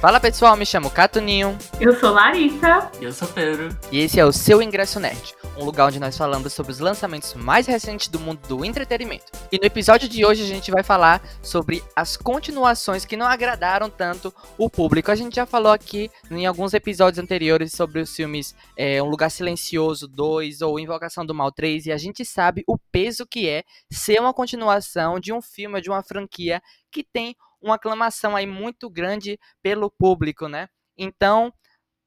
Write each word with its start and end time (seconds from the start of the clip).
Fala 0.00 0.20
pessoal, 0.20 0.56
me 0.56 0.64
chamo 0.64 0.88
Catuninho. 0.92 1.58
Eu 1.80 1.92
sou 1.98 2.12
Larissa. 2.12 2.88
E 3.00 3.04
eu 3.04 3.12
sou 3.12 3.26
Pedro. 3.26 3.76
E 3.90 3.98
esse 3.98 4.20
é 4.20 4.24
o 4.24 4.30
Seu 4.30 4.62
Ingresso 4.62 5.00
Nerd, 5.00 5.34
um 5.56 5.64
lugar 5.64 5.88
onde 5.88 5.98
nós 5.98 6.16
falamos 6.16 6.52
sobre 6.52 6.70
os 6.70 6.78
lançamentos 6.78 7.34
mais 7.34 7.66
recentes 7.66 8.06
do 8.06 8.20
mundo 8.20 8.38
do 8.46 8.64
entretenimento. 8.64 9.24
E 9.50 9.58
no 9.58 9.64
episódio 9.64 10.08
de 10.08 10.24
hoje 10.24 10.44
a 10.44 10.46
gente 10.46 10.70
vai 10.70 10.84
falar 10.84 11.20
sobre 11.42 11.82
as 11.96 12.16
continuações 12.16 13.04
que 13.04 13.16
não 13.16 13.26
agradaram 13.26 13.90
tanto 13.90 14.32
o 14.56 14.70
público. 14.70 15.10
A 15.10 15.16
gente 15.16 15.34
já 15.34 15.44
falou 15.44 15.72
aqui 15.72 16.08
em 16.30 16.46
alguns 16.46 16.74
episódios 16.74 17.18
anteriores 17.18 17.72
sobre 17.72 18.00
os 18.00 18.14
filmes 18.14 18.54
é, 18.76 19.02
Um 19.02 19.06
Lugar 19.06 19.32
Silencioso 19.32 20.06
2 20.06 20.62
ou 20.62 20.78
Invocação 20.78 21.26
do 21.26 21.34
Mal 21.34 21.50
3 21.50 21.86
e 21.86 21.92
a 21.92 21.96
gente 21.96 22.24
sabe 22.24 22.62
o 22.68 22.78
peso 22.92 23.26
que 23.26 23.48
é 23.48 23.64
ser 23.90 24.20
uma 24.20 24.32
continuação 24.32 25.18
de 25.18 25.32
um 25.32 25.42
filme, 25.42 25.80
de 25.80 25.90
uma 25.90 26.04
franquia 26.04 26.62
que 26.92 27.02
tem 27.02 27.34
uma 27.60 27.76
aclamação 27.76 28.36
aí 28.36 28.46
muito 28.46 28.88
grande 28.90 29.38
pelo 29.62 29.90
público, 29.90 30.48
né? 30.48 30.68
Então, 30.96 31.52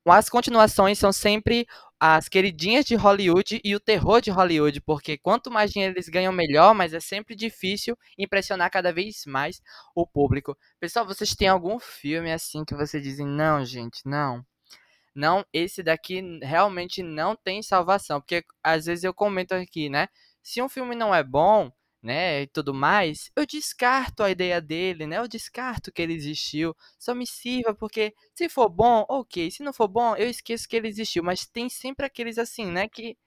as 0.05 0.29
continuações 0.29 0.97
são 0.97 1.11
sempre 1.11 1.67
as 1.99 2.27
queridinhas 2.27 2.85
de 2.85 2.95
Hollywood 2.95 3.61
e 3.63 3.75
o 3.75 3.79
terror 3.79 4.19
de 4.21 4.31
Hollywood, 4.31 4.81
porque 4.81 5.17
quanto 5.17 5.51
mais 5.51 5.71
dinheiro 5.71 5.93
eles 5.93 6.09
ganham, 6.09 6.33
melhor, 6.33 6.73
mas 6.73 6.93
é 6.93 6.99
sempre 6.99 7.35
difícil 7.35 7.95
impressionar 8.17 8.71
cada 8.71 8.91
vez 8.91 9.23
mais 9.27 9.61
o 9.95 10.07
público. 10.07 10.57
Pessoal, 10.79 11.05
vocês 11.05 11.35
têm 11.35 11.47
algum 11.47 11.79
filme 11.79 12.31
assim 12.31 12.65
que 12.65 12.73
vocês 12.73 13.03
dizem, 13.03 13.27
não, 13.27 13.63
gente, 13.63 14.01
não. 14.05 14.43
Não, 15.13 15.45
esse 15.53 15.83
daqui 15.83 16.39
realmente 16.41 17.03
não 17.03 17.35
tem 17.35 17.61
salvação, 17.61 18.19
porque 18.19 18.43
às 18.63 18.85
vezes 18.85 19.03
eu 19.03 19.13
comento 19.13 19.53
aqui, 19.53 19.89
né? 19.89 20.07
Se 20.41 20.61
um 20.61 20.69
filme 20.69 20.95
não 20.95 21.13
é 21.13 21.23
bom, 21.23 21.71
né, 22.01 22.41
e 22.43 22.47
tudo 22.47 22.73
mais, 22.73 23.31
eu 23.35 23.45
descarto 23.45 24.23
a 24.23 24.29
ideia 24.31 24.59
dele, 24.61 25.05
né? 25.05 25.17
Eu 25.19 25.27
descarto 25.27 25.91
que 25.91 26.01
ele 26.01 26.13
existiu. 26.13 26.75
Só 26.99 27.13
me 27.13 27.27
sirva 27.27 27.73
porque 27.75 28.13
se 28.33 28.49
for 28.49 28.69
bom, 28.69 29.05
OK, 29.09 29.51
se 29.51 29.63
não 29.63 29.73
for 29.73 29.87
bom, 29.87 30.15
eu 30.15 30.29
esqueço 30.29 30.67
que 30.67 30.75
ele 30.75 30.87
existiu, 30.87 31.23
mas 31.23 31.45
tem 31.45 31.69
sempre 31.69 32.05
aqueles 32.05 32.37
assim, 32.37 32.65
né, 32.65 32.87
que 32.89 33.17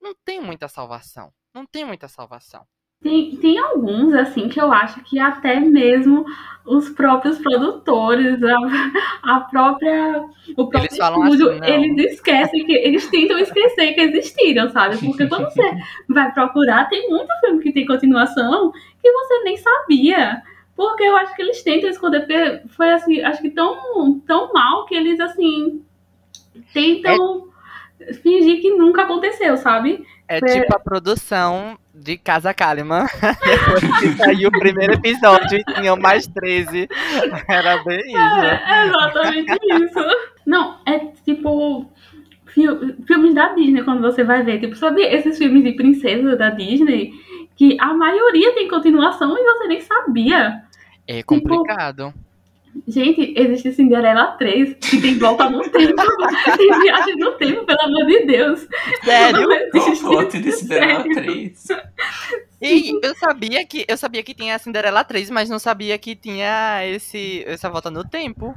não 0.00 0.14
tem 0.24 0.40
muita 0.40 0.68
salvação. 0.68 1.32
Não 1.54 1.66
tem 1.66 1.84
muita 1.84 2.08
salvação. 2.08 2.66
Tem, 3.02 3.36
tem 3.36 3.58
alguns, 3.58 4.14
assim, 4.14 4.48
que 4.48 4.60
eu 4.60 4.72
acho 4.72 5.02
que 5.02 5.18
até 5.18 5.58
mesmo 5.58 6.24
os 6.64 6.88
próprios 6.90 7.38
produtores, 7.38 8.40
a, 8.42 8.56
a 9.36 9.40
própria. 9.40 10.24
O 10.56 10.68
próprio 10.68 10.82
Eles 10.82 10.96
falam 10.96 11.24
estúdio, 11.24 11.50
assim, 11.50 11.72
eles 11.72 12.12
esquecem 12.12 12.64
que. 12.64 12.72
Eles 12.72 13.08
tentam 13.08 13.38
esquecer 13.38 13.94
que 13.94 14.00
existiram, 14.00 14.70
sabe? 14.70 14.98
Porque 14.98 15.26
quando 15.26 15.44
você 15.50 15.72
vai 16.08 16.32
procurar, 16.32 16.88
tem 16.88 17.08
muito 17.10 17.28
filme 17.40 17.62
que 17.62 17.72
tem 17.72 17.86
continuação 17.86 18.72
que 19.00 19.10
você 19.10 19.42
nem 19.42 19.56
sabia. 19.56 20.42
Porque 20.76 21.02
eu 21.02 21.16
acho 21.16 21.34
que 21.34 21.42
eles 21.42 21.62
tentam 21.62 21.90
esconder, 21.90 22.20
porque 22.20 22.62
foi 22.68 22.90
assim, 22.92 23.20
acho 23.20 23.42
que 23.42 23.50
tão, 23.50 24.20
tão 24.20 24.52
mal 24.52 24.86
que 24.86 24.94
eles 24.94 25.20
assim 25.20 25.84
tentam 26.72 27.51
fingir 28.22 28.60
que 28.60 28.70
nunca 28.70 29.02
aconteceu, 29.02 29.56
sabe? 29.56 30.04
É 30.28 30.38
Foi- 30.38 30.48
tipo 30.48 30.74
a 30.74 30.78
produção 30.78 31.78
de 31.94 32.16
Casa 32.16 32.54
Kalimann. 32.54 33.06
Depois 33.44 34.00
que 34.00 34.08
saiu 34.16 34.48
o 34.48 34.58
primeiro 34.58 34.94
episódio 34.94 35.58
e 35.58 35.64
tinham 35.74 35.96
mais 35.96 36.26
13. 36.26 36.88
Era 37.48 37.82
bem 37.84 38.00
isso. 38.00 38.16
É 38.16 38.86
exatamente 38.86 39.58
isso. 39.84 40.06
Não, 40.46 40.78
é 40.86 40.98
tipo 41.24 41.90
fil- 42.46 42.96
filmes 43.06 43.34
da 43.34 43.48
Disney 43.48 43.82
quando 43.82 44.00
você 44.00 44.24
vai 44.24 44.42
ver. 44.42 44.60
Tipo, 44.60 44.74
sabe 44.76 45.02
esses 45.02 45.36
filmes 45.38 45.64
de 45.64 45.72
princesa 45.72 46.34
da 46.36 46.50
Disney? 46.50 47.12
Que 47.54 47.76
a 47.80 47.92
maioria 47.92 48.54
tem 48.54 48.68
continuação 48.68 49.36
e 49.38 49.42
você 49.44 49.68
nem 49.68 49.80
sabia. 49.82 50.62
É 51.06 51.22
complicado. 51.22 52.14
Gente, 52.88 53.34
existe 53.36 53.72
Cinderela 53.72 54.32
3, 54.38 54.76
que 54.80 55.00
tem 55.00 55.18
volta 55.18 55.48
no 55.50 55.62
tempo. 55.68 56.02
tem 56.56 56.80
viagem 56.80 57.16
no 57.16 57.32
tempo, 57.32 57.64
pelo 57.66 57.80
amor 57.82 58.06
de 58.06 58.24
Deus. 58.24 58.66
Sério? 59.04 59.46
Não 59.46 59.52
existe. 59.52 60.04
O 60.04 60.08
plot 60.08 60.38
de 60.40 60.52
Cinderela 60.52 61.02
Sério. 61.02 61.14
3. 61.22 61.66
E 62.62 62.98
eu 63.02 63.14
sabia 63.16 63.66
que 63.66 63.84
eu 63.86 63.96
sabia 63.96 64.22
que 64.22 64.34
tinha 64.34 64.54
a 64.54 64.58
Cinderela 64.58 65.04
3, 65.04 65.28
mas 65.30 65.50
não 65.50 65.58
sabia 65.58 65.98
que 65.98 66.14
tinha 66.16 66.80
esse 66.86 67.44
essa 67.46 67.68
volta 67.68 67.90
no 67.90 68.04
tempo. 68.08 68.54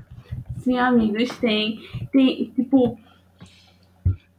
Sim, 0.64 0.78
amigos, 0.78 1.30
tem. 1.40 1.80
Tem, 2.12 2.52
tipo, 2.56 2.98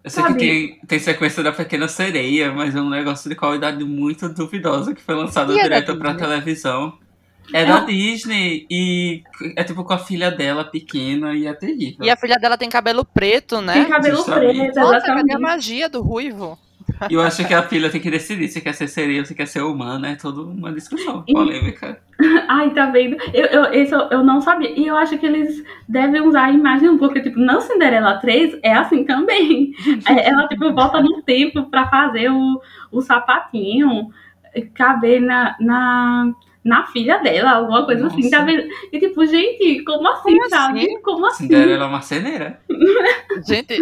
Eu 0.03 0.11
sei 0.11 0.23
Sabe? 0.23 0.35
que 0.35 0.39
tem, 0.39 0.81
tem 0.87 0.99
sequência 0.99 1.43
da 1.43 1.53
Pequena 1.53 1.87
Sereia, 1.87 2.51
mas 2.53 2.75
é 2.75 2.81
um 2.81 2.89
negócio 2.89 3.29
de 3.29 3.37
qualidade 3.37 3.85
muito 3.85 4.29
duvidosa 4.31 4.95
que 4.95 5.03
foi 5.03 5.15
lançado 5.15 5.53
E 5.53 5.59
é 5.59 5.63
direto 5.63 5.97
pra 5.99 6.15
televisão. 6.15 6.99
É 7.53 7.65
da 7.65 7.81
Disney 7.81 8.67
e 8.71 9.23
é 9.57 9.63
tipo 9.65 9.85
com 9.85 9.93
a 9.93 9.99
filha 9.99 10.31
dela 10.31 10.65
pequena 10.65 11.35
e 11.35 11.47
é 11.47 11.53
terrível. 11.55 12.05
E 12.05 12.11
a 12.11 12.17
filha 12.17 12.37
dela 12.37 12.59
tem 12.59 12.69
cabelo 12.69 13.05
preto, 13.05 13.61
né? 13.61 13.75
tem 13.75 13.89
cabelo 13.89 14.17
Justamente. 14.17 14.59
preto, 14.59 14.81
Nossa, 14.81 15.07
cadê 15.07 15.33
a 15.35 15.39
magia 15.39 15.89
do 15.89 16.03
ruivo? 16.03 16.59
E 17.11 17.15
eu 17.15 17.21
acho 17.21 17.47
que 17.47 17.53
a 17.53 17.63
filha 17.63 17.91
tem 17.91 18.01
que 18.01 18.11
decidir 18.11 18.49
se 18.49 18.61
quer 18.61 18.73
ser 18.73 18.89
sereia 18.89 19.21
ou 19.21 19.27
se 19.27 19.35
quer 19.35 19.47
ser 19.47 19.61
humana. 19.63 20.09
É 20.11 20.17
toda 20.17 20.43
uma 20.43 20.73
discussão 20.73 21.25
E- 21.27 21.33
polêmica. 21.33 22.01
Ai, 22.49 22.71
tá 22.71 22.87
vendo? 22.87 23.17
Eu, 23.35 23.47
eu, 23.47 23.65
esse 23.73 23.93
eu, 23.93 24.01
eu 24.11 24.25
não 24.25 24.41
sabia. 24.41 24.71
E 24.71 24.87
eu 24.87 24.97
acho 24.97 25.19
que 25.19 25.27
eles 25.27 25.63
devem 25.89 26.23
usar 26.23 26.45
a 26.45 26.53
imagem, 26.53 26.97
porque, 26.97 27.21
tipo, 27.21 27.39
na 27.39 27.61
Cinderela 27.61 28.15
3 28.19 28.59
é 28.63 28.73
assim 28.73 29.05
também. 29.05 29.73
É, 30.09 30.29
ela, 30.29 30.47
tipo, 30.49 30.73
volta 30.73 31.03
no 31.03 31.23
tempo 31.23 31.65
pra 31.71 31.89
fazer 31.89 32.31
o, 32.31 32.61
o 32.91 33.03
sapatinho 33.03 34.11
caber 34.75 35.21
na, 35.21 35.55
na, 35.61 36.33
na 36.67 36.87
filha 36.87 37.19
dela, 37.19 37.53
alguma 37.53 37.85
coisa 37.87 38.07
assim, 38.09 38.29
tá 38.29 38.41
Nossa. 38.41 38.51
vendo? 38.53 38.69
E, 38.93 38.99
tipo, 38.99 39.25
gente, 39.27 39.83
como 39.85 40.09
assim, 40.09 40.37
Como 40.37 40.49
sabe? 40.51 40.81
assim? 40.81 41.01
Como 41.03 41.27
assim? 41.27 41.45
Cinderela 41.45 41.85
é 41.85 41.89
uma 41.89 42.03
ceneira. 42.03 42.59
Gente, 43.47 43.79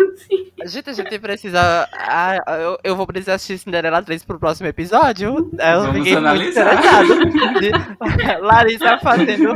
gente, 0.66 0.90
a 0.90 0.92
gente 0.92 1.16
precisa. 1.20 1.88
Ah, 1.96 2.38
eu, 2.60 2.76
eu 2.82 2.96
vou 2.96 3.06
precisar 3.06 3.34
assistir 3.34 3.56
Cinderela 3.56 4.02
3 4.02 4.24
pro 4.24 4.36
próximo 4.38 4.66
episódio. 4.66 5.28
Eu 5.56 5.80
Vamos 5.82 5.98
fiquei 5.98 6.16
analisar. 6.16 6.74
Larissa 8.40 8.98
fazendo 8.98 9.54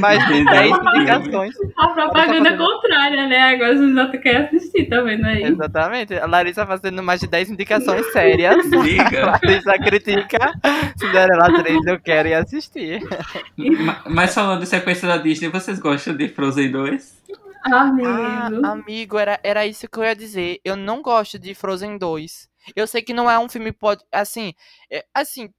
mais 0.00 0.26
de 0.26 0.38
Entendeu? 0.38 0.80
10 0.80 0.96
indicações. 0.96 1.54
A 1.78 1.88
propaganda 1.88 2.50
fazendo- 2.50 2.58
contrária, 2.64 3.26
né? 3.26 3.40
Agora 3.54 3.72
a 3.72 3.76
gente 3.76 3.94
já 3.94 4.08
quer 4.08 4.36
assistir, 4.46 4.86
tá 4.88 5.02
vendo 5.02 5.26
aí? 5.26 5.42
Exatamente. 5.44 6.14
A 6.14 6.26
Larissa 6.26 6.66
fazendo 6.66 7.02
mais 7.02 7.20
de 7.20 7.26
10 7.26 7.50
indicações 7.50 8.10
sérias. 8.12 8.56
Diga. 8.70 9.26
Larissa 9.42 9.78
critica. 9.78 10.52
Cinderela 10.98 11.62
3 11.62 11.86
eu 11.86 12.00
quero 12.00 12.23
ir 12.26 12.34
assistir. 12.34 13.00
Ma- 13.56 14.02
Mas 14.08 14.34
falando 14.34 14.60
de 14.60 14.66
sequência 14.66 15.06
da 15.08 15.16
Disney, 15.16 15.48
vocês 15.48 15.78
gostam 15.78 16.16
de 16.16 16.28
Frozen 16.28 16.70
2? 16.70 17.22
Amigo. 17.64 18.06
Ah, 18.06 18.72
amigo, 18.72 19.18
era, 19.18 19.40
era 19.42 19.66
isso 19.66 19.88
que 19.88 19.98
eu 19.98 20.04
ia 20.04 20.14
dizer. 20.14 20.60
Eu 20.64 20.76
não 20.76 21.00
gosto 21.02 21.38
de 21.38 21.54
Frozen 21.54 21.96
2. 21.96 22.48
Eu 22.76 22.86
sei 22.86 23.02
que 23.02 23.14
não 23.14 23.30
é 23.30 23.38
um 23.38 23.48
filme 23.48 23.72
pode 23.72 24.04
assim, 24.12 24.54
é, 24.90 25.04
assim, 25.14 25.50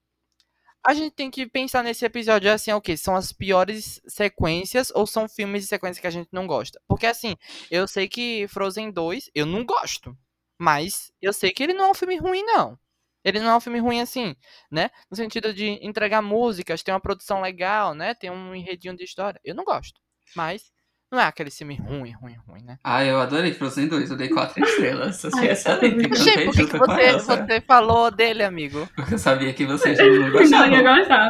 a 0.86 0.94
gente 0.94 1.14
tem 1.16 1.32
que 1.32 1.48
pensar 1.48 1.84
nesse 1.84 2.06
episódio 2.06 2.52
assim, 2.52 2.72
é 2.72 2.76
o 2.76 2.82
que 2.82 2.96
são 2.96 3.16
as 3.16 3.32
piores 3.34 4.00
sequências 4.08 4.92
ou 4.94 5.08
são 5.08 5.28
filmes 5.28 5.64
e 5.64 5.68
sequências 5.68 6.00
que 6.00 6.08
a 6.08 6.12
gente 6.12 6.30
não 6.32 6.46
gosta? 6.48 6.80
Porque 6.88 7.08
assim, 7.08 7.36
eu 7.72 7.88
sei 7.88 8.08
que 8.08 8.48
Frozen 8.48 8.92
2 8.92 9.30
eu 9.34 9.46
não 9.46 9.66
gosto, 9.66 10.16
mas 10.60 11.12
eu 11.22 11.34
sei 11.34 11.52
que 11.52 11.64
ele 11.64 11.74
não 11.74 11.86
é 11.86 11.92
um 11.92 11.96
filme 11.96 12.18
ruim 12.18 12.44
não. 12.44 12.78
Ele 13.26 13.40
não 13.40 13.50
é 13.50 13.58
um 13.58 13.60
filme 13.60 13.80
ruim 13.80 14.00
assim, 14.00 14.36
né? 14.72 14.90
No 15.10 15.18
sentido 15.18 15.52
de 15.54 15.80
entregar 15.86 16.22
músicas, 16.22 16.84
tem 16.84 16.94
uma 16.94 17.00
produção 17.02 17.42
legal, 17.42 17.96
né? 17.96 18.14
Tem 18.14 18.30
um 18.30 18.54
enredinho 18.54 18.96
de 18.96 19.04
história. 19.04 19.42
Eu 19.44 19.56
não 19.56 19.64
gosto. 19.66 20.00
Mas 20.36 20.72
não 21.12 21.20
é 21.20 21.24
aquele 21.26 21.50
filme 21.50 21.76
ruim, 21.76 22.12
ruim, 22.12 22.36
ruim, 22.48 22.62
né? 22.64 22.78
Ah, 22.84 23.04
eu 23.04 23.20
adorei 23.20 23.52
Frozen 23.54 23.88
2, 23.88 24.12
eu 24.12 24.18
dei 24.18 24.30
4 24.30 24.64
estrelas. 24.64 25.26
Achei 25.26 25.40
Ai, 25.40 25.52
excelente. 25.52 26.04
eu 26.04 26.10
por 26.46 26.54
que, 26.54 26.66
que 26.68 26.78
você, 26.78 27.12
você 27.20 27.62
falou 27.62 28.12
dele, 28.12 28.44
amigo? 28.44 28.88
Porque 28.96 29.16
eu 29.16 29.18
sabia 29.20 29.54
que 29.54 29.66
vocês 29.66 29.98
não 29.98 30.06
Não 30.12 30.22
ia 30.22 30.30
gostavam. 30.32 30.84
gostar. 30.98 31.30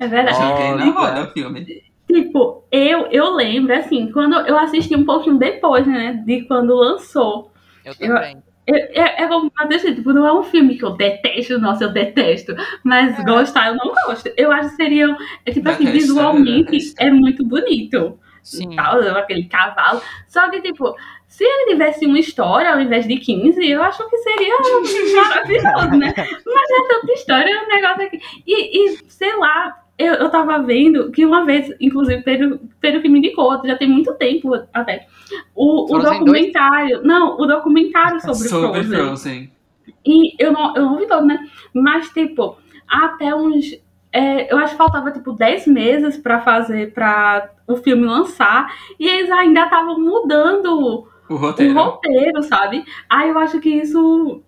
É 0.00 0.06
verdade. 0.08 0.36
Joguei 0.38 0.70
na 0.74 0.74
Olha. 0.74 0.90
roda 0.92 1.24
o 1.28 1.32
filme. 1.32 1.82
Tipo, 2.10 2.64
eu, 2.72 3.06
eu 3.12 3.30
lembro, 3.34 3.74
assim, 3.76 4.10
quando 4.12 4.34
eu 4.46 4.58
assisti 4.58 4.96
um 4.96 5.04
pouquinho 5.04 5.38
depois, 5.38 5.86
né, 5.86 6.14
de 6.24 6.42
quando 6.46 6.74
lançou. 6.74 7.52
Eu 7.84 7.92
Eu- 8.00 8.14
também. 8.14 8.36
É, 8.36 8.47
é, 8.76 9.22
é 9.24 9.28
como 9.28 9.50
fazer 9.56 9.76
assim, 9.76 9.94
tipo, 9.94 10.12
não 10.12 10.26
é 10.26 10.32
um 10.32 10.42
filme 10.42 10.76
que 10.76 10.84
eu 10.84 10.90
detesto, 10.90 11.58
nossa, 11.58 11.84
eu 11.84 11.92
detesto, 11.92 12.54
mas 12.84 13.18
É. 13.18 13.22
gostar 13.24 13.68
eu 13.68 13.76
não 13.76 13.92
gosto. 14.06 14.30
Eu 14.36 14.52
acho 14.52 14.70
que 14.70 14.76
seria, 14.76 15.16
é 15.46 15.50
tipo 15.52 15.68
assim, 15.68 15.84
Detesta, 15.84 15.98
visualmente 16.06 16.70
detesta. 16.70 17.04
é 17.04 17.10
muito 17.10 17.44
bonito. 17.44 18.18
Sim. 18.42 18.74
Tal, 18.76 19.00
aquele 19.18 19.44
cavalo. 19.44 20.00
Só 20.26 20.48
que, 20.48 20.62
tipo, 20.62 20.94
se 21.26 21.44
ele 21.44 21.72
tivesse 21.72 22.06
uma 22.06 22.18
história 22.18 22.72
ao 22.72 22.80
invés 22.80 23.06
de 23.06 23.16
15, 23.18 23.68
eu 23.68 23.82
acho 23.82 24.08
que 24.08 24.16
seria 24.18 24.54
maravilhoso, 25.16 25.98
né? 25.98 26.14
Mas 26.16 26.70
é 26.70 26.88
tanta 26.88 27.12
história, 27.12 27.50
é 27.52 27.62
um 27.64 27.68
negócio 27.68 28.02
aqui. 28.06 28.18
E, 28.46 28.84
e 28.94 28.98
sei 29.08 29.36
lá, 29.36 29.76
eu, 29.98 30.14
eu 30.14 30.30
tava 30.30 30.62
vendo 30.62 31.10
que 31.10 31.26
uma 31.26 31.44
vez, 31.44 31.70
inclusive, 31.80 32.22
Pedro, 32.22 32.58
Pedro 32.80 33.02
que 33.02 33.08
me 33.08 33.18
indicou, 33.18 33.60
já 33.66 33.76
tem 33.76 33.88
muito 33.88 34.14
tempo 34.14 34.54
até, 34.72 35.06
o, 35.54 35.94
o 35.94 35.98
documentário. 35.98 37.02
Não, 37.02 37.36
o 37.38 37.46
documentário 37.46 38.20
sobre, 38.20 38.48
Sobre 38.48 38.84
Frozen. 38.84 39.04
Frozen. 39.06 39.52
E 40.06 40.34
eu 40.42 40.52
não, 40.52 40.74
eu 40.76 40.82
não 40.82 40.96
vi 40.98 41.06
todo, 41.06 41.26
né? 41.26 41.38
Mas, 41.74 42.08
tipo, 42.10 42.56
até 42.88 43.34
uns. 43.34 43.74
é, 44.12 44.52
eu 44.52 44.58
acho 44.58 44.72
que 44.72 44.78
faltava 44.78 45.10
tipo 45.10 45.32
10 45.32 45.66
meses 45.66 46.16
pra 46.18 46.40
fazer, 46.40 46.92
pra 46.94 47.50
o 47.66 47.76
filme 47.76 48.06
lançar, 48.06 48.72
e 48.98 49.06
eles 49.06 49.30
ainda 49.30 49.64
estavam 49.64 49.98
mudando 50.00 51.06
O 51.28 51.34
o 51.34 51.36
roteiro. 51.36 51.74
roteiro, 51.74 52.42
sabe? 52.42 52.84
Aí 53.08 53.28
eu 53.28 53.38
acho 53.38 53.60
que 53.60 53.68
isso, 53.68 54.42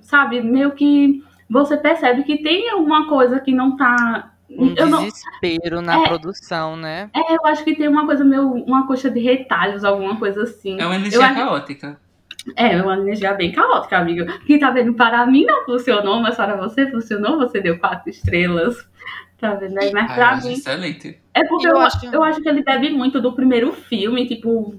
sabe, 0.00 0.42
meio 0.42 0.72
que 0.72 1.22
você 1.48 1.76
percebe 1.76 2.24
que 2.24 2.42
tem 2.42 2.68
alguma 2.70 3.08
coisa 3.08 3.40
que 3.40 3.52
não 3.52 3.76
tá. 3.76 4.32
Um 4.58 4.74
eu 4.76 4.86
não, 4.86 5.04
desespero 5.04 5.80
na 5.82 6.00
É. 6.02 6.08
produção, 6.08 6.76
né? 6.76 7.10
é, 7.14 7.34
eu 7.34 7.46
acho 7.46 7.62
que 7.64 7.74
tem 7.74 7.88
uma 7.88 8.06
coisa 8.06 8.24
meio. 8.24 8.50
uma 8.64 8.86
coxa 8.86 9.10
de 9.10 9.20
retalhos, 9.20 9.84
alguma 9.84 10.16
coisa 10.18 10.42
assim. 10.42 10.80
É 10.80 10.84
uma 10.86 10.94
Eu 10.94 11.00
energia 11.00 11.26
acho- 11.26 11.34
caótica. 11.34 12.00
É, 12.54 12.80
uma 12.80 12.96
energia 12.96 13.34
bem 13.34 13.50
caótica, 13.52 13.98
amigo. 13.98 14.24
Que 14.46 14.58
tá 14.58 14.70
vendo, 14.70 14.94
para 14.94 15.26
mim 15.26 15.44
não 15.44 15.64
funcionou, 15.64 16.20
mas 16.20 16.36
para 16.36 16.56
você 16.56 16.88
funcionou, 16.90 17.38
você 17.38 17.60
deu 17.60 17.78
quatro 17.78 18.08
estrelas. 18.08 18.76
Tá 19.38 19.54
vendo 19.54 19.76
aí? 19.78 19.90
Mas 19.92 20.10
Ah, 20.10 20.14
pra 20.14 20.36
mim. 20.36 20.52
excelente. 20.52 21.18
É 21.34 21.44
porque 21.44 21.66
Eu 21.66 21.72
eu, 21.72 21.80
acho- 21.80 22.06
eu 22.06 22.22
acho 22.22 22.40
que 22.40 22.48
ele 22.48 22.62
bebe 22.62 22.88
muito 22.90 23.20
do 23.20 23.32
primeiro 23.32 23.72
filme, 23.72 24.26
tipo. 24.26 24.74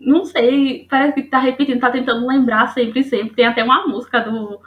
Não 0.00 0.24
sei, 0.24 0.86
parece 0.90 1.12
que 1.12 1.22
tá 1.24 1.38
repetindo, 1.38 1.78
tá 1.78 1.90
tentando 1.90 2.26
lembrar 2.26 2.68
sempre, 2.72 3.04
sempre. 3.04 3.34
Tem 3.36 3.46
até 3.46 3.62
uma 3.62 3.86
música 3.86 4.18
do. 4.20 4.58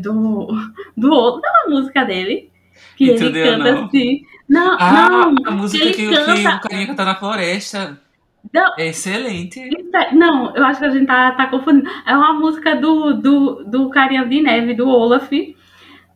do. 0.00 0.48
do 0.96 1.12
outro, 1.12 1.42
não 1.42 1.48
é 1.50 1.66
uma 1.66 1.80
música 1.80 2.02
dele. 2.04 2.49
Que 2.96 3.04
E 3.04 3.10
ele 3.10 3.42
canta 3.44 3.72
não. 3.72 3.84
assim. 3.86 4.22
Não, 4.48 4.76
Ah, 4.80 5.08
não. 5.10 5.34
a 5.46 5.50
música 5.52 5.84
ele 5.84 5.94
que, 5.94 6.08
que 6.08 6.14
canta- 6.14 6.56
o 6.56 6.60
carinha 6.68 6.86
canta 6.88 7.04
na 7.04 7.14
floresta. 7.14 8.00
Não. 8.52 8.72
É 8.78 8.86
excelente. 8.88 9.60
Espera- 9.60 10.12
Não, 10.12 10.54
eu 10.56 10.64
acho 10.64 10.80
que 10.80 10.86
a 10.86 10.90
gente 10.90 11.06
tá, 11.06 11.32
tá 11.32 11.46
confundindo. 11.46 11.88
É 12.06 12.16
uma 12.16 12.32
música 12.32 12.74
do, 12.74 13.12
do, 13.14 13.64
do 13.64 13.90
Carinha 13.90 14.24
de 14.26 14.40
Neve, 14.40 14.74
do 14.74 14.88
Olaf, 14.88 15.30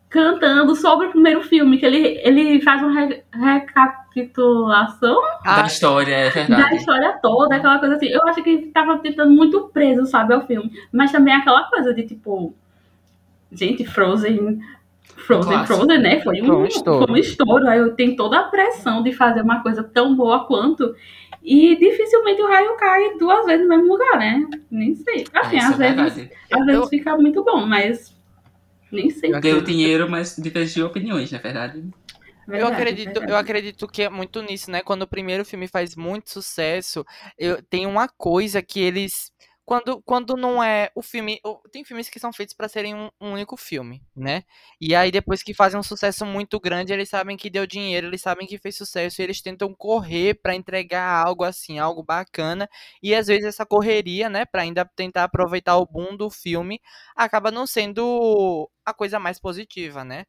cantando 0.08 0.74
sobre 0.74 1.08
o 1.08 1.10
primeiro 1.10 1.42
filme, 1.42 1.76
que 1.78 1.84
ele, 1.84 2.18
ele 2.24 2.62
faz 2.62 2.82
uma 2.82 2.92
re- 2.98 3.22
recapitulação 3.32 5.18
Ah, 5.44 5.60
Da 5.60 5.66
história, 5.66 6.14
é 6.14 6.24
da 6.28 6.30
verdade. 6.30 6.76
história 6.76 7.18
toda, 7.22 7.56
aquela 7.56 7.78
coisa 7.78 7.96
assim. 7.96 8.06
Eu 8.08 8.26
acho 8.28 8.42
que 8.42 8.50
ele 8.50 8.66
tava 8.68 8.98
tentando 8.98 9.30
muito 9.32 9.68
preso, 9.72 10.06
sabe, 10.06 10.34
ao 10.34 10.46
filme. 10.46 10.70
Mas 10.92 11.12
também 11.12 11.34
aquela 11.34 11.64
coisa 11.64 11.92
de 11.92 12.04
tipo. 12.04 12.54
Gente, 13.52 13.84
Frozen. 13.84 14.60
Frozen. 15.16 15.66
Frozen, 15.66 15.98
né? 15.98 16.20
Foi 16.20 16.40
um, 16.42 16.46
Foi 16.46 16.56
um 16.56 16.66
estouro. 16.66 17.06
foi 17.06 17.14
um 17.14 17.18
estouro. 17.18 17.68
Aí 17.68 17.78
eu 17.78 17.94
tenho 17.94 18.16
toda 18.16 18.38
a 18.40 18.44
pressão 18.44 19.02
de 19.02 19.12
fazer 19.12 19.42
uma 19.42 19.62
coisa 19.62 19.82
tão 19.82 20.14
boa 20.16 20.46
quanto. 20.46 20.94
E 21.42 21.76
dificilmente 21.76 22.40
o 22.40 22.46
raio 22.48 22.76
cai 22.76 23.16
duas 23.18 23.44
vezes 23.46 23.62
no 23.66 23.68
mesmo 23.68 23.92
lugar, 23.92 24.18
né? 24.18 24.46
Nem 24.70 24.94
sei. 24.96 25.24
Assim, 25.34 25.56
Isso 25.58 25.66
às 25.72 25.80
é 25.80 25.92
vezes, 25.92 26.14
verdade. 26.14 26.30
às 26.52 26.60
Eu- 26.60 26.66
vezes 26.66 26.88
fica 26.88 27.16
muito 27.16 27.44
bom, 27.44 27.66
mas 27.66 28.14
nem 28.90 29.10
sei. 29.10 29.34
Eu 29.34 29.40
Deu 29.40 29.60
dinheiro, 29.60 30.10
mas 30.10 30.36
divergiu 30.36 30.86
opiniões, 30.86 31.30
na 31.30 31.38
verdade. 31.38 31.78
Eu 32.46 32.52
Verdade, 32.52 32.74
acredito, 32.74 33.06
verdade. 33.06 33.32
eu 33.32 33.36
acredito 33.36 33.88
que 33.88 34.02
é 34.02 34.10
muito 34.10 34.42
nisso, 34.42 34.70
né? 34.70 34.82
Quando 34.82 35.02
o 35.02 35.06
primeiro 35.06 35.46
filme 35.46 35.66
faz 35.66 35.96
muito 35.96 36.28
sucesso, 36.30 37.02
eu, 37.38 37.62
tem 37.62 37.86
uma 37.86 38.06
coisa 38.06 38.60
que 38.60 38.80
eles. 38.80 39.32
Quando, 39.66 40.02
quando 40.02 40.36
não 40.36 40.62
é 40.62 40.90
o 40.94 41.00
filme. 41.02 41.40
Tem 41.72 41.84
filmes 41.84 42.10
que 42.10 42.20
são 42.20 42.32
feitos 42.32 42.54
pra 42.54 42.68
serem 42.68 42.94
um, 42.94 43.10
um 43.20 43.32
único 43.32 43.56
filme, 43.56 44.02
né? 44.14 44.44
E 44.80 44.94
aí, 44.94 45.10
depois 45.10 45.42
que 45.42 45.54
fazem 45.54 45.80
um 45.80 45.82
sucesso 45.82 46.26
muito 46.26 46.60
grande, 46.60 46.92
eles 46.92 47.08
sabem 47.08 47.36
que 47.36 47.48
deu 47.48 47.66
dinheiro, 47.66 48.06
eles 48.08 48.20
sabem 48.20 48.46
que 48.46 48.58
fez 48.58 48.76
sucesso, 48.76 49.20
e 49.20 49.24
eles 49.24 49.40
tentam 49.40 49.74
correr 49.74 50.34
pra 50.34 50.54
entregar 50.54 51.26
algo 51.26 51.44
assim, 51.44 51.78
algo 51.78 52.02
bacana. 52.02 52.68
E 53.02 53.14
às 53.14 53.26
vezes 53.26 53.46
essa 53.46 53.64
correria, 53.66 54.28
né, 54.28 54.44
Pra 54.44 54.62
ainda 54.62 54.84
tentar 54.96 55.24
aproveitar 55.24 55.76
o 55.78 55.86
boom 55.86 56.16
do 56.16 56.30
filme, 56.30 56.80
acaba 57.16 57.50
não 57.50 57.66
sendo 57.66 58.70
a 58.84 58.92
coisa 58.94 59.18
mais 59.18 59.38
positiva, 59.40 60.04
né? 60.04 60.26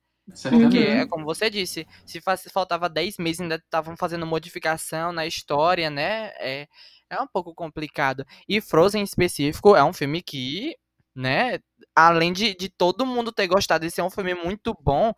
Porque 0.49 0.77
é 0.79 1.05
como 1.07 1.25
você 1.25 1.49
disse, 1.49 1.87
se 2.05 2.21
faltava 2.51 2.87
10 2.89 3.17
meses 3.17 3.41
ainda 3.41 3.55
estavam 3.55 3.95
fazendo 3.97 4.25
modificação 4.25 5.11
na 5.11 5.25
história, 5.25 5.89
né? 5.89 6.31
É, 6.39 6.67
é 7.09 7.19
um 7.21 7.27
pouco 7.27 7.53
complicado. 7.53 8.25
E 8.47 8.61
Frozen 8.61 9.01
em 9.01 9.03
específico 9.03 9.75
é 9.75 9.83
um 9.83 9.93
filme 9.93 10.21
que, 10.21 10.75
né, 11.15 11.59
além 11.95 12.33
de, 12.33 12.55
de 12.55 12.69
todo 12.69 13.05
mundo 13.05 13.31
ter 13.31 13.47
gostado 13.47 13.85
de 13.85 13.91
ser 13.91 14.01
um 14.01 14.09
filme 14.09 14.33
muito 14.33 14.75
bom, 14.81 15.13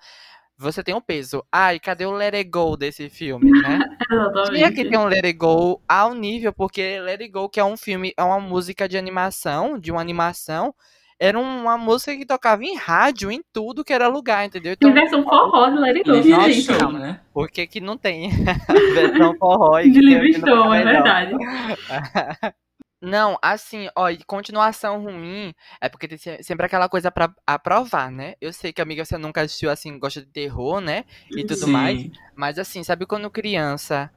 você 0.57 0.83
tem 0.83 0.95
um 0.95 1.01
peso. 1.01 1.45
Ai, 1.51 1.79
cadê 1.79 2.05
o 2.05 2.11
Let 2.11 2.33
It 2.33 2.49
Go 2.49 2.75
desse 2.75 3.09
filme, 3.09 3.51
né? 3.51 3.79
Tinha 4.51 4.71
que 4.71 4.89
ter 4.89 4.97
um 4.97 5.05
Let 5.05 5.23
It 5.23 5.37
Go 5.37 5.81
ao 5.87 6.15
nível, 6.15 6.51
porque 6.51 6.99
Let 6.99 7.21
It 7.21 7.31
Go, 7.31 7.47
que 7.47 7.59
é 7.59 7.63
um 7.63 7.77
filme, 7.77 8.13
é 8.17 8.23
uma 8.23 8.39
música 8.39 8.89
de 8.89 8.97
animação, 8.97 9.77
de 9.77 9.91
uma 9.91 10.01
animação, 10.01 10.73
era 11.19 11.39
uma 11.39 11.77
música 11.77 12.15
que 12.15 12.25
tocava 12.25 12.63
em 12.63 12.75
rádio, 12.75 13.31
em 13.31 13.41
tudo 13.53 13.83
que 13.83 13.93
era 13.93 14.07
lugar, 14.07 14.45
entendeu? 14.45 14.75
Tem 14.77 14.89
Então, 14.89 14.93
versão 14.93 15.23
forró 15.23 15.69
de 15.69 15.77
Let 15.77 15.97
It 15.97 16.09
Go, 16.09 16.21
gente? 16.21 16.67
show, 16.67 16.91
né? 16.91 17.19
Por 17.33 17.49
que, 17.49 17.67
que 17.67 17.79
não 17.79 17.97
tem 17.97 18.29
a 18.69 18.93
versão 18.93 19.35
forró 19.37 19.79
e 19.79 19.91
De 19.91 20.33
show, 20.39 20.73
é 20.73 20.83
verdade. 20.83 21.33
Não, 23.01 23.37
assim, 23.43 23.87
ó, 23.95 24.09
e 24.09 24.23
continuação 24.23 25.03
ruim 25.03 25.53
é 25.79 25.87
porque 25.87 26.07
tem 26.07 26.17
se- 26.17 26.41
sempre 26.43 26.65
aquela 26.65 26.89
coisa 26.89 27.11
pra 27.11 27.31
aprovar, 27.45 28.11
né? 28.11 28.33
Eu 28.41 28.51
sei 28.51 28.73
que, 28.73 28.81
amiga, 28.81 29.05
você 29.05 29.17
nunca 29.17 29.41
assistiu, 29.41 29.69
assim, 29.69 29.99
gosta 29.99 30.21
de 30.21 30.27
terror, 30.31 30.81
né? 30.81 31.05
E 31.35 31.43
tudo 31.45 31.67
Sim. 31.67 31.71
mais. 31.71 32.07
Mas, 32.35 32.57
assim, 32.57 32.83
sabe 32.83 33.05
quando 33.05 33.29
criança. 33.29 34.11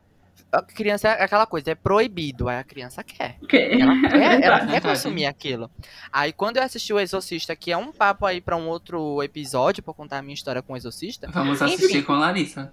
A 0.53 0.63
Criança 0.63 1.09
é 1.09 1.25
aquela 1.25 1.47
coisa, 1.47 1.71
é 1.71 1.75
proibido, 1.75 2.49
aí 2.49 2.59
a 2.59 2.65
criança 2.65 3.03
quer. 3.05 3.37
Que- 3.49 3.57
Ela 3.81 4.01
quer, 4.09 4.43
ela 4.43 4.61
quer 4.67 4.81
consumir 4.83 5.27
aquilo. 5.27 5.71
Aí 6.13 6.33
quando 6.33 6.57
eu 6.59 6.63
assisti 6.63 6.93
o 6.93 6.99
Exorcista, 7.01 7.55
que 7.57 7.71
é 7.73 7.77
um 7.77 7.93
papo 7.93 8.27
aí 8.27 8.41
pra 8.41 8.57
um 8.57 8.69
outro 8.69 9.23
episódio, 9.23 9.83
pra 9.83 9.95
contar 9.95 10.19
a 10.19 10.23
minha 10.23 10.35
história 10.35 10.63
com 10.63 10.73
o 10.73 10.77
Exorcista. 10.77 11.29
Vamos 11.33 11.61
Enfim. 11.63 11.75
assistir 11.75 12.03
com 12.03 12.15
Larissa. 12.15 12.73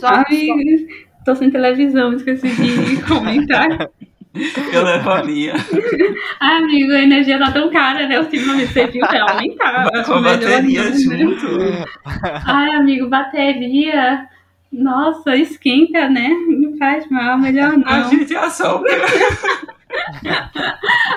Só, 0.00 0.08
Amigos, 0.08 0.92
tô 1.24 1.34
sem 1.36 1.50
televisão, 1.50 2.12
esqueci 2.14 2.48
de 2.48 3.02
comentar. 3.02 3.68
Eu 4.70 4.82
levo 4.82 5.08
a 5.08 5.24
minha. 5.24 5.54
Ai, 6.40 6.58
amigo, 6.62 6.92
a 6.92 7.00
energia 7.02 7.38
tá 7.38 7.50
tão 7.52 7.70
cara, 7.70 8.06
né? 8.06 8.20
Ultimamente 8.20 8.70
você 8.70 8.86
viu 8.86 9.06
que 9.08 9.16
aumentar. 9.16 10.04
Com 10.04 10.12
a 10.12 10.20
bateria 10.20 10.92
junto. 10.92 11.46
Ai, 12.44 12.70
amigo, 12.72 13.08
bateria. 13.08 14.28
Nossa, 14.70 15.34
esquenta, 15.36 16.10
né? 16.10 16.28
Não 16.76 16.78
faz 16.78 17.08
mal, 17.08 17.38
melhor 17.38 17.72
A 17.72 17.76
não. 17.78 18.10
gente 18.10 18.36
assopra. 18.36 18.92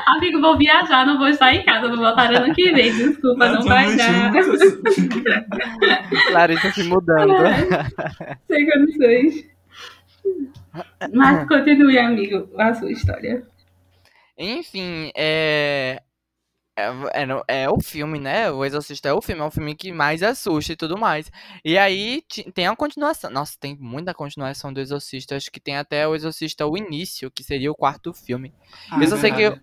Amigo, 0.07 0.39
vou 0.39 0.57
viajar, 0.57 1.05
não 1.05 1.17
vou 1.17 1.27
estar 1.27 1.53
em 1.53 1.65
casa, 1.65 1.89
vou 1.89 1.97
voltar 1.97 2.33
ano 2.33 2.55
que 2.55 2.71
vem. 2.71 2.93
Desculpa, 2.93 3.49
não 3.49 3.61
vai 3.63 3.83
Vamos 3.85 3.97
dar. 3.97 4.31
Larissa 6.31 6.71
se 6.71 6.83
mudando. 6.83 7.33
Sem 8.49 8.69
condições. 8.69 9.45
Mas 11.13 11.45
continue, 11.47 11.97
amigo, 11.99 12.49
a 12.57 12.73
sua 12.73 12.91
história. 12.91 13.43
Enfim, 14.37 15.11
é. 15.15 16.01
É, 16.79 17.23
é, 17.23 17.63
é 17.63 17.69
o 17.69 17.79
filme, 17.81 18.19
né? 18.19 18.49
O 18.49 18.63
Exorcista 18.63 19.09
é 19.09 19.13
o 19.13 19.21
filme, 19.21 19.41
é 19.41 19.45
o 19.45 19.51
filme 19.51 19.75
que 19.75 19.91
mais 19.91 20.23
assusta 20.23 20.73
e 20.73 20.75
tudo 20.75 20.97
mais. 20.97 21.31
E 21.63 21.77
aí 21.77 22.23
tem 22.53 22.67
a 22.67 22.75
continuação. 22.75 23.29
Nossa, 23.29 23.57
tem 23.59 23.77
muita 23.79 24.13
continuação 24.13 24.71
do 24.71 24.79
Exorcista. 24.79 25.35
Acho 25.35 25.51
que 25.51 25.59
tem 25.59 25.77
até 25.77 26.07
o 26.07 26.15
Exorcista 26.15 26.65
o 26.65 26.77
início, 26.77 27.29
que 27.29 27.43
seria 27.43 27.71
o 27.71 27.75
quarto 27.75 28.13
filme. 28.13 28.53
Ah, 28.89 29.01
Eu 29.01 29.07
só 29.07 29.17
sei 29.17 29.31
que. 29.31 29.61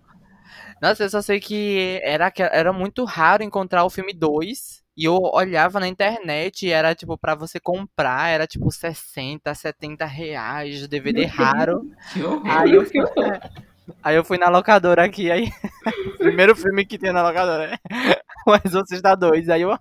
Nossa, 0.81 1.03
eu 1.03 1.09
só 1.09 1.21
sei 1.21 1.39
que 1.39 1.99
era, 2.03 2.31
era 2.51 2.71
muito 2.71 3.03
raro 3.03 3.43
encontrar 3.43 3.83
o 3.83 3.89
filme 3.89 4.13
2. 4.13 4.85
E 4.95 5.05
eu 5.05 5.15
olhava 5.15 5.79
na 5.79 5.87
internet 5.87 6.65
e 6.65 6.71
era 6.71 6.95
tipo 6.95 7.15
pra 7.19 7.35
você 7.35 7.59
comprar, 7.59 8.29
era 8.29 8.47
tipo 8.47 8.71
60, 8.71 9.53
70 9.53 10.05
reais, 10.05 10.87
DVD 10.87 11.25
raro. 11.25 11.83
Que 12.11 12.23
horror. 12.23 12.41
Aí 12.45 12.71
eu, 12.73 12.81
horror. 12.81 13.39
Aí 14.03 14.15
eu 14.15 14.23
fui 14.23 14.37
na 14.37 14.49
locadora 14.49 15.03
aqui, 15.03 15.31
aí. 15.31 15.51
Primeiro 16.17 16.55
filme 16.55 16.85
que 16.85 16.97
tinha 16.97 17.13
na 17.13 17.27
locadora, 17.27 17.79
o 18.47 18.55
Exorcista 18.65 19.15
2. 19.15 19.49
Aí 19.49 19.61
eu. 19.61 19.77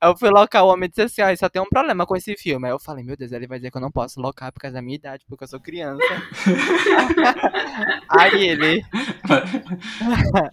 Eu 0.00 0.16
fui 0.16 0.30
locar, 0.30 0.64
o 0.64 0.68
homem 0.68 0.88
disse 0.88 1.02
assim, 1.02 1.22
ó, 1.22 1.36
só 1.36 1.48
tem 1.48 1.60
um 1.60 1.68
problema 1.68 2.06
com 2.06 2.16
esse 2.16 2.34
filme. 2.36 2.66
Aí 2.66 2.72
eu 2.72 2.78
falei, 2.78 3.04
meu 3.04 3.16
Deus, 3.16 3.32
ele 3.32 3.46
vai 3.46 3.58
dizer 3.58 3.70
que 3.70 3.76
eu 3.76 3.82
não 3.82 3.90
posso 3.90 4.20
locar 4.20 4.52
por 4.52 4.60
causa 4.60 4.76
da 4.76 4.82
minha 4.82 4.96
idade, 4.96 5.24
porque 5.28 5.44
eu 5.44 5.48
sou 5.48 5.60
criança. 5.60 6.02
aí 8.08 8.48
ele, 8.48 8.82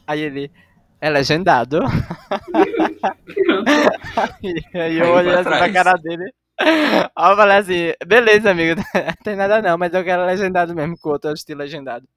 aí 0.05 0.21
ele, 0.21 0.51
é 0.99 1.09
legendado. 1.09 1.79
Aí 4.73 4.97
eu 4.97 5.05
Aí 5.05 5.11
olhei 5.11 5.33
assim 5.33 5.43
pra 5.43 5.71
cara 5.71 5.93
dele. 5.93 6.33
Aí 7.15 7.31
eu 7.31 7.35
falei 7.37 7.57
assim, 7.57 7.93
beleza, 8.05 8.51
amigo, 8.51 8.81
não 8.93 9.13
tem 9.23 9.35
nada 9.35 9.61
não, 9.61 9.77
mas 9.77 9.93
eu 9.93 10.03
quero 10.03 10.25
legendado 10.25 10.75
mesmo, 10.75 10.95
o 11.03 11.09
outro 11.09 11.29
eu 11.29 11.33
assisti 11.33 11.53
legendado. 11.53 12.07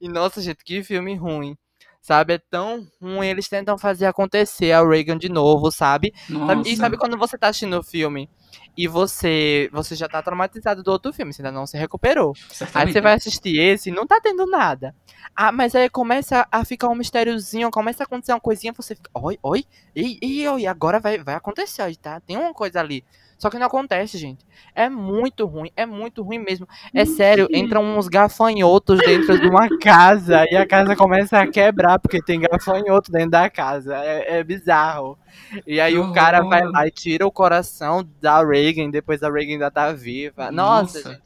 E 0.00 0.08
nossa, 0.08 0.40
gente, 0.40 0.64
que 0.64 0.82
filme 0.82 1.14
ruim. 1.16 1.56
Sabe, 2.00 2.34
é 2.34 2.38
tão 2.38 2.86
ruim, 3.02 3.26
eles 3.26 3.48
tentam 3.48 3.76
fazer 3.76 4.06
acontecer 4.06 4.70
a 4.70 4.86
Reagan 4.86 5.18
de 5.18 5.28
novo, 5.28 5.72
sabe? 5.72 6.12
Sabe- 6.28 6.38
Nossa. 6.54 6.70
E 6.70 6.76
sabe 6.76 6.96
quando 6.96 7.18
você 7.18 7.36
tá 7.36 7.48
assistindo 7.48 7.76
o 7.78 7.82
filme 7.82 8.30
e 8.76 8.86
você 8.86 9.68
você 9.72 9.94
já 9.94 10.08
tá 10.08 10.22
traumatizado 10.22 10.82
do 10.82 10.90
outro 10.90 11.12
filme, 11.12 11.32
você 11.32 11.42
ainda 11.42 11.52
não 11.52 11.66
se 11.66 11.76
recuperou. 11.76 12.32
Aí 12.36 12.54
Certamente. 12.54 12.92
você 12.92 13.00
vai 13.00 13.14
assistir 13.14 13.58
esse 13.58 13.90
e 13.90 13.92
não 13.92 14.06
tá 14.06 14.20
tendo 14.20 14.46
nada. 14.46 14.94
Ah, 15.34 15.52
mas 15.52 15.74
aí 15.74 15.88
começa 15.88 16.46
a 16.50 16.64
ficar 16.64 16.88
um 16.88 16.94
mistériozinho, 16.94 17.70
começa 17.70 18.02
a 18.02 18.06
acontecer 18.06 18.32
uma 18.32 18.40
coisinha, 18.40 18.72
você 18.72 18.94
fica, 18.94 19.10
oi, 19.14 19.38
oi, 19.42 19.64
e, 19.94 20.18
e, 20.22 20.48
oi, 20.48 20.66
agora 20.66 20.98
vai, 20.98 21.18
vai 21.18 21.34
acontecer, 21.34 21.82
aí, 21.82 21.96
tá? 21.96 22.20
Tem 22.20 22.36
uma 22.36 22.54
coisa 22.54 22.80
ali. 22.80 23.04
Só 23.38 23.50
que 23.50 23.58
não 23.58 23.66
acontece, 23.66 24.16
gente. 24.16 24.46
É 24.74 24.88
muito 24.88 25.44
ruim, 25.44 25.70
é 25.76 25.84
muito 25.84 26.22
ruim 26.22 26.38
mesmo. 26.38 26.66
É 26.94 27.04
sério, 27.04 27.48
entram 27.52 27.84
uns 27.84 28.08
gafanhotos 28.08 28.98
dentro 29.00 29.38
de 29.38 29.46
uma 29.46 29.68
casa 29.78 30.46
e 30.50 30.56
a 30.56 30.66
casa 30.66 30.96
começa 30.96 31.38
a 31.38 31.46
quebrar 31.46 31.98
porque 31.98 32.22
tem 32.22 32.40
gafanhoto 32.40 33.12
dentro 33.12 33.32
da 33.32 33.50
casa. 33.50 33.94
É, 33.96 34.38
é 34.38 34.44
bizarro. 34.44 35.18
E 35.66 35.80
aí 35.80 35.96
o 35.98 36.12
cara 36.12 36.42
vai 36.42 36.64
lá 36.64 36.86
e 36.86 36.90
tira 36.90 37.26
o 37.26 37.30
coração 37.32 38.06
da 38.20 38.44
Reagan, 38.44 38.90
depois 38.90 39.22
a 39.22 39.30
Reagan 39.30 39.52
ainda 39.54 39.70
tá 39.70 39.92
viva. 39.92 40.50
Nossa, 40.50 40.98
Nossa. 40.98 41.10
gente, 41.12 41.22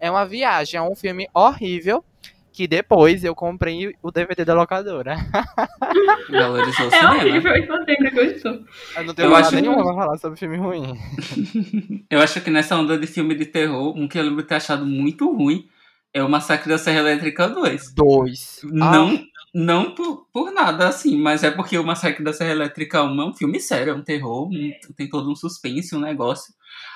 é 0.00 0.10
uma 0.10 0.24
viagem, 0.26 0.78
é 0.78 0.82
um 0.82 0.94
filme 0.96 1.28
horrível. 1.34 2.04
Que 2.54 2.66
depois 2.66 3.24
eu 3.24 3.34
comprei 3.34 3.94
o 4.02 4.10
DVD 4.10 4.44
da 4.44 4.52
locadora. 4.52 5.16
Valorizou 6.30 6.84
o 6.86 6.88
É 6.88 6.98
cinema. 6.98 7.14
horrível 7.16 7.56
e 7.56 7.66
você 7.66 7.90
ainda 7.92 8.10
gostou. 8.10 8.52
Eu 8.96 9.04
não 9.04 9.14
tenho 9.14 9.28
Eu 9.30 9.36
acho- 9.36 9.54
nenhuma 9.54 9.82
pra 9.82 9.94
falar 9.94 10.18
sobre 10.18 10.38
filme 10.38 10.56
ruim. 10.58 10.98
Eu 12.10 12.20
acho 12.20 12.40
que 12.42 12.50
nessa 12.50 12.76
onda 12.76 12.98
de 12.98 13.06
filme 13.06 13.34
de 13.34 13.46
terror, 13.46 13.96
um 13.96 14.06
que 14.06 14.18
eu 14.18 14.22
lembro 14.22 14.42
de 14.42 14.48
ter 14.48 14.56
achado 14.56 14.84
muito 14.84 15.34
ruim 15.34 15.66
é 16.12 16.22
o 16.22 16.28
Massacre 16.28 16.68
da 16.68 16.76
Serra 16.76 16.98
Elétrica 16.98 17.48
2. 17.48 17.94
Dois. 17.94 18.60
Não, 18.64 19.18
não 19.54 19.94
por, 19.94 20.26
por 20.32 20.52
nada, 20.52 20.88
assim, 20.88 21.18
mas 21.18 21.42
é 21.44 21.50
porque 21.50 21.76
o 21.78 21.84
Massacre 21.84 22.24
da 22.24 22.32
Serra 22.32 22.52
Elétrica 22.52 23.02
1 23.02 23.20
é 23.20 23.26
um 23.26 23.34
filme 23.34 23.60
sério, 23.60 23.92
é 23.92 23.94
um 23.94 24.02
terror, 24.02 24.48
um- 24.48 24.72
tem 24.96 25.08
todo 25.08 25.30
um 25.30 25.36
suspense, 25.36 25.94
um 25.94 26.00
negócio. 26.00 26.54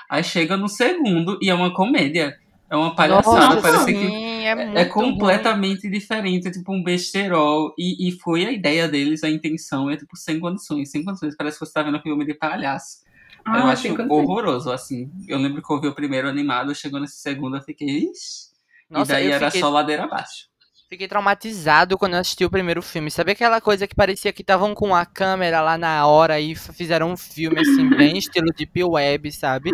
Aí 0.09 0.23
chega 0.23 0.57
no 0.57 0.67
segundo 0.67 1.37
e 1.41 1.49
é 1.49 1.53
uma 1.53 1.73
comédia. 1.73 2.35
É 2.69 2.75
uma 2.75 2.93
palhaçada, 2.95 3.55
Nossa, 3.55 3.61
parece 3.61 3.85
que 3.93 3.99
sim, 3.99 4.45
é, 4.45 4.55
muito 4.55 4.77
é 4.77 4.83
ruim. 4.83 4.89
completamente 4.89 5.89
diferente, 5.89 6.47
é 6.47 6.51
tipo 6.51 6.73
um 6.73 6.83
besterol. 6.83 7.73
E, 7.77 8.09
e 8.09 8.11
foi 8.19 8.45
a 8.45 8.51
ideia 8.51 8.87
deles, 8.89 9.23
a 9.23 9.29
intenção, 9.29 9.89
é 9.89 9.95
tipo 9.95 10.17
sem 10.17 10.39
condições, 10.39 10.89
sem 10.91 11.03
condições. 11.03 11.35
Parece 11.37 11.57
que 11.59 11.65
você 11.65 11.71
tá 11.73 11.83
vendo 11.83 11.97
um 11.97 12.01
filme 12.01 12.25
de 12.25 12.33
palhaço. 12.33 12.97
eu 13.45 13.53
Ah, 13.53 13.69
acho 13.71 13.83
tem 13.83 13.95
condições. 13.95 14.27
horroroso, 14.27 14.71
assim. 14.71 15.09
Eu 15.27 15.37
lembro 15.37 15.61
que 15.61 15.71
eu 15.71 15.79
vi 15.79 15.87
o 15.87 15.95
primeiro 15.95 16.27
animado, 16.27 16.75
chegou 16.75 16.99
nesse 16.99 17.17
segundo, 17.21 17.55
eu 17.55 17.61
fiquei, 17.61 17.87
ixi. 17.87 18.47
Nossa, 18.89 19.11
e 19.11 19.15
daí 19.15 19.25
eu 19.27 19.31
era 19.33 19.45
fiquei- 19.45 19.61
só 19.61 19.69
ladeira 19.69 20.03
abaixo. 20.03 20.47
Fiquei 20.89 21.05
traumatizado 21.05 21.97
quando 21.97 22.13
eu 22.13 22.19
assisti 22.21 22.45
o 22.45 22.49
primeiro 22.49 22.81
filme. 22.81 23.11
Sabe 23.11 23.33
aquela 23.33 23.59
coisa 23.59 23.85
que 23.85 23.93
parecia 23.93 24.31
que 24.31 24.41
estavam 24.41 24.73
com 24.73 24.95
a 24.95 25.05
câmera 25.05 25.59
lá 25.59 25.77
na 25.77 26.07
hora 26.07 26.39
e 26.39 26.55
fizeram 26.55 27.11
um 27.11 27.17
filme 27.17 27.59
assim, 27.59 27.89
bem 27.89 28.15
estilo 28.17 28.53
Deep 28.53 28.83
Web, 28.85 29.29
sabe? 29.33 29.69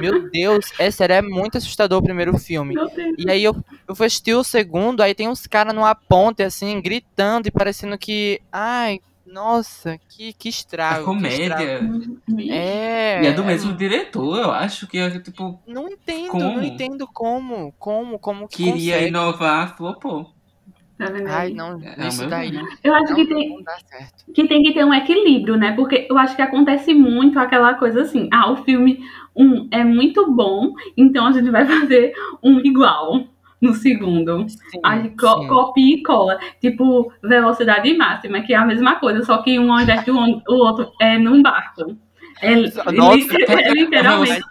Meu 0.00 0.30
Deus, 0.30 0.66
é 0.78 0.88
sério, 0.88 1.14
é 1.14 1.22
muito 1.22 1.58
assustador 1.58 1.98
o 1.98 2.02
primeiro 2.04 2.38
filme. 2.38 2.76
E 3.18 3.28
aí 3.28 3.42
eu, 3.42 3.56
eu 3.88 3.96
fui 3.96 4.06
assistir 4.06 4.34
o 4.34 4.44
segundo, 4.44 5.02
aí 5.02 5.16
tem 5.16 5.28
uns 5.28 5.48
caras 5.48 5.74
numa 5.74 5.96
ponte, 5.96 6.44
assim, 6.44 6.80
gritando 6.80 7.48
e 7.48 7.50
parecendo 7.50 7.98
que. 7.98 8.40
Ai, 8.52 9.00
nossa, 9.26 9.98
que, 10.10 10.32
que 10.32 10.46
É 10.46 10.50
estrago. 10.50 10.98
que 11.00 11.04
comédia. 11.06 11.44
estrago. 11.74 12.20
É. 12.48 13.20
E 13.24 13.26
é 13.26 13.32
do 13.32 13.42
mesmo 13.42 13.72
diretor, 13.74 14.38
eu 14.38 14.52
acho 14.52 14.86
que 14.86 14.96
é 14.98 15.18
tipo, 15.18 15.60
Não 15.66 15.88
entendo, 15.88 16.30
Como? 16.30 16.56
não 16.56 16.62
entendo 16.62 17.08
como. 17.08 17.72
Como, 17.80 18.16
como 18.20 18.46
que 18.46 18.58
queria 18.58 18.92
consegue. 18.94 19.08
inovar, 19.08 19.76
flopou. 19.76 20.32
Tá 21.02 21.10
vendo 21.10 21.28
Ai, 21.28 21.48
aí? 21.48 21.54
não, 21.54 21.80
É, 21.82 22.04
é 22.04 22.08
isso 22.08 22.26
daí. 22.28 22.50
Eu 22.84 22.94
acho 22.94 23.08
Não, 23.08 23.16
que 23.16 23.26
tem, 23.26 23.64
que 24.34 24.48
tem 24.48 24.62
que 24.62 24.72
ter 24.72 24.84
um 24.84 24.94
equilíbrio, 24.94 25.56
né? 25.56 25.72
Porque 25.72 26.06
eu 26.08 26.16
acho 26.16 26.36
que 26.36 26.42
acontece 26.42 26.94
muito 26.94 27.38
aquela 27.38 27.74
coisa 27.74 28.02
assim, 28.02 28.28
ah, 28.32 28.50
o 28.52 28.56
filme 28.64 29.00
um 29.36 29.68
é 29.70 29.82
muito 29.82 30.30
bom, 30.30 30.72
então 30.96 31.26
a 31.26 31.32
gente 31.32 31.50
vai 31.50 31.64
fazer 31.66 32.12
um 32.42 32.58
igual 32.60 33.24
no 33.60 33.74
segundo. 33.74 34.48
Sim, 34.48 34.80
Aí 34.82 35.10
co- 35.10 35.40
sim. 35.40 35.48
copia 35.48 35.96
e 35.96 36.02
cola. 36.02 36.38
Tipo, 36.60 37.12
velocidade 37.22 37.92
máxima, 37.96 38.40
que 38.42 38.52
é 38.52 38.56
a 38.56 38.64
mesma 38.66 38.96
coisa, 38.96 39.24
só 39.24 39.38
que 39.38 39.58
um 39.58 39.72
ao 39.72 39.80
invés 39.80 40.04
do 40.04 40.14
o 40.16 40.54
outro 40.54 40.90
é 41.00 41.18
num 41.18 41.42
barco. 41.42 41.96
É, 42.40 42.54
Nossa, 42.54 42.82
li- 42.90 43.28
é 43.48 43.70
literalmente 43.72 44.42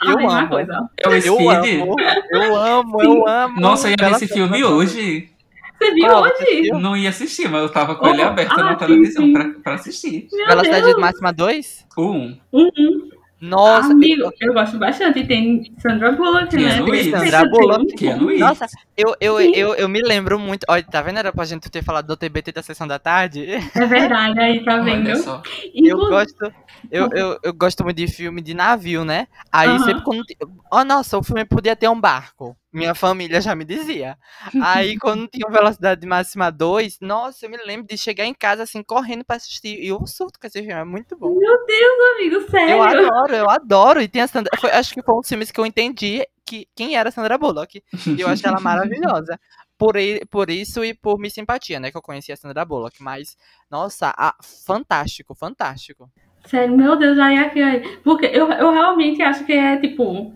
a 0.00 0.10
eu 0.10 0.18
mesma 0.18 0.42
amo. 0.42 0.48
coisa. 0.48 0.90
É 0.98 1.08
o 1.08 1.12
Eu 1.12 1.20
Speed? 1.20 1.50
amo, 1.50 1.96
eu 2.32 2.56
amo, 2.56 3.02
eu 3.02 3.28
amo. 3.28 3.60
Nossa, 3.60 3.86
eu 3.88 3.90
ia 3.92 3.96
ver 3.96 4.10
esse 4.12 4.26
filme 4.28 4.64
hoje. 4.64 5.35
Você 5.78 5.92
viu 5.92 6.06
Qual? 6.06 6.22
hoje? 6.22 6.32
Assistiu? 6.32 6.78
Não 6.78 6.96
ia 6.96 7.08
assistir, 7.10 7.48
mas 7.48 7.62
eu 7.62 7.68
tava 7.68 7.94
com 7.96 8.06
ele 8.08 8.22
Oh, 8.22 8.26
aberto 8.28 8.52
ah, 8.52 8.64
na 8.64 8.72
sim, 8.72 8.78
televisão 8.78 9.24
sim. 9.24 9.32
pra, 9.32 9.50
pra 9.62 9.74
assistir. 9.74 10.28
Meu 10.32 10.46
Velocidade 10.46 10.86
Deus. 10.86 10.98
máxima 10.98 11.32
2? 11.32 11.86
O 11.96 12.10
1. 12.10 12.38
Um, 12.52 12.62
um. 12.78 13.16
Nossa, 13.38 13.92
Amigo, 13.92 14.30
eu 14.40 14.54
gosto 14.54 14.78
bastante. 14.78 15.18
E 15.18 15.26
tem 15.26 15.70
Sandra 15.78 16.10
Bullock, 16.12 16.56
né? 16.56 16.82
Tem 16.82 17.10
Sandra. 17.10 17.46
Bullock. 17.46 17.94
Keanu. 17.94 18.38
Nossa, 18.38 18.66
eu, 18.96 19.14
eu, 19.20 19.38
eu, 19.38 19.74
eu 19.74 19.88
me 19.90 20.00
lembro 20.00 20.38
muito. 20.38 20.64
Olha, 20.68 20.82
tá 20.82 21.02
vendo? 21.02 21.18
Era 21.18 21.30
pra 21.30 21.44
gente 21.44 21.68
ter 21.70 21.84
falado 21.84 22.06
do 22.06 22.16
TBT 22.16 22.52
da 22.52 22.62
sessão 22.62 22.86
da 22.88 22.98
tarde. 22.98 23.46
É 23.74 23.86
verdade, 23.86 24.40
aí 24.40 24.64
tá 24.64 24.78
vendo? 24.78 25.06
Olha 25.06 25.16
só. 25.16 25.42
Eu 25.74 25.98
gosto. 25.98 26.52
Eu, 26.90 27.10
eu, 27.12 27.38
eu 27.42 27.52
gosto 27.52 27.84
muito 27.84 27.96
de 27.96 28.08
filme 28.08 28.40
de 28.40 28.54
navio, 28.54 29.04
né? 29.04 29.26
Aí 29.52 29.78
sempre 29.80 30.02
quando. 30.02 30.24
Oh, 30.72 30.82
nossa, 30.84 31.18
o 31.18 31.22
filme 31.22 31.44
podia 31.44 31.76
ter 31.76 31.88
um 31.88 32.00
barco. 32.00 32.56
Minha 32.76 32.94
família 32.94 33.40
já 33.40 33.54
me 33.54 33.64
dizia. 33.64 34.18
Aí 34.62 34.96
quando 35.00 35.26
tinha 35.28 35.50
Velocidade 35.50 36.06
Máxima 36.06 36.50
2, 36.50 36.98
nossa, 37.00 37.46
eu 37.46 37.50
me 37.50 37.56
lembro 37.58 37.86
de 37.86 37.96
chegar 37.96 38.24
em 38.26 38.34
casa 38.34 38.62
assim, 38.64 38.82
correndo 38.82 39.24
pra 39.24 39.36
assistir. 39.36 39.78
E 39.82 39.88
eu 39.88 40.06
surto 40.06 40.38
com 40.38 40.46
esse 40.46 40.58
filme, 40.58 40.72
é 40.72 40.84
muito 40.84 41.16
bom. 41.16 41.34
Meu 41.34 41.66
Deus, 41.66 42.14
amigo, 42.14 42.34
Eu 42.36 42.48
sério. 42.50 42.82
adoro, 42.82 43.34
eu 43.34 43.50
adoro. 43.50 44.00
E 44.02 44.08
tem 44.08 44.22
a 44.22 44.28
Sandra. 44.28 44.50
foi- 44.60 44.70
acho 44.70 44.92
que 44.94 45.02
foi 45.02 45.14
um 45.14 45.20
dos 45.20 45.28
filmes 45.28 45.50
que 45.50 45.58
eu 45.60 45.66
entendi 45.66 46.26
que, 46.44 46.68
quem 46.76 46.96
era 46.96 47.08
a 47.08 47.12
Sandra 47.12 47.38
Bullock. 47.38 47.82
E 48.06 48.20
eu 48.20 48.28
achei 48.28 48.48
ela 48.48 48.60
maravilhosa. 48.60 49.38
Por, 49.78 49.94
por 50.30 50.48
isso 50.48 50.82
e 50.84 50.94
por 50.94 51.18
minha 51.18 51.28
simpatia, 51.30 51.78
né? 51.78 51.90
Que 51.90 51.96
eu 51.98 52.02
conhecia 52.02 52.34
a 52.34 52.36
Sandra 52.36 52.64
Bullock. 52.64 53.02
Mas, 53.02 53.36
nossa, 53.70 54.14
a- 54.16 54.34
fantástico, 54.42 55.34
fantástico. 55.34 56.10
Sério, 56.46 56.76
meu 56.76 56.96
Deus, 56.96 57.18
aí 57.18 57.38
aqui, 57.38 57.60
aí. 57.62 57.98
Porque 58.04 58.26
eu, 58.26 58.50
eu 58.52 58.70
realmente 58.72 59.20
acho 59.22 59.44
que 59.44 59.52
é 59.52 59.76
tipo. 59.78 60.32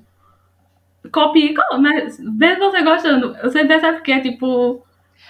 Copia 1.12 1.46
e 1.50 1.54
cola, 1.54 1.78
mas 1.80 2.18
mesmo 2.18 2.70
você 2.70 2.82
gostando, 2.82 3.34
você 3.42 3.64
percebe 3.64 4.02
que 4.02 4.12
é 4.12 4.20
tipo. 4.20 4.84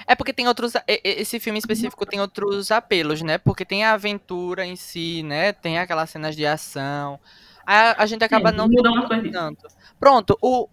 É 0.06 0.14
porque 0.14 0.32
tem 0.32 0.48
outros. 0.48 0.72
Esse 0.86 1.38
filme 1.38 1.58
específico 1.58 2.04
tem 2.06 2.20
outros 2.20 2.70
apelos, 2.70 3.22
né? 3.22 3.38
Porque 3.38 3.64
tem 3.64 3.84
a 3.84 3.92
aventura 3.92 4.64
em 4.64 4.74
si, 4.76 5.22
né? 5.22 5.52
Tem 5.52 5.78
aquelas 5.78 6.10
cenas 6.10 6.34
de 6.34 6.44
ação. 6.46 7.20
A, 7.66 8.02
a 8.02 8.06
gente 8.06 8.24
acaba 8.24 8.50
É, 8.50 8.52
não 8.52 8.66
muda 8.68 8.90
tendo 8.90 8.90
uma 8.90 9.06
coisinha. 9.06 9.32
tanto. 9.32 9.68
Pronto, 9.98 10.36
o, 10.40 10.66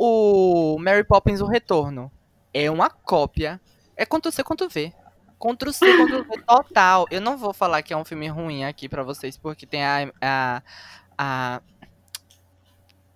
o 0.75 0.79
Mary 0.79 1.03
Poppins 1.03 1.41
O 1.41 1.47
Retorno 1.47 2.11
é 2.53 2.71
uma 2.71 2.89
cópia. 2.89 3.59
É 3.95 4.05
Ctrl 4.05 4.31
C, 4.31 4.43
Ctrl 4.43 4.67
V. 4.69 4.93
Ctrl 5.39 5.71
C, 5.71 5.93
Ctrl 5.93 6.23
V 6.23 6.37
total. 6.47 7.05
Eu 7.11 7.21
não 7.21 7.37
vou 7.37 7.53
falar 7.53 7.81
que 7.83 7.93
é 7.93 7.97
um 7.97 8.05
filme 8.05 8.27
ruim 8.27 8.63
aqui 8.65 8.89
pra 8.89 9.03
vocês, 9.03 9.37
porque 9.37 9.65
tem 9.67 9.83
a. 9.83 10.11
a, 10.21 10.61
a 11.17 11.61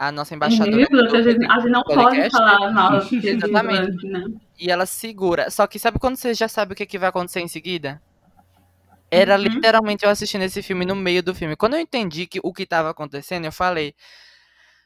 a 0.02 0.12
nossa 0.12 0.34
embaixadora. 0.34 0.76
A 0.76 1.22
gente, 1.22 1.46
a 1.46 1.60
gente 1.60 1.70
não 1.70 1.84
pode 1.84 2.02
podcast. 2.02 2.32
falar 2.32 2.72
mal 2.72 2.94
Exatamente. 3.14 4.08
Né? 4.08 4.26
E 4.60 4.72
ela 4.72 4.88
segura. 4.88 5.52
Só 5.52 5.68
que 5.68 5.78
sabe 5.78 6.00
quando 6.00 6.16
você 6.16 6.34
já 6.34 6.48
sabe 6.48 6.74
o 6.74 6.76
que, 6.76 6.88
que 6.88 6.98
vai 6.98 7.10
acontecer 7.10 7.40
em 7.40 7.48
seguida? 7.48 8.02
Era 9.12 9.36
Uhum. 9.36 9.44
literalmente 9.44 10.04
eu 10.04 10.10
assistindo 10.10 10.42
esse 10.42 10.64
filme 10.64 10.86
no 10.86 10.96
meio 10.96 11.22
do 11.22 11.36
filme. 11.36 11.56
Quando 11.56 11.76
eu 11.76 11.80
entendi 11.80 12.26
que, 12.26 12.40
o 12.44 12.52
que 12.52 12.66
tava 12.66 12.90
acontecendo, 12.90 13.46
eu 13.46 13.52
falei. 13.52 13.94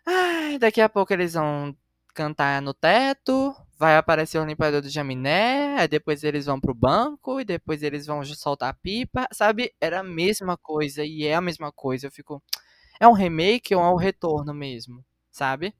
Ai, 0.06 0.58
daqui 0.60 0.82
a 0.82 0.90
pouco 0.90 1.14
eles 1.14 1.34
vão 1.34 1.74
cantar 2.14 2.62
no 2.62 2.74
teto. 2.74 3.56
Vai 3.80 3.96
aparecer 3.96 4.38
o 4.40 4.46
limpador 4.46 4.82
do 4.82 4.90
Jaminé. 4.90 5.78
Aí 5.80 5.88
depois 5.88 6.26
eles 6.26 6.46
vão 6.46 6.60
pro 6.60 6.74
banco. 6.74 7.40
E 7.40 7.46
depois 7.46 7.82
eles 7.84 8.06
vão 8.06 8.22
soltar 8.26 8.70
a 8.70 8.74
pipa. 8.74 9.28
Sabe? 9.32 9.72
Era 9.80 10.02
a 10.02 10.04
mesma 10.04 10.58
coisa. 10.58 11.06
E 11.06 11.26
é 11.26 11.36
a 11.36 11.42
mesma 11.42 11.72
coisa. 11.72 12.08
Eu 12.08 12.12
fico. 12.12 12.44
É 13.00 13.08
um 13.08 13.14
remake 13.14 13.74
ou 13.76 13.82
é 13.82 13.90
um 13.90 13.96
retorno 13.96 14.54
mesmo? 14.54 15.04
Sabe? 15.32 15.74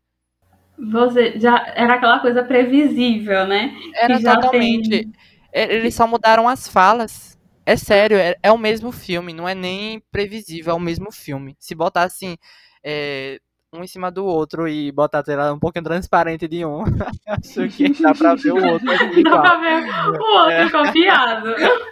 Você 0.78 1.40
já 1.40 1.58
era 1.76 1.96
aquela 1.96 2.20
coisa 2.20 2.44
previsível, 2.44 3.48
né? 3.48 3.74
Era 3.96 4.18
Que 4.18 4.22
já 4.22 4.36
totalmente. 4.36 4.90
tem- 4.90 5.12
É, 5.52 5.74
Eles 5.74 5.96
só 5.96 6.06
mudaram 6.06 6.50
as 6.50 6.68
falas. 6.68 7.38
É 7.66 7.76
sério, 7.78 8.18
é, 8.18 8.36
é 8.44 8.52
o 8.52 8.58
mesmo 8.58 8.92
filme, 8.92 9.34
não 9.34 9.48
é 9.48 9.56
nem 9.56 10.00
previsível, 10.12 10.74
é 10.74 10.76
o 10.76 10.80
mesmo 10.80 11.12
filme. 11.12 11.56
Se 11.60 11.74
botar 11.74 12.04
assim, 12.04 12.38
é, 12.84 13.40
um 13.76 13.84
em 13.84 13.88
cima 13.88 14.10
do 14.12 14.26
outro 14.26 14.68
e 14.68 14.92
botar 14.92 15.20
a 15.20 15.24
tela 15.24 15.54
um 15.54 15.60
pouquinho 15.60 15.84
transparente 15.86 16.48
de 16.48 16.66
um, 16.66 16.84
acho 17.28 17.68
que 17.70 17.90
dá 18.02 18.14
pra 18.14 18.36
ver 18.36 18.52
o 18.54 18.66
outro 18.66 18.90
aqui 18.92 19.24
Dá 19.24 19.38
pra 19.40 19.58
ver 19.58 19.86
o 20.20 20.44
outro 20.44 20.72
copiado. 20.72 21.56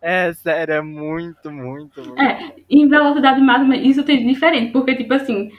É 0.00 0.32
sério, 0.32 0.74
é 0.74 0.82
muito, 0.82 1.50
muito, 1.50 2.00
muito. 2.02 2.20
É, 2.20 2.52
em 2.70 2.88
velocidade 2.88 3.40
máxima, 3.40 3.76
isso 3.76 4.02
tem 4.02 4.26
diferente, 4.26 4.72
porque, 4.72 4.94
tipo 4.94 5.12
assim, 5.14 5.50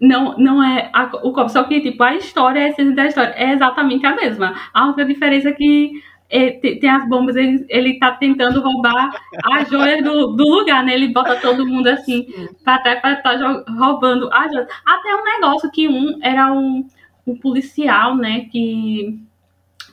não, 0.00 0.36
não 0.38 0.62
é 0.62 0.90
a- 0.92 1.10
o 1.22 1.32
copo, 1.32 1.48
só 1.48 1.64
que, 1.64 1.80
tipo, 1.80 2.02
a 2.02 2.14
história, 2.14 2.62
a 2.64 2.68
essência 2.68 2.94
da 2.94 3.06
história 3.06 3.34
é 3.36 3.52
exatamente 3.52 4.04
a 4.06 4.14
mesma. 4.14 4.54
A 4.72 4.86
única 4.86 5.04
diferença 5.04 5.48
é 5.50 5.52
que 5.52 5.92
é, 6.34 6.50
tem, 6.50 6.80
tem, 6.80 6.90
as 6.90 7.08
bombas, 7.08 7.36
ele, 7.36 7.64
ele 7.68 7.98
tá 8.00 8.10
tentando 8.10 8.60
roubar 8.60 9.14
as 9.44 9.68
joias 9.68 10.02
do, 10.02 10.32
do 10.32 10.42
lugar, 10.42 10.84
né? 10.84 10.94
Ele 10.94 11.12
bota 11.12 11.36
todo 11.36 11.64
mundo 11.64 11.86
assim 11.86 12.26
pra 12.64 12.80
trás 12.80 13.00
pra 13.00 13.12
estar 13.12 13.38
tá 13.38 13.64
roubando 13.78 14.28
as 14.32 14.52
joias. 14.52 14.68
Até 14.84 15.14
um 15.14 15.24
negócio 15.24 15.70
que 15.70 15.86
um 15.86 16.18
era 16.20 16.52
um, 16.52 16.84
um 17.24 17.36
policial, 17.36 18.16
né? 18.16 18.46
Que 18.50 19.16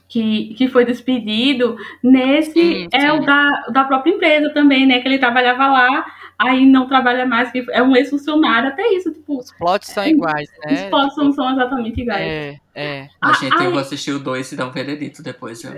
que, 0.07 0.53
que 0.55 0.67
foi 0.67 0.83
despedido, 0.83 1.77
nesse 2.03 2.51
sim, 2.51 2.87
é 2.91 2.99
sim. 2.99 3.09
o 3.11 3.25
da, 3.25 3.67
da 3.71 3.85
própria 3.85 4.11
empresa 4.11 4.53
também, 4.53 4.85
né? 4.85 4.99
Que 4.99 5.07
ele 5.07 5.17
trabalhava 5.17 5.67
lá, 5.67 6.05
aí 6.37 6.65
não 6.65 6.85
trabalha 6.85 7.25
mais, 7.25 7.49
que 7.49 7.65
é 7.69 7.81
um 7.81 7.95
ex-funcionário, 7.95 8.67
até 8.67 8.85
isso, 8.93 9.09
tipo. 9.13 9.37
Os 9.37 9.53
plots 9.53 9.87
são 9.87 10.05
iguais, 10.05 10.49
né? 10.65 10.73
Os 10.73 10.81
plots 10.89 11.15
tipo, 11.15 11.31
são 11.31 11.53
exatamente 11.53 12.01
iguais. 12.01 12.27
É, 12.27 12.59
é. 12.75 13.07
A 13.21 13.31
gente, 13.31 13.55
ah, 13.57 13.63
eu 13.63 13.71
vou 13.71 13.79
assistir 13.79 14.11
o 14.11 14.19
2 14.19 14.51
e 14.51 14.55
dar 14.57 14.67
um 14.67 14.71
veredito 14.71 15.23
depois, 15.23 15.61
já. 15.61 15.71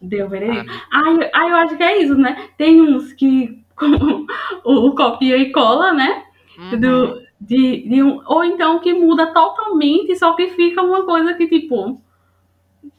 Deu 0.00 0.28
veredito. 0.28 0.70
Ah, 0.92 1.08
aí, 1.08 1.30
aí 1.34 1.50
eu 1.50 1.56
acho 1.56 1.76
que 1.76 1.82
é 1.82 2.02
isso, 2.02 2.14
né? 2.16 2.48
Tem 2.56 2.80
uns 2.80 3.12
que 3.12 3.62
o, 4.64 4.88
o 4.88 4.94
copia 4.94 5.36
e 5.36 5.52
cola, 5.52 5.92
né? 5.92 6.24
Uhum. 6.58 6.80
Do, 6.80 7.22
de, 7.40 7.88
de 7.88 8.02
um, 8.02 8.20
ou 8.26 8.44
então 8.44 8.78
que 8.80 8.92
muda 8.92 9.32
totalmente, 9.32 10.16
só 10.16 10.32
que 10.34 10.48
fica 10.48 10.82
uma 10.82 11.04
coisa 11.04 11.34
que, 11.34 11.46
tipo, 11.46 12.00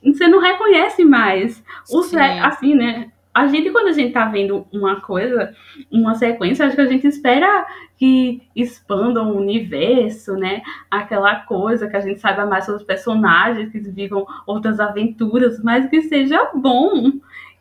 você 0.03 0.27
não 0.27 0.39
reconhece 0.39 1.03
mais. 1.03 1.63
O 1.91 2.01
assim, 2.41 2.75
né? 2.75 3.11
A 3.37 3.45
gente, 3.45 3.69
quando 3.69 3.89
a 3.89 3.91
gente 3.91 4.13
tá 4.13 4.25
vendo 4.25 4.65
uma 4.73 4.99
coisa, 4.99 5.53
uma 5.91 6.15
sequência, 6.15 6.65
acho 6.65 6.75
que 6.75 6.81
a 6.81 6.87
gente 6.87 7.05
espera 7.05 7.67
que 7.95 8.41
expandam 8.55 9.29
o 9.29 9.37
universo, 9.37 10.33
né? 10.33 10.63
Aquela 10.89 11.35
coisa, 11.41 11.87
que 11.87 11.95
a 11.95 11.99
gente 11.99 12.19
saiba 12.19 12.47
mais 12.47 12.65
sobre 12.65 12.81
os 12.81 12.87
personagens, 12.87 13.71
que 13.71 13.77
vivam 13.77 14.25
outras 14.47 14.79
aventuras, 14.79 15.61
mas 15.61 15.87
que 15.87 16.01
seja 16.01 16.49
bom, 16.55 17.11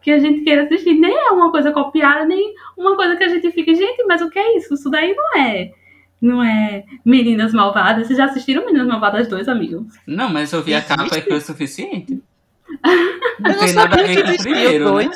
que 0.00 0.10
a 0.10 0.18
gente 0.18 0.40
queira 0.44 0.62
assistir. 0.62 0.94
Nem 0.94 1.14
é 1.14 1.30
uma 1.32 1.50
coisa 1.50 1.70
copiada, 1.70 2.24
nem 2.24 2.54
uma 2.74 2.96
coisa 2.96 3.14
que 3.14 3.24
a 3.24 3.28
gente 3.28 3.50
fique, 3.50 3.74
gente, 3.74 4.02
mas 4.06 4.22
o 4.22 4.30
que 4.30 4.38
é 4.38 4.56
isso? 4.56 4.72
Isso 4.72 4.88
daí 4.88 5.14
não 5.14 5.36
é 5.36 5.72
não 6.22 6.42
é 6.42 6.84
Meninas 7.04 7.52
Malvadas. 7.52 8.06
Vocês 8.06 8.16
já 8.16 8.24
assistiram 8.24 8.64
Meninas 8.64 8.88
Malvadas 8.88 9.28
2, 9.28 9.46
amigos? 9.46 9.92
Não, 10.06 10.30
mas 10.30 10.54
eu 10.54 10.62
vi 10.62 10.72
a 10.72 10.80
capa 10.80 11.18
e 11.18 11.20
foi 11.20 11.36
o 11.36 11.40
suficiente. 11.42 12.22
Não 13.38 13.58
tem 13.58 13.74
nada 13.74 14.00
a 14.00 14.02
ver 14.02 14.24
com 14.24 14.32
o 14.32 14.38
primeiro, 14.38 14.96
né? 14.96 15.10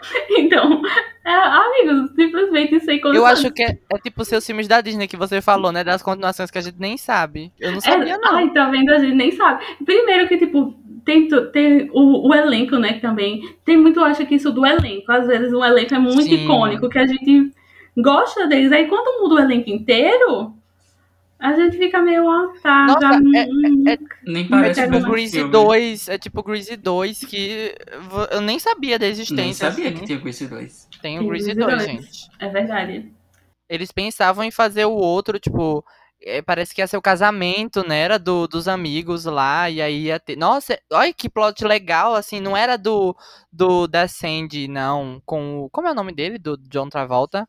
Então, 0.38 0.82
é, 1.24 1.32
amigos, 1.32 2.10
simplesmente 2.14 2.80
sem 2.80 3.00
condições. 3.00 3.16
Eu 3.16 3.26
acho 3.26 3.50
que 3.50 3.62
é, 3.62 3.78
é, 3.92 3.98
tipo 3.98 4.24
seus 4.24 4.44
filmes 4.46 4.68
da 4.68 4.80
Disney 4.80 5.08
que 5.08 5.16
você 5.16 5.40
falou, 5.40 5.72
né? 5.72 5.82
Das 5.82 6.02
continuações 6.02 6.50
que 6.50 6.58
a 6.58 6.60
gente 6.60 6.78
nem 6.78 6.96
sabe. 6.96 7.52
Eu 7.58 7.72
não 7.72 7.80
sabia, 7.80 8.14
é, 8.14 8.18
não. 8.18 8.36
Ai, 8.36 8.50
tá 8.50 8.68
vendo? 8.68 8.90
A 8.90 8.98
gente 8.98 9.14
nem 9.14 9.32
sabe. 9.32 9.64
Primeiro 9.84 10.28
que, 10.28 10.38
tipo, 10.38 10.74
tem, 11.04 11.28
tem 11.52 11.90
o, 11.92 12.28
o, 12.28 12.34
elenco, 12.34 12.76
né, 12.76 12.94
também. 13.00 13.56
Tem 13.64 13.76
muito, 13.76 14.00
eu 14.00 14.04
acho 14.04 14.26
que 14.26 14.34
isso 14.34 14.52
do 14.52 14.66
elenco. 14.66 15.10
Às 15.10 15.26
vezes 15.26 15.52
o 15.52 15.64
elenco 15.64 15.94
é 15.94 15.98
muito 15.98 16.22
Sim. 16.22 16.44
icônico, 16.44 16.88
que 16.88 16.98
a 16.98 17.06
gente 17.06 17.50
gosta 17.96 18.46
deles. 18.46 18.72
Aí 18.72 18.86
quando 18.86 19.22
muda 19.22 19.36
o 19.36 19.38
elenco 19.38 19.70
inteiro, 19.70 20.52
a 21.38 21.52
gente 21.54 21.76
fica 21.76 22.00
meio, 22.00 22.28
ah, 22.28 22.52
tá. 22.62 22.86
Nossa, 22.86 23.00
já, 23.00 23.14
é, 23.14 23.42
é, 23.42 23.92
é, 23.92 23.98
nem 24.24 24.48
parece 24.48 24.82
tipo 24.82 25.10
Greasy 25.10 25.44
2. 25.44 26.08
É 26.08 26.18
tipo 26.18 26.42
Greasy 26.42 26.76
2 26.76 27.20
que 27.20 27.74
eu 28.30 28.40
nem 28.40 28.58
sabia 28.58 28.98
da 28.98 29.06
existência. 29.06 29.44
Nem 29.44 29.52
sabia 29.52 29.88
assim. 29.88 29.98
que 29.98 30.06
tinha 30.06 30.18
Greasy 30.18 30.46
2. 30.46 30.88
Tem 31.02 31.18
o 31.18 31.26
Greasy 31.26 31.54
2, 31.54 31.84
gente. 31.84 32.30
É 32.38 32.48
verdade. 32.48 33.12
Eles 33.68 33.92
pensavam 33.92 34.44
em 34.44 34.50
fazer 34.50 34.86
o 34.86 34.92
outro, 34.92 35.38
tipo. 35.38 35.84
É, 36.22 36.40
parece 36.40 36.74
que 36.74 36.80
ia 36.80 36.86
ser 36.86 36.96
o 36.96 37.02
casamento, 37.02 37.86
né? 37.86 37.98
Era 37.98 38.18
do, 38.18 38.48
dos 38.48 38.66
amigos 38.66 39.26
lá, 39.26 39.68
e 39.68 39.82
aí 39.82 40.04
ia 40.04 40.18
ter. 40.18 40.36
Nossa, 40.36 40.78
olha 40.90 41.12
que 41.12 41.28
plot 41.28 41.62
legal, 41.66 42.14
assim, 42.14 42.40
não 42.40 42.56
era 42.56 42.78
do, 42.78 43.14
do 43.52 43.86
da 43.86 44.08
Sandy, 44.08 44.66
não. 44.66 45.20
Com 45.26 45.64
o. 45.64 45.70
Como 45.70 45.86
é 45.86 45.92
o 45.92 45.94
nome 45.94 46.12
dele? 46.12 46.38
Do 46.38 46.56
John 46.56 46.88
Travolta? 46.88 47.46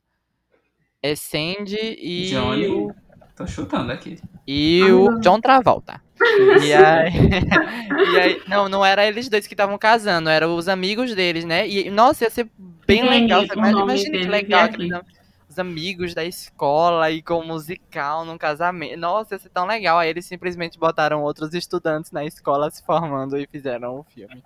É 1.02 1.16
Sandy 1.16 1.78
e. 1.98 2.30
Johnny. 2.32 3.07
Tô 3.38 3.46
chutando 3.46 3.92
aqui. 3.92 4.20
E 4.48 4.82
o 4.84 5.20
John 5.20 5.40
Travolta. 5.40 6.02
E 6.64 6.74
aí, 6.74 7.14
e 8.12 8.20
aí, 8.20 8.42
não, 8.48 8.68
não 8.68 8.84
era 8.84 9.06
eles 9.06 9.30
dois 9.30 9.46
que 9.46 9.54
estavam 9.54 9.78
casando, 9.78 10.30
eram 10.30 10.56
os 10.56 10.68
amigos 10.68 11.14
deles, 11.14 11.46
né? 11.46 11.70
E 11.70 11.92
nossa, 11.92 12.24
ia 12.24 12.30
ser 12.32 12.50
bem 12.88 13.08
legal. 13.08 13.46
Você 13.46 13.54
imagina 13.54 14.18
que 14.18 14.28
legal 14.28 14.70
os 15.48 15.60
amigos 15.60 16.16
da 16.16 16.26
escola 16.26 17.12
e 17.12 17.22
com 17.22 17.44
musical 17.44 18.26
num 18.26 18.38
casamento. 18.38 18.98
Nossa, 18.98 19.36
ia 19.36 19.40
ser 19.40 19.50
tão 19.50 19.68
legal. 19.68 20.00
Aí 20.00 20.10
eles 20.10 20.26
simplesmente 20.26 20.80
botaram 20.80 21.22
outros 21.22 21.54
estudantes 21.54 22.12
na 22.12 22.26
escola 22.26 22.70
se 22.72 22.84
formando 22.84 23.38
e 23.38 23.48
fizeram 23.48 24.00
o 24.00 24.04
filme. 24.04 24.44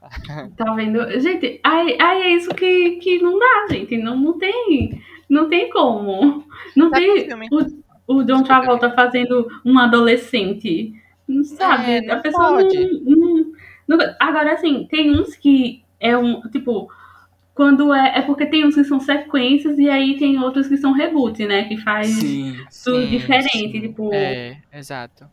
Tá 0.56 0.72
vendo? 0.74 1.20
Gente, 1.20 1.60
aí, 1.64 1.98
aí 2.00 2.22
é 2.22 2.30
isso 2.36 2.50
que, 2.50 2.96
que 3.02 3.20
não 3.20 3.36
dá, 3.36 3.66
gente. 3.68 3.98
Não, 3.98 4.16
não 4.16 4.38
tem. 4.38 5.02
Não 5.28 5.48
tem 5.48 5.68
como. 5.70 6.44
Não 6.76 6.88
tá 6.88 6.98
tem. 6.98 7.28
O, 7.50 7.58
o 8.08 8.24
John 8.24 8.42
Travolta 8.42 8.90
fazendo 8.90 9.46
um 9.64 9.78
adolescente. 9.78 10.94
Não 11.28 11.44
sabe? 11.44 11.92
É, 11.92 12.00
não 12.00 12.14
a 12.14 12.18
pessoa 12.18 12.48
pode. 12.54 13.02
Não, 13.04 13.44
não, 13.86 13.98
não, 13.98 14.14
Agora, 14.18 14.54
assim, 14.54 14.88
tem 14.90 15.10
uns 15.10 15.36
que 15.36 15.84
é 16.00 16.16
um. 16.16 16.40
Tipo, 16.48 16.90
quando 17.54 17.92
é. 17.92 18.18
É 18.18 18.22
porque 18.22 18.46
tem 18.46 18.64
uns 18.64 18.74
que 18.74 18.84
são 18.84 18.98
sequências 18.98 19.78
e 19.78 19.90
aí 19.90 20.18
tem 20.18 20.38
outros 20.38 20.66
que 20.66 20.78
são 20.78 20.92
reboot, 20.92 21.44
né? 21.46 21.64
Que 21.64 21.76
faz 21.76 22.06
sim, 22.08 22.56
tudo 22.82 23.02
sim, 23.02 23.06
diferente. 23.08 23.72
Sim. 23.72 23.80
Tipo. 23.80 24.10
É, 24.14 24.58
exato. 24.72 25.26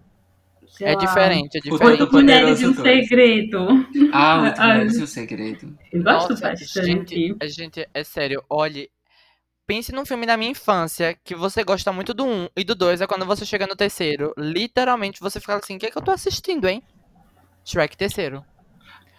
É 0.82 0.94
lá, 0.94 1.00
diferente, 1.00 1.58
é 1.58 1.62
diferente. 1.62 2.02
Oito 2.02 2.12
Mulheres 2.12 2.60
de 2.60 2.68
um 2.68 2.74
Segredo. 2.74 3.88
Ah, 4.12 4.42
Oito 4.42 4.62
Mulheres 4.62 4.94
de 4.98 5.04
um 5.04 5.08
Segredo. 5.08 5.78
Eu 5.94 6.04
gosto 6.04 6.32
Nossa, 6.32 6.50
bastante. 6.50 6.86
Gente, 6.86 7.36
a 7.40 7.48
gente, 7.48 7.88
é 7.94 8.04
sério, 8.04 8.44
olha, 8.50 8.86
Pense 9.68 9.92
num 9.92 10.06
filme 10.06 10.28
da 10.28 10.38
minha 10.38 10.52
infância 10.52 11.18
que 11.24 11.34
você 11.34 11.64
gosta 11.64 11.92
muito 11.92 12.14
do 12.14 12.24
1 12.24 12.32
um, 12.32 12.48
e 12.56 12.64
do 12.64 12.76
2 12.76 13.02
é 13.02 13.08
quando 13.08 13.26
você 13.26 13.44
chega 13.46 13.66
no 13.66 13.76
terceiro. 13.76 14.32
Literalmente 14.38 15.20
você 15.20 15.40
fica 15.40 15.56
assim: 15.56 15.76
o 15.76 15.80
que, 15.80 15.88
é 15.88 15.92
que 15.92 15.98
eu 15.98 16.04
tô 16.04 16.12
assistindo, 16.12 16.68
hein? 16.68 16.84
Shrek 17.64 17.98
terceiro. 17.98 18.46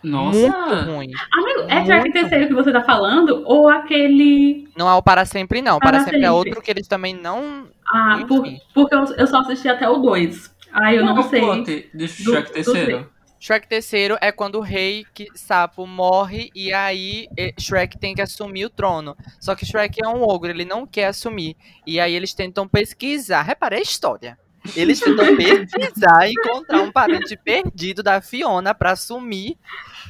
Nossa! 0.05 0.39
Muito 0.39 0.91
ruim. 0.91 1.11
Amigo, 1.33 1.61
é 1.69 1.85
Shrek 1.85 2.13
terceiro 2.13 2.47
que 2.47 2.55
você 2.55 2.71
tá 2.71 2.83
falando? 2.85 3.43
Ou 3.45 3.69
aquele. 3.69 4.69
Não 4.77 4.89
é 4.89 4.95
o 4.95 5.03
Para 5.03 5.25
Sempre, 5.25 5.61
não. 5.61 5.81
Para, 5.81 5.91
para 5.91 5.99
sempre, 6.01 6.13
sempre, 6.13 6.27
é 6.27 6.31
outro 6.31 6.63
que 6.63 6.71
eles 6.71 6.87
também 6.87 7.13
não. 7.13 7.67
Ah, 7.85 8.25
por, 8.29 8.47
porque 8.73 8.95
eu, 8.95 9.05
eu, 9.17 9.27
só 9.27 9.41
assisti 9.41 9.69
até 9.69 9.89
o 9.89 9.99
2. 9.99 10.55
Ah, 10.73 10.95
eu 10.95 11.05
não, 11.05 11.17
não 11.17 11.23
sei. 11.25 11.91
De 11.93 12.07
Shrek 12.07 12.53
terceiro. 12.53 13.11
Shrek 13.38 13.68
terceiro 13.68 14.16
é 14.20 14.33
quando 14.33 14.57
o 14.57 14.61
rei 14.61 15.05
que, 15.14 15.29
sapo 15.35 15.87
morre 15.87 16.51
e 16.55 16.72
aí 16.72 17.29
Shrek 17.59 17.99
tem 17.99 18.14
que 18.14 18.22
assumir 18.22 18.64
o 18.64 18.70
trono. 18.70 19.16
Só 19.40 19.55
que 19.55 19.66
Shrek 19.66 20.03
é 20.03 20.09
um 20.09 20.22
ogro, 20.22 20.51
ele 20.51 20.64
não 20.64 20.87
quer 20.87 21.07
assumir. 21.07 21.57
E 21.87 22.01
aí 22.01 22.14
eles 22.14 22.35
tentam 22.35 22.66
pesquisar. 22.66 23.42
Repare 23.42 23.77
a 23.77 23.81
história. 23.81 24.38
Eles 24.75 24.99
tentam 24.99 25.27
pesquisar 25.37 26.27
e 26.27 26.33
encontrar 26.33 26.81
um 26.81 26.90
parente 26.90 27.37
perdido 27.37 28.03
da 28.03 28.20
Fiona 28.20 28.75
para 28.75 28.92
assumir 28.92 29.57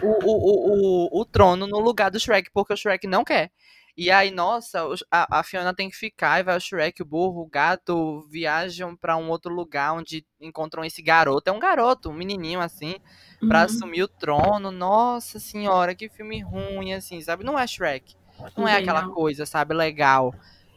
o, 0.03 0.07
o, 0.07 0.33
o, 0.33 1.09
o, 1.11 1.21
o 1.21 1.25
trono 1.25 1.67
no 1.67 1.79
lugar 1.81 2.11
do 2.11 2.21
Shrek, 2.21 2.51
porque 2.53 2.73
o 2.73 2.77
Shrek 2.77 3.07
não 3.07 3.25
quer. 3.25 3.51
E 3.97 4.11
aí, 4.11 4.31
nossa, 4.31 4.81
a, 5.11 5.39
a, 5.39 5.43
Fiona 5.43 5.75
tem 5.75 5.89
que 5.89 5.97
ficar, 5.97 6.39
e 6.39 6.43
vai 6.43 6.55
o 6.55 6.61
Shrek, 6.61 7.01
o 7.01 7.05
burro, 7.05 7.41
o 7.41 7.49
gato, 7.49 8.27
viajam 8.31 8.95
para 8.95 9.17
um 9.17 9.31
outro 9.31 9.55
lugar 9.55 9.95
onde 9.95 10.23
encontram 10.39 10.85
esse 10.85 11.01
garoto. 11.01 11.49
É 11.49 11.53
um 11.53 11.59
garoto, 11.59 12.11
um 12.11 12.13
menininho 12.13 12.61
assim, 12.61 12.97
pra 13.49 13.61
uhum. 13.61 13.65
assumir 13.65 14.03
o 14.03 14.09
trono. 14.09 14.71
Nossa 14.71 15.41
senhora, 15.41 15.95
que 15.95 16.11
filme 16.11 16.43
ruim, 16.43 16.93
assim, 16.93 17.23
sabe? 17.23 17.43
Não 17.43 17.59
é 17.59 17.67
Shrek. 17.67 18.15
Não 18.55 18.69
é 18.69 18.77
aquela 18.77 19.09
coisa, 19.09 19.47
sabe, 19.47 19.73
legal. 19.73 20.35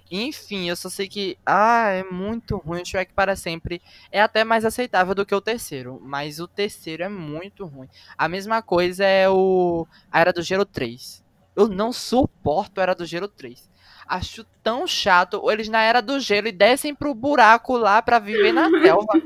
Enfim, 0.10 0.70
eu 0.70 0.76
só 0.76 0.90
sei 0.90 1.08
que. 1.08 1.38
Ah, 1.46 1.90
é 1.90 2.04
muito 2.04 2.58
ruim. 2.58 2.82
O 2.82 2.86
Shrek 2.86 3.14
para 3.14 3.36
sempre 3.36 3.82
é 4.12 4.22
até 4.22 4.44
mais 4.44 4.66
aceitável 4.66 5.14
do 5.14 5.26
que 5.26 5.36
o 5.36 5.42
terceiro. 5.42 6.00
Mas 6.02 6.40
o 6.40 6.48
terceiro 6.48 7.04
é 7.04 7.10
muito 7.10 7.66
ruim. 7.66 7.88
A 8.18 8.28
mesma 8.28 8.62
coisa 8.62 9.04
é 9.04 9.30
o. 9.30 9.86
A 10.12 10.20
Era 10.20 10.34
do 10.34 10.42
Gelo 10.42 10.66
3. 10.66 11.24
Eu 11.60 11.68
não 11.68 11.92
suporto 11.92 12.80
a 12.80 12.84
Era 12.84 12.96
do 12.96 13.06
Gelo 13.06 13.28
3. 13.28 13.70
Acho 14.08 14.46
tão 14.64 14.88
chato. 14.88 15.52
Eles 15.52 15.68
na 15.68 15.82
Era 15.82 16.02
do 16.02 16.18
Gelo 16.18 16.48
e 16.48 16.54
descem 16.54 16.96
pro 16.96 17.14
buraco 17.14 17.76
lá 17.76 18.02
pra 18.02 18.18
viver 18.18 18.54
na 18.54 18.70
selva. 18.80 19.22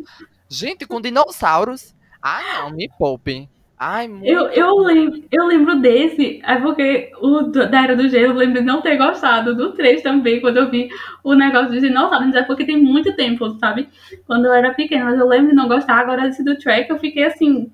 Gente, 0.50 0.88
com 0.88 1.00
dinossauros. 1.00 1.94
Ah, 2.20 2.42
não, 2.58 2.72
me 2.72 2.90
poupe. 2.98 3.48
Ai, 3.78 4.08
muito... 4.08 4.26
eu, 4.26 4.48
eu, 4.48 4.78
lembro, 4.78 5.24
eu 5.32 5.46
lembro 5.46 5.80
desse, 5.80 6.42
é 6.44 6.56
porque 6.56 7.12
o 7.22 7.42
da 7.44 7.84
Era 7.84 7.96
do 7.96 8.10
Gelo 8.10 8.34
eu 8.34 8.38
lembro 8.38 8.62
de 8.62 8.66
não 8.66 8.82
ter 8.82 8.98
gostado 8.98 9.54
do 9.54 9.74
3 9.74 10.02
também, 10.02 10.42
quando 10.42 10.58
eu 10.58 10.72
vi 10.72 10.90
o 11.24 11.36
negócio 11.36 11.72
de 11.72 11.82
dinossauros, 11.82 12.34
é 12.34 12.42
porque 12.42 12.66
tem 12.66 12.82
muito 12.82 13.16
tempo, 13.16 13.48
sabe? 13.60 13.90
Quando 14.26 14.46
eu 14.46 14.54
era 14.54 14.74
pequena, 14.74 15.06
mas 15.06 15.20
eu 15.20 15.28
lembro 15.28 15.50
de 15.50 15.56
não 15.56 15.68
gostar. 15.68 16.00
Agora 16.00 16.28
esse 16.28 16.44
do 16.44 16.58
Trek 16.58 16.90
eu 16.90 16.98
fiquei 16.98 17.26
assim, 17.26 17.72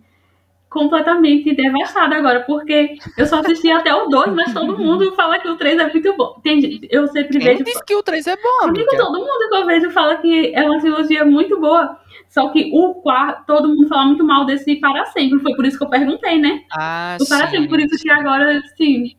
completamente 0.70 1.54
devastada 1.56 2.16
agora, 2.16 2.42
porque 2.42 2.96
eu 3.18 3.26
só 3.26 3.40
assisti 3.40 3.72
até 3.72 3.94
o 3.94 4.08
2, 4.08 4.34
mas 4.34 4.54
todo 4.54 4.78
mundo 4.78 5.12
fala 5.16 5.40
que 5.40 5.48
o 5.50 5.56
3 5.58 5.80
é 5.80 5.92
muito 5.92 6.16
bom. 6.16 6.40
Tem, 6.44 6.80
eu 6.90 7.08
sempre 7.08 7.40
Quem 7.40 7.48
vejo. 7.48 7.64
disse 7.64 7.84
que 7.84 7.96
o 7.96 8.04
3 8.04 8.28
é 8.28 8.36
bom, 8.36 8.66
amiga? 8.68 8.86
todo 8.98 9.20
mundo 9.20 9.50
que 9.50 9.56
eu 9.56 9.66
vejo 9.66 9.90
fala 9.92 10.18
que 10.18 10.54
é 10.56 10.64
uma 10.70 10.80
trilogia 10.80 11.26
muito 11.26 11.60
boa. 11.60 11.98
Só 12.30 12.50
que 12.50 12.70
o 12.74 12.94
quarto, 12.96 13.46
todo 13.48 13.68
mundo 13.70 13.88
fala 13.88 14.06
muito 14.06 14.24
mal 14.24 14.46
desse 14.46 14.76
para 14.76 15.06
sempre. 15.08 15.40
Foi 15.40 15.56
por 15.56 15.66
isso 15.66 15.78
que 15.80 15.84
eu 15.84 15.90
perguntei, 15.90 16.38
né? 16.40 16.62
Ah, 16.72 17.18
O 17.20 17.28
para 17.28 17.48
sim. 17.48 17.56
sempre, 17.56 17.70
por 17.70 17.80
isso 17.80 17.98
que 18.02 18.10
agora, 18.12 18.62
sim. 18.78 19.16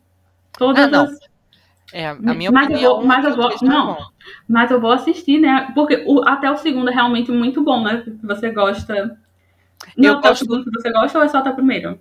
Todas 0.56 0.84
Ah, 0.84 0.88
não. 0.88 1.04
as. 1.04 1.18
É, 1.92 2.06
a 2.06 2.14
minha 2.14 2.52
Mas 2.52 2.68
eu 2.68 2.74
opinião 2.76 2.94
vou- 2.98 3.04
mas 3.04 3.24
é 3.24 3.28
eu 3.28 3.32
o 3.32 3.36
vou- 3.36 3.52
não 3.62 3.92
é. 3.94 3.98
Mas 4.48 4.70
eu 4.70 4.80
vou 4.80 4.92
assistir, 4.92 5.40
né? 5.40 5.72
Porque 5.74 6.04
o- 6.06 6.22
até 6.24 6.48
o 6.48 6.56
segundo 6.56 6.88
é 6.88 6.94
realmente 6.94 7.32
muito 7.32 7.64
bom, 7.64 7.82
né? 7.82 8.04
Você 8.22 8.50
gosta. 8.50 9.18
Não, 9.96 10.14
Eu 10.14 10.18
até 10.18 10.28
gosto 10.28 10.42
o 10.42 10.44
segundo 10.44 10.64
que 10.64 10.70
você 10.70 10.92
gosta 10.92 11.18
ou 11.18 11.24
é 11.24 11.28
só 11.28 11.38
até 11.38 11.50
o 11.50 11.54
primeiro? 11.54 11.98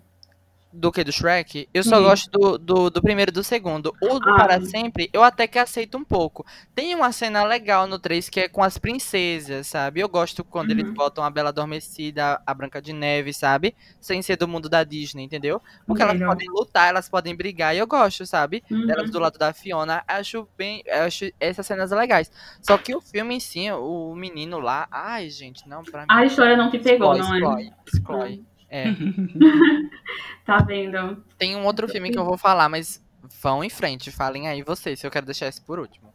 Do 0.71 0.91
que 0.91 1.03
do 1.03 1.11
Shrek? 1.11 1.67
Eu 1.73 1.83
só 1.83 1.97
Sim. 1.97 2.03
gosto 2.03 2.29
do, 2.29 2.57
do, 2.59 2.89
do 2.91 3.01
primeiro 3.01 3.31
e 3.31 3.33
do 3.33 3.43
segundo. 3.43 3.91
O 4.01 4.19
do 4.19 4.29
Ah. 4.29 4.35
Para 4.35 4.61
Sempre, 4.61 5.09
eu 5.11 5.23
até 5.23 5.47
que 5.47 5.57
aceito 5.57 5.97
um 5.97 6.03
pouco. 6.03 6.45
Tem 6.75 6.93
uma 6.93 7.11
cena 7.11 7.43
legal 7.43 7.87
no 7.87 7.97
3 7.97 8.29
que 8.29 8.41
é 8.41 8.47
com 8.47 8.61
as 8.63 8.77
princesas, 8.77 9.65
sabe? 9.65 9.99
Eu 9.99 10.07
gosto 10.07 10.43
quando 10.43 10.69
eles 10.69 10.85
Uhum. 10.87 10.93
botam 10.93 11.23
a 11.23 11.29
Bela 11.31 11.49
Adormecida, 11.49 12.39
a 12.45 12.53
Branca 12.53 12.79
de 12.81 12.93
Neve, 12.93 13.33
sabe? 13.33 13.75
Sem 13.99 14.21
ser 14.21 14.35
do 14.35 14.47
mundo 14.47 14.69
da 14.69 14.83
Disney, 14.83 15.23
entendeu? 15.23 15.59
Porque 15.87 16.03
elas 16.03 16.19
podem 16.21 16.47
lutar, 16.49 16.89
elas 16.89 17.09
podem 17.09 17.35
brigar, 17.35 17.75
e 17.75 17.79
eu 17.79 17.87
gosto, 17.87 18.25
sabe? 18.27 18.63
Uhum. 18.69 18.85
Delas 18.85 19.09
do 19.09 19.17
lado 19.19 19.39
da 19.39 19.51
Fiona, 19.51 20.03
acho 20.07 20.47
bem. 20.55 20.83
Acho 21.03 21.31
essas 21.39 21.65
cenas 21.65 21.89
legais. 21.89 22.31
Só 22.61 22.77
que 22.77 22.95
o 22.95 23.01
filme 23.01 23.35
em 23.35 23.39
si, 23.39 23.71
o 23.71 24.13
menino 24.13 24.59
lá, 24.59 24.87
ai, 24.91 25.29
gente, 25.31 25.67
não, 25.67 25.83
pra 25.83 26.01
mim. 26.01 26.07
A 26.09 26.25
história 26.25 26.55
não 26.55 26.69
te 26.69 26.77
pegou, 26.77 27.17
não 27.17 27.33
é? 27.33 27.39
exclui, 27.39 27.73
exclui. 27.87 28.45
É. 28.69 28.85
Tá 30.45 30.57
vendo? 30.63 31.23
Tem 31.37 31.55
um 31.55 31.63
outro 31.63 31.87
filme 31.87 32.09
que 32.09 32.17
eu 32.17 32.25
vou 32.25 32.35
falar, 32.35 32.67
mas 32.69 33.05
vão 33.39 33.63
em 33.63 33.69
frente, 33.69 34.09
falem 34.09 34.47
aí 34.47 34.63
vocês, 34.63 34.99
se 34.99 35.05
eu 35.05 35.11
quero 35.11 35.27
deixar 35.27 35.47
esse 35.47 35.61
por 35.61 35.77
último. 35.77 36.11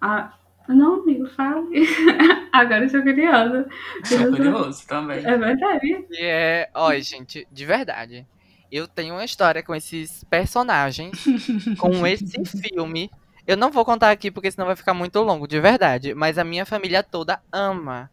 Ah, 0.00 0.34
não, 0.68 1.02
amigo, 1.02 1.28
fale. 1.28 1.86
Agora 2.52 2.84
eu 2.84 2.88
sou 2.88 3.00
curiosa. 3.02 3.68
Tô 4.08 4.36
curioso 4.36 4.86
também. 4.88 5.24
É 5.24 5.38
verdade. 5.38 6.06
E 6.10 6.24
é, 6.24 6.70
ó, 6.74 6.92
gente, 6.94 7.46
de 7.50 7.64
verdade. 7.64 8.26
Eu 8.70 8.88
tenho 8.88 9.14
uma 9.14 9.24
história 9.24 9.62
com 9.62 9.74
esses 9.74 10.24
personagens, 10.24 11.24
com 11.78 12.04
esse 12.04 12.42
filme. 12.60 13.10
Eu 13.46 13.56
não 13.56 13.70
vou 13.70 13.84
contar 13.84 14.10
aqui 14.10 14.30
porque 14.30 14.50
senão 14.50 14.66
vai 14.66 14.76
ficar 14.76 14.94
muito 14.94 15.20
longo, 15.20 15.46
de 15.46 15.60
verdade. 15.60 16.14
Mas 16.14 16.38
a 16.38 16.44
minha 16.44 16.66
família 16.66 17.02
toda 17.02 17.40
ama 17.52 18.10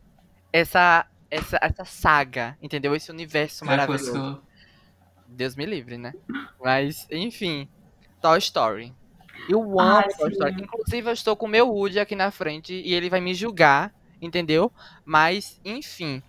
essa 0.52 1.08
essa, 1.30 1.58
essa 1.62 1.86
saga, 1.86 2.58
entendeu? 2.62 2.96
Esse 2.96 3.12
universo 3.12 3.65
maravilhoso. 3.65 4.12
Crepúsculo. 4.12 4.44
Deus 5.28 5.56
me 5.56 5.65
livre, 5.65 5.98
né? 5.98 6.13
Mas, 6.63 7.08
enfim. 7.12 7.68
Toy 8.22 8.38
Story. 8.39 8.94
Eu 9.48 9.62
amo 9.62 9.80
Ah, 9.80 10.04
Toy 10.04 10.30
sim. 10.30 10.34
Story. 10.34 10.62
Inclusive, 10.62 11.10
eu 11.10 11.13
estou 11.13 11.36
com 11.36 11.46
o 11.46 11.50
meu 11.50 11.70
Woody 11.70 12.00
aqui 12.00 12.15
na 12.15 12.32
frente 12.32 12.74
e 12.74 12.94
ele 12.94 13.10
vai 13.10 13.22
me 13.22 13.34
julgar, 13.34 13.94
entendeu? 14.22 14.72
Mas, 15.06 15.60
enfim. 15.63 16.22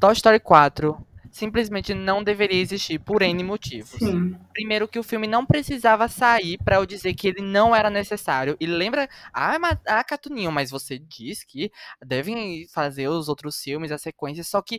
Toy 0.00 0.12
Story 0.12 0.40
4 0.40 1.06
simplesmente 1.32 1.94
não 1.94 2.22
deveria 2.22 2.60
existir 2.60 2.98
por 2.98 3.22
N 3.22 3.42
motivos. 3.42 3.90
Sim. 3.90 4.36
Primeiro 4.52 4.86
que 4.86 4.98
o 4.98 5.02
filme 5.02 5.26
não 5.26 5.46
precisava 5.46 6.06
sair 6.06 6.58
pra 6.62 6.76
eu 6.76 6.86
dizer 6.86 7.14
que 7.14 7.26
ele 7.26 7.40
não 7.40 7.74
era 7.74 7.88
necessário. 7.88 8.54
E 8.60 8.66
lembra, 8.66 9.08
ah, 9.32 9.58
mas, 9.58 9.78
ah, 9.86 10.04
Catuninho, 10.04 10.52
mas 10.52 10.70
você 10.70 10.98
diz 10.98 11.42
que 11.42 11.72
devem 12.04 12.68
fazer 12.68 13.08
os 13.08 13.28
outros 13.28 13.58
filmes, 13.58 13.90
as 13.90 14.02
sequências, 14.02 14.46
só 14.46 14.60
que 14.60 14.78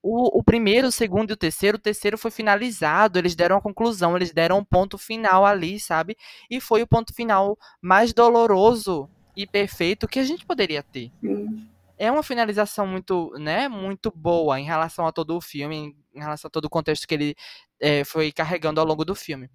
o, 0.00 0.38
o 0.38 0.44
primeiro, 0.44 0.86
o 0.86 0.92
segundo 0.92 1.30
e 1.30 1.32
o 1.32 1.36
terceiro, 1.36 1.76
o 1.76 1.80
terceiro 1.80 2.16
foi 2.16 2.30
finalizado, 2.30 3.18
eles 3.18 3.34
deram 3.34 3.56
a 3.56 3.60
conclusão, 3.60 4.16
eles 4.16 4.32
deram 4.32 4.58
um 4.58 4.64
ponto 4.64 4.96
final 4.96 5.44
ali, 5.44 5.80
sabe? 5.80 6.16
E 6.48 6.60
foi 6.60 6.80
o 6.82 6.86
ponto 6.86 7.12
final 7.12 7.58
mais 7.82 8.14
doloroso 8.14 9.10
e 9.36 9.44
perfeito 9.46 10.06
que 10.06 10.20
a 10.20 10.24
gente 10.24 10.46
poderia 10.46 10.82
ter 10.82 11.10
sim. 11.20 11.68
É 11.98 12.10
uma 12.10 12.22
finalização 12.22 12.86
muito, 12.86 13.30
né, 13.38 13.68
muito 13.68 14.10
boa 14.14 14.58
em 14.60 14.64
relação 14.64 15.06
a 15.06 15.12
todo 15.12 15.36
o 15.36 15.40
filme, 15.40 15.76
em- 16.14 16.20
relação 16.20 16.48
a 16.48 16.50
todo 16.50 16.64
o 16.66 16.70
contexto 16.70 17.06
que 17.06 17.14
ele 17.14 17.36
eh, 17.80 18.04
foi 18.04 18.32
carregando 18.32 18.80
ao 18.80 18.86
longo 18.86 19.04
do 19.04 19.14
filme. 19.14 19.50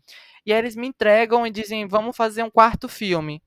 E 0.45 0.53
aí 0.53 0.60
eles 0.60 0.75
me 0.75 0.88
entregam 0.88 1.45
e 1.47 1.51
dizem, 1.51 1.88
vamos 1.88 2.15
fazer 2.15 2.43
um 2.43 2.49
quarto 2.51 2.88
filme. 2.89 3.41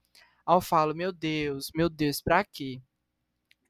Aí 0.46 0.56
eu 0.56 0.60
falo, 0.60 0.94
meu 0.94 1.12
Deus, 1.12 1.70
meu 1.74 1.88
Deus, 1.90 2.20
pra 2.22 2.44
quê? 2.44 2.80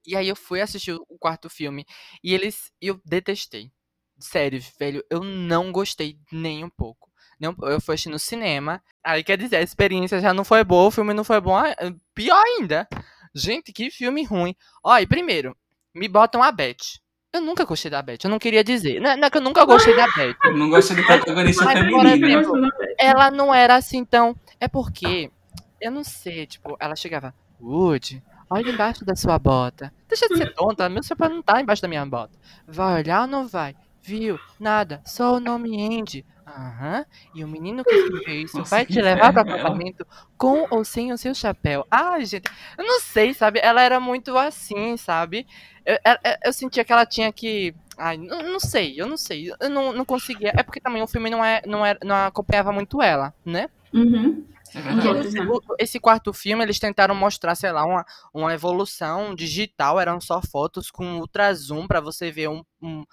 E 0.06 0.16
aí 0.16 0.28
eu 0.28 0.36
fui 0.36 0.60
assistir 0.60 0.92
o 0.94 1.18
quarto 1.18 1.50
filme 1.50 1.84
e 2.22 2.32
eles, 2.32 2.70
eu 2.80 3.00
detestei. 3.04 3.70
Sério, 4.18 4.60
velho, 4.78 5.04
eu 5.10 5.22
não 5.22 5.72
gostei 5.72 6.18
nem 6.32 6.64
um 6.64 6.70
pouco. 6.70 7.10
Eu 7.40 7.80
fui 7.80 7.94
assistir 7.94 8.08
no 8.08 8.18
cinema. 8.18 8.82
Aí 9.04 9.22
quer 9.22 9.36
dizer, 9.36 9.56
a 9.56 9.62
experiência 9.62 10.20
já 10.20 10.32
não 10.32 10.44
foi 10.44 10.64
boa, 10.64 10.88
o 10.88 10.90
filme 10.90 11.12
não 11.12 11.24
foi 11.24 11.40
bom. 11.40 11.56
ah, 11.56 11.74
Pior 12.14 12.42
ainda. 12.42 12.88
Gente, 13.36 13.70
que 13.70 13.90
filme 13.90 14.24
ruim. 14.24 14.56
Ó, 14.82 14.96
e 14.98 15.06
primeiro, 15.06 15.54
me 15.94 16.08
botam 16.08 16.42
a 16.42 16.50
Beth. 16.50 16.98
Eu 17.30 17.42
nunca 17.42 17.66
gostei 17.66 17.90
da 17.90 18.00
Beth, 18.00 18.20
eu 18.24 18.30
não 18.30 18.38
queria 18.38 18.64
dizer. 18.64 18.98
Não, 18.98 19.14
não 19.14 19.26
é 19.26 19.30
que 19.30 19.36
eu 19.36 19.42
nunca 19.42 19.62
gostei 19.66 19.94
da 19.94 20.06
Beth. 20.06 20.36
Eu 20.42 20.56
não 20.56 20.70
gosto 20.70 20.94
de 20.94 21.02
protagonista 21.04 21.64
Mas, 21.66 21.78
por 21.80 22.00
feminina. 22.00 22.40
exemplo, 22.40 22.68
Ela 22.98 23.30
não 23.30 23.54
era 23.54 23.74
assim 23.76 24.06
tão. 24.06 24.34
É 24.58 24.66
porque, 24.66 25.30
eu 25.78 25.90
não 25.92 26.02
sei, 26.02 26.46
tipo, 26.46 26.78
ela 26.80 26.96
chegava, 26.96 27.34
Woody, 27.60 28.22
olha 28.48 28.70
embaixo 28.70 29.04
da 29.04 29.14
sua 29.14 29.38
bota. 29.38 29.92
Deixa 30.08 30.28
de 30.28 30.36
ser 30.38 30.54
tonta, 30.54 30.88
meu 30.88 31.02
chapéu 31.02 31.28
não 31.28 31.42
tá 31.42 31.60
embaixo 31.60 31.82
da 31.82 31.88
minha 31.88 32.06
bota. 32.06 32.38
Vai 32.66 33.02
olhar 33.02 33.20
ou 33.22 33.26
não 33.26 33.46
vai? 33.46 33.76
Viu? 34.02 34.38
Nada, 34.58 35.02
só 35.04 35.34
o 35.34 35.40
nome 35.40 35.76
Andy. 35.84 36.24
Aham. 36.46 37.04
E 37.34 37.44
o 37.44 37.48
menino 37.48 37.84
que 37.84 37.94
escreveu 37.94 38.40
isso 38.40 38.58
Nossa, 38.58 38.70
vai 38.76 38.86
te 38.86 39.00
levar 39.02 39.32
para 39.32 39.42
ela. 39.42 39.52
acampamento 39.56 40.06
com 40.38 40.66
ou 40.70 40.84
sem 40.84 41.12
o 41.12 41.18
seu 41.18 41.34
chapéu. 41.34 41.84
Ai, 41.90 42.24
gente, 42.24 42.48
eu 42.78 42.84
não 42.84 43.00
sei, 43.00 43.34
sabe? 43.34 43.58
Ela 43.62 43.82
era 43.82 43.98
muito 43.98 44.36
assim, 44.38 44.96
sabe? 44.96 45.44
Eu, 45.84 45.94
eu, 46.04 46.16
eu 46.44 46.52
sentia 46.52 46.84
que 46.84 46.92
ela 46.92 47.04
tinha 47.04 47.32
que. 47.32 47.74
Ai, 47.98 48.16
não, 48.16 48.42
não 48.42 48.60
sei, 48.60 48.94
eu 49.00 49.08
não 49.08 49.16
sei. 49.16 49.50
Eu 49.60 49.68
não, 49.70 49.92
não 49.92 50.04
conseguia. 50.04 50.52
É 50.56 50.62
porque 50.62 50.80
também 50.80 51.02
o 51.02 51.06
filme 51.08 51.28
não, 51.30 51.44
é, 51.44 51.62
não, 51.66 51.84
é, 51.84 51.96
não 52.04 52.14
acompanhava 52.14 52.70
muito 52.72 53.02
ela, 53.02 53.34
né? 53.44 53.68
Uhum. 53.92 54.46
É 54.74 55.40
o- 55.42 55.76
esse 55.78 55.98
quarto 55.98 56.32
filme, 56.32 56.62
eles 56.62 56.78
tentaram 56.78 57.14
mostrar, 57.14 57.54
sei 57.54 57.72
lá, 57.72 57.84
uma, 57.84 58.04
uma 58.32 58.52
evolução 58.52 59.34
digital. 59.34 59.98
Eram 59.98 60.20
só 60.20 60.40
fotos 60.42 60.90
com 60.90 61.18
ultra 61.18 61.52
zoom 61.54 61.86
pra 61.86 62.00
você 62.00 62.30
ver 62.30 62.48
um, 62.48 62.62
um, 62.82 63.04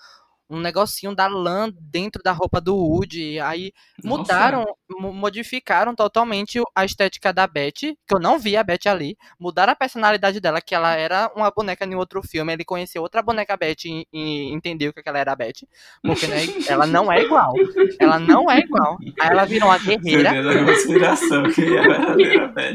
um 0.50 0.60
negocinho 0.60 1.16
da 1.16 1.28
lã 1.28 1.70
dentro 1.80 2.22
da 2.24 2.32
roupa 2.32 2.60
do 2.62 2.76
Woody. 2.76 3.40
Aí 3.40 3.72
Nossa. 4.04 4.18
mudaram, 4.18 4.66
mo- 5.00 5.14
modificaram 5.14 5.96
totalmente 5.96 6.62
a 6.76 6.86
estética 6.86 7.34
da 7.34 7.48
Beth, 7.48 7.72
que 7.74 7.96
eu 8.14 8.20
não 8.20 8.38
vi 8.38 8.56
a 8.58 8.64
Beth 8.64 8.86
ali. 8.88 9.18
Mudaram 9.40 9.74
a 9.74 9.76
personalidade 9.76 10.40
dela, 10.40 10.62
que 10.62 10.76
ela 10.76 10.94
era 10.96 11.32
uma 11.36 11.50
boneca 11.50 11.86
em 11.86 11.96
outro 11.96 12.22
filme. 12.22 12.54
Ele 12.54 12.66
conheceu 12.66 13.02
outra 13.02 13.22
boneca 13.22 13.58
Beth 13.58 13.86
e, 13.86 14.06
e 14.14 14.54
entendeu 14.54 14.94
que 14.94 15.00
aquela 15.00 15.18
era 15.20 15.32
a 15.32 15.36
Beth. 15.36 15.66
Porque 16.04 16.28
né, 16.28 16.42
ela 16.68 16.86
não 16.86 17.12
é 17.12 17.22
igual. 17.24 17.54
Ela 18.00 18.20
não 18.20 18.50
é 18.52 18.60
igual. 18.60 18.98
Aí 19.20 19.30
ela 19.30 19.46
virou 19.46 19.70
uma 19.70 19.78
guerreira. 19.80 20.32
Teoria 20.32 20.44
da 20.54 20.66
conspiração, 20.66 21.44
que 21.52 21.78
a 21.78 21.82
verdadeira 21.82 22.48
Beth. 22.50 22.74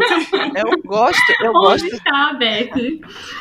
Eu 0.57 0.83
gosto, 0.85 1.33
eu 1.43 1.51
Onde 1.53 1.83
gosto, 1.83 1.87
está 1.95 2.31
a 2.31 2.35
Beth? 2.35 2.71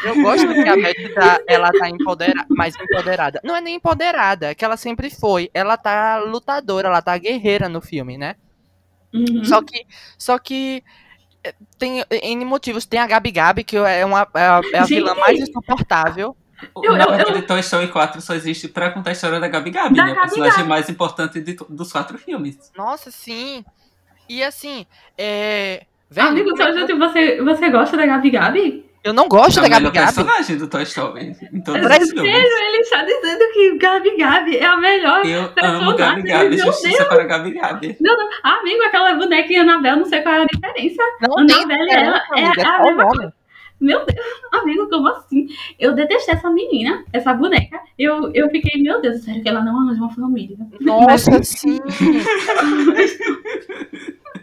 eu 0.03 0.21
gosto 0.21 0.47
que 0.47 0.69
a 0.69 0.75
Beth 0.75 1.13
tá, 1.15 1.39
ela 1.47 1.71
tá 1.71 1.89
empodera, 1.89 2.45
mais 2.49 2.75
empoderada. 2.75 3.39
Não 3.43 3.55
é 3.55 3.61
nem 3.61 3.75
empoderada, 3.75 4.26
é 4.35 4.55
que 4.55 4.63
ela 4.65 4.77
sempre 4.77 5.09
foi. 5.09 5.49
Ela 5.53 5.77
tá 5.77 6.17
lutadora, 6.19 6.87
ela 6.87 7.01
tá 7.01 7.17
guerreira 7.17 7.67
no 7.69 7.81
filme, 7.81 8.17
né? 8.17 8.35
Uhum. 9.13 9.43
Só 9.45 9.61
que, 9.61 9.85
só 10.17 10.37
que 10.37 10.83
eh, 11.43 11.53
tem 11.77 12.03
N 12.09 12.45
motivos. 12.45 12.85
Tem 12.85 12.99
a 12.99 13.07
Gabi 13.07 13.31
Gabi, 13.31 13.63
que 13.63 13.77
é, 13.77 14.05
uma, 14.05 14.27
é 14.35 14.41
a, 14.47 14.61
é 14.73 14.79
a 14.79 14.83
vilã 14.85 15.15
mais 15.15 15.39
insuportável. 15.39 16.35
Eu- 16.83 16.93
Na 16.97 17.03
eu- 17.05 17.15
verdade, 17.17 17.41
Toy 17.43 17.59
Story 17.59 17.87
4 17.87 18.19
só 18.19 18.33
existe 18.33 18.67
pra 18.67 18.89
contar 18.91 19.11
a 19.11 19.13
história 19.13 19.39
da 19.39 19.47
Gabi 19.47 19.69
Gabi, 19.71 19.95
Da 19.95 20.05
né? 20.05 20.11
A 20.11 20.15
Gabi 20.15 20.29
personagem 20.29 20.65
mais 20.65 20.89
importante 20.89 21.39
de 21.39 21.53
dos 21.69 21.91
quatro 21.91 22.17
filmes. 22.17 22.71
Nossa, 22.75 23.11
sim. 23.11 23.63
E 24.27 24.43
assim, 24.43 24.85
é. 25.17 25.85
Velho, 26.09 26.27
Amigo, 26.29 26.57
só 26.57 26.71
gente, 26.71 26.93
você, 26.93 27.41
você 27.41 27.69
gosta 27.69 27.95
da 27.95 28.05
Gabi 28.05 28.29
Gabi? 28.31 28.86
Eu 29.07 29.13
não 29.13 29.27
gosto 29.27 29.59
É 29.59 29.61
da 29.63 29.69
Gabi 29.69 29.85
Gabi. 29.91 30.05
personagem 30.13 30.57
do 30.57 30.67
Toy 30.67 30.83
Story. 30.83 31.35
Em 31.53 31.61
todos 31.61 31.81
filmes. 32.11 32.15
Ele 32.15 32.77
está 32.77 33.03
dizendo 33.03 33.43
que 33.53 33.77
Gabi 33.77 34.17
Gabi 34.17 34.57
é 34.57 34.65
a 34.65 34.77
melhor. 34.77 35.25
Eu 35.25 35.39
amo 35.39 35.49
personagem, 35.49 35.95
Gabi 35.97 36.23
Gabi. 36.23 36.57
Justiça 36.57 37.05
para 37.05 37.23
Gabi 37.23 37.51
Gabi. 37.51 37.97
Não, 38.01 38.17
não. 38.17 38.29
Amigo, 38.43 38.83
aquela 38.83 39.13
bonequinha 39.15 39.61
Anabel, 39.61 39.97
não 39.97 40.05
sei 40.05 40.21
qual 40.21 40.35
é 40.35 40.41
a 40.43 40.45
diferença. 40.45 41.01
Não 41.21 41.39
Ana 41.39 41.47
tem 41.47 41.63
ela 41.63 42.17
é- 42.17 42.41
amiga, 42.43 42.61
é 42.61 42.63
é 42.63 42.67
a 42.67 42.83
mesma 42.83 43.03
nome. 43.03 43.31
Meu 43.79 44.03
Deus, 44.05 44.27
amigo, 44.53 44.89
como 44.89 45.07
assim? 45.07 45.47
Eu 45.79 45.93
detestei 45.93 46.33
essa 46.33 46.49
menina, 46.49 47.03
essa 47.13 47.31
boneca. 47.31 47.79
Eu, 47.97 48.31
eu 48.33 48.49
fiquei, 48.49 48.81
meu 48.81 48.99
Deus, 48.99 49.23
sério 49.23 49.43
que 49.43 49.47
ela 49.47 49.63
não 49.63 49.83
é 49.83 49.85
mais 49.85 49.99
uma 49.99 50.09
família. 50.09 50.57
Nossa, 50.81 51.43
sim. 51.43 51.79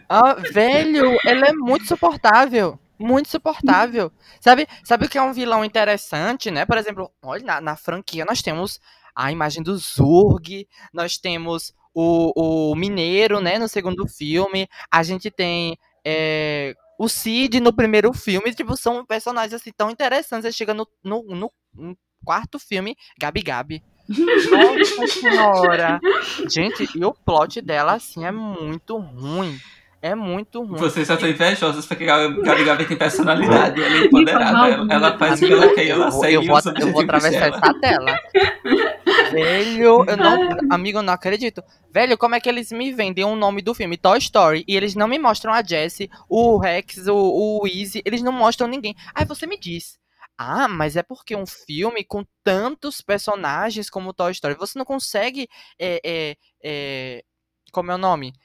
Ah, 0.07 0.35
velho, 0.53 1.17
ela 1.25 1.47
é 1.47 1.53
muito 1.53 1.87
suportável. 1.87 2.77
Muito 2.97 3.29
suportável. 3.29 4.11
Sabe, 4.39 4.67
sabe 4.83 5.05
o 5.05 5.09
que 5.09 5.17
é 5.17 5.21
um 5.21 5.33
vilão 5.33 5.65
interessante, 5.65 6.49
né? 6.49 6.65
Por 6.65 6.77
exemplo, 6.77 7.11
olha, 7.21 7.43
na, 7.43 7.61
na 7.61 7.75
franquia 7.75 8.25
nós 8.25 8.41
temos 8.41 8.79
a 9.15 9.31
imagem 9.31 9.63
do 9.63 9.77
Zurg, 9.77 10.67
nós 10.93 11.17
temos 11.17 11.73
o, 11.93 12.71
o 12.71 12.75
Mineiro, 12.75 13.39
né, 13.39 13.57
no 13.57 13.69
segundo 13.69 14.05
filme, 14.05 14.67
a 14.91 15.01
gente 15.01 15.31
tem 15.31 15.77
é, 16.03 16.75
o 16.99 17.07
Cid 17.07 17.59
no 17.61 17.73
primeiro 17.73 18.13
filme, 18.13 18.53
tipo, 18.53 18.75
são 18.75 19.05
personagens 19.05 19.53
assim 19.53 19.71
tão 19.75 19.89
interessantes. 19.89 20.45
Aí 20.45 20.53
chega 20.53 20.73
no, 20.73 20.87
no, 21.03 21.23
no, 21.23 21.51
no 21.73 21.97
quarto 22.23 22.59
filme, 22.59 22.95
Gabi 23.19 23.41
Gabi. 23.41 23.83
Nossa 24.07 25.07
senhora! 25.07 25.99
Gente, 26.47 26.87
e 26.95 27.03
o 27.03 27.13
plot 27.13 27.59
dela, 27.61 27.93
assim, 27.93 28.23
é 28.23 28.31
muito 28.31 28.97
ruim. 28.97 29.57
É 30.05 30.13
muito 30.13 30.63
ruim. 30.63 30.77
Vocês 30.77 31.07
só 31.07 31.15
estão 31.15 31.27
invejosos 31.27 31.87
porque 31.87 32.05
Gabi 32.05 32.39
Gabi, 32.43 32.63
Gabi 32.63 32.85
tem 32.85 32.95
personalidade, 32.95 33.81
ela 33.81 33.95
é 33.95 33.97
empoderada. 34.05 34.67
Ela, 34.67 34.93
ela 34.93 35.17
faz 35.17 35.41
o 35.41 35.47
que 35.47 35.51
ela 35.51 35.73
quer, 35.73 35.87
ela 35.87 36.05
eu 36.05 36.11
vou, 36.11 36.21
segue 36.21 36.33
eu 36.35 36.43
vou, 36.43 36.57
os 36.57 36.65
eu 36.67 36.91
vou 36.91 37.01
atravessar 37.01 37.49
dela. 37.49 37.57
essa 37.57 37.79
tela. 37.79 38.19
Velho, 39.33 40.05
eu 40.07 40.15
não. 40.15 40.49
Amigo, 40.69 40.99
eu 40.99 41.01
não 41.01 41.11
acredito. 41.11 41.63
Velho, 41.91 42.19
como 42.19 42.35
é 42.35 42.39
que 42.39 42.47
eles 42.47 42.71
me 42.71 42.93
vendem 42.93 43.25
o 43.25 43.35
nome 43.35 43.63
do 43.63 43.73
filme 43.73 43.97
Toy 43.97 44.19
Story 44.19 44.63
e 44.67 44.75
eles 44.77 44.93
não 44.93 45.07
me 45.07 45.17
mostram 45.17 45.51
a 45.51 45.63
Jessie, 45.63 46.07
o 46.29 46.59
Rex, 46.59 47.07
o, 47.07 47.61
o 47.63 47.67
Easy, 47.67 48.03
eles 48.05 48.21
não 48.21 48.31
mostram 48.31 48.67
ninguém. 48.67 48.95
Aí 49.11 49.25
você 49.25 49.47
me 49.47 49.59
diz. 49.59 49.97
Ah, 50.37 50.67
mas 50.67 50.95
é 50.95 51.01
porque 51.01 51.35
um 51.35 51.47
filme 51.47 52.03
com 52.03 52.23
tantos 52.43 53.01
personagens 53.01 53.89
como 53.89 54.13
Toy 54.13 54.31
Story, 54.33 54.53
você 54.53 54.77
não 54.77 54.85
consegue. 54.85 55.49
É, 55.79 55.99
é, 56.05 56.35
é, 56.63 57.23
como 57.71 57.91
é 57.91 57.95
o 57.95 57.97
nome? 57.97 58.35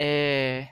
É. 0.00 0.68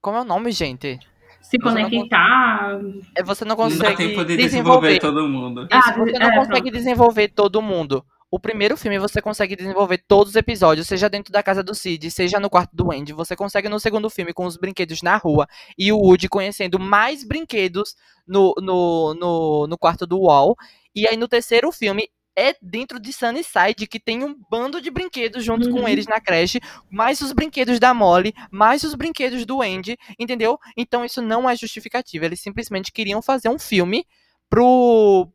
Como 0.00 0.16
é 0.18 0.20
o 0.20 0.24
nome, 0.24 0.52
gente? 0.52 0.98
Se 1.40 1.58
Você 1.58 1.82
não 1.82 1.90
conectar. 1.90 2.80
É, 3.16 3.22
você 3.22 3.44
não 3.44 3.56
Não 3.56 3.56
dá 3.56 3.62
consegue 3.64 3.96
tempo 3.96 4.24
de 4.24 4.36
desenvolver 4.36 4.88
desenvolver 4.94 4.98
todo 4.98 5.28
mundo. 5.28 5.62
isso, 5.62 5.70
Ah, 5.72 5.92
você 5.96 6.18
não 6.18 6.26
é, 6.26 6.36
consegue 6.38 6.70
desenvolver 6.70 7.28
todo 7.28 7.62
mundo. 7.62 8.04
O 8.30 8.40
primeiro 8.40 8.76
filme 8.76 8.98
você 8.98 9.22
consegue 9.22 9.54
desenvolver 9.54 9.98
todos 10.08 10.30
os 10.30 10.36
episódios, 10.36 10.88
seja 10.88 11.08
dentro 11.08 11.32
da 11.32 11.42
casa 11.42 11.62
do 11.62 11.74
Sid, 11.74 12.10
seja 12.10 12.40
no 12.40 12.50
quarto 12.50 12.74
do 12.74 12.90
Andy. 12.90 13.12
Você 13.12 13.36
consegue 13.36 13.68
no 13.68 13.78
segundo 13.78 14.10
filme 14.10 14.32
com 14.32 14.44
os 14.44 14.56
brinquedos 14.56 15.02
na 15.02 15.16
rua 15.16 15.46
e 15.78 15.92
o 15.92 15.98
Woody 15.98 16.28
conhecendo 16.28 16.78
mais 16.80 17.22
brinquedos 17.22 17.94
no, 18.26 18.52
no, 18.58 19.14
no, 19.14 19.66
no 19.68 19.78
quarto 19.78 20.06
do 20.06 20.18
Wall. 20.22 20.56
E 20.94 21.06
aí 21.06 21.16
no 21.16 21.28
terceiro 21.28 21.70
filme 21.70 22.08
é 22.36 22.54
dentro 22.60 22.98
de 22.98 23.12
Sunnyside, 23.12 23.86
que 23.86 24.00
tem 24.00 24.24
um 24.24 24.36
bando 24.50 24.80
de 24.80 24.90
brinquedos 24.90 25.44
junto 25.44 25.70
com 25.70 25.80
Uhum. 25.80 25.88
eles 25.88 26.06
na 26.06 26.20
creche, 26.20 26.60
mais 26.90 27.20
os 27.20 27.32
brinquedos 27.32 27.78
da 27.78 27.94
Molly, 27.94 28.34
mais 28.50 28.82
os 28.82 28.94
brinquedos 28.94 29.46
do 29.46 29.62
Andy, 29.62 29.96
entendeu? 30.18 30.58
Então 30.76 31.04
isso 31.04 31.22
não 31.22 31.48
é 31.48 31.54
justificativo. 31.56 32.24
Eles 32.24 32.40
simplesmente 32.40 32.90
queriam 32.92 33.22
fazer 33.22 33.48
um 33.48 33.58
filme 33.58 34.06
pro 34.48 35.28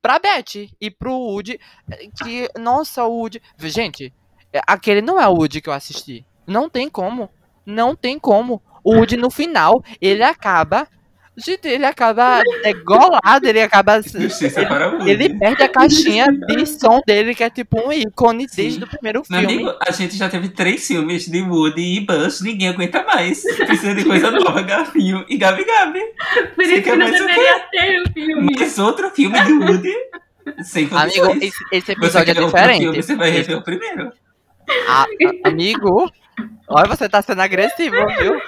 pra 0.00 0.18
Beth 0.18 0.68
e 0.80 0.90
pro 0.90 1.12
Woody 1.12 1.60
eh, 1.90 2.08
que 2.22 2.48
nossa, 2.58 3.04
o 3.04 3.18
Woody, 3.20 3.40
gente, 3.60 4.12
é, 4.52 4.60
aquele 4.66 5.00
não 5.00 5.20
é 5.20 5.28
o 5.28 5.34
Woody 5.34 5.60
que 5.60 5.68
eu 5.68 5.72
assisti. 5.72 6.26
Não 6.46 6.68
tem 6.68 6.88
como. 6.88 7.30
Não 7.64 7.94
tem 7.94 8.18
como. 8.18 8.60
O 8.84 8.96
Woody 8.96 9.16
no 9.16 9.30
final, 9.30 9.82
ele 10.00 10.24
acaba 10.24 10.88
Gente, 11.34 11.66
ele 11.66 11.86
acaba 11.86 12.42
degolado, 12.62 13.48
ele 13.48 13.62
acaba 13.62 14.02
Justiça 14.02 14.66
para 14.66 14.88
o 14.90 14.92
Woody. 14.98 15.10
ele 15.10 15.38
perde 15.38 15.62
a 15.62 15.68
caixinha 15.68 16.26
de 16.30 16.66
som 16.66 17.00
dele, 17.06 17.34
que 17.34 17.42
é 17.42 17.48
tipo 17.48 17.80
um 17.80 17.90
ícone 17.90 18.46
desde 18.54 18.80
Sim. 18.80 18.84
o 18.84 18.86
primeiro 18.86 19.22
Meu 19.30 19.40
filme. 19.40 19.54
amigo, 19.54 19.78
a 19.86 19.90
gente 19.92 20.14
já 20.14 20.28
teve 20.28 20.50
três 20.50 20.86
filmes 20.86 21.24
de 21.26 21.40
Woody 21.40 21.96
e 21.96 22.00
Buzz, 22.00 22.42
ninguém 22.42 22.68
aguenta 22.68 23.02
mais. 23.04 23.42
Precisa 23.56 23.94
de 23.94 24.04
coisa 24.04 24.30
nova, 24.30 24.60
Gafinho 24.60 25.24
e 25.26 25.38
Gabi 25.38 25.64
Gabi. 25.64 26.00
Por 26.54 26.64
isso 26.64 26.82
que 26.82 26.90
não 26.90 26.98
mais 27.08 27.18
o 27.20 27.26
quê? 27.26 27.32
deveria 27.34 27.60
ter 27.70 28.02
o 28.02 28.12
filme. 28.12 28.54
Mais 28.56 28.78
outro 28.78 29.10
filme 29.10 29.40
de 29.42 29.52
Woody 29.54 29.94
sem 30.64 30.88
Amigo, 30.90 31.30
esse, 31.40 31.64
esse 31.72 31.86
Você 31.86 31.92
episódio 31.92 32.30
é 32.34 32.40
outro 32.42 32.46
diferente. 32.58 32.80
filme, 32.82 33.02
você 33.02 33.16
vai 33.16 33.30
rever 33.30 33.56
o 33.56 33.62
primeiro. 33.62 34.12
Ah, 34.88 35.06
amigo, 35.44 36.10
olha, 36.68 36.86
você 36.88 37.08
tá 37.08 37.20
sendo 37.22 37.40
agressivo, 37.42 37.94
viu? 38.18 38.40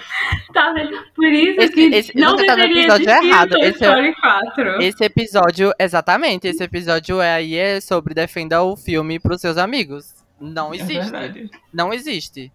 Tá 0.52 0.72
vendo? 0.72 0.96
Por 1.14 1.26
isso 1.26 1.60
Esse- 1.60 1.72
que 1.72 1.80
esse- 1.94 2.12
não 2.18 2.30
você 2.36 2.46
tá 2.46 2.56
no 2.56 2.62
deveria 2.62 2.82
episódio 2.84 3.10
errado. 3.10 3.56
Esse 3.58 3.64
é- 3.84 3.88
Story 3.88 4.14
4. 4.20 4.82
Esse 4.82 5.04
episódio, 5.04 5.72
exatamente, 5.78 6.46
esse 6.48 6.62
episódio 6.62 7.20
é 7.20 7.34
aí 7.34 7.56
é 7.56 7.80
sobre 7.80 8.14
defenda 8.14 8.62
o 8.62 8.76
filme 8.76 9.18
pros 9.18 9.40
seus 9.40 9.56
amigos. 9.58 10.14
Não 10.40 10.72
É 10.72 10.76
existe. 10.76 11.10
verdade. 11.10 11.50
não 11.72 11.92
existe. 11.92 12.52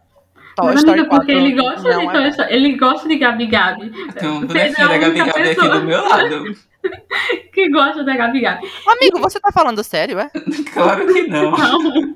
Toy 0.56 0.74
Story 0.76 1.00
amiga, 1.02 1.10
porque 1.16 1.32
4 1.34 1.46
ele 1.46 1.56
gosta 1.62 1.90
não 1.90 2.00
de 2.02 2.08
é 2.08 2.12
Toy. 2.12 2.30
Story, 2.30 2.54
ele 2.54 2.78
gosta 2.78 3.08
de 3.08 3.16
Gabi 3.18 3.46
Gabi. 3.48 3.90
Você 3.90 4.28
bonequinho 4.28 4.92
é 4.92 4.96
a 4.96 4.98
Gabi 4.98 5.18
Gabi 5.20 5.50
aqui 5.50 5.70
do 5.70 5.82
meu 5.84 6.04
lado. 6.04 6.44
que 7.54 7.70
gosta 7.70 8.04
da 8.04 8.16
Gabi 8.18 8.42
Gabi. 8.42 8.68
Amigo, 8.88 9.20
você 9.20 9.40
tá 9.40 9.52
falando 9.54 9.84
sério, 9.84 10.20
é? 10.20 10.30
Claro 10.74 11.08
que 11.08 11.28
não. 11.28 11.52
Não, 11.52 12.14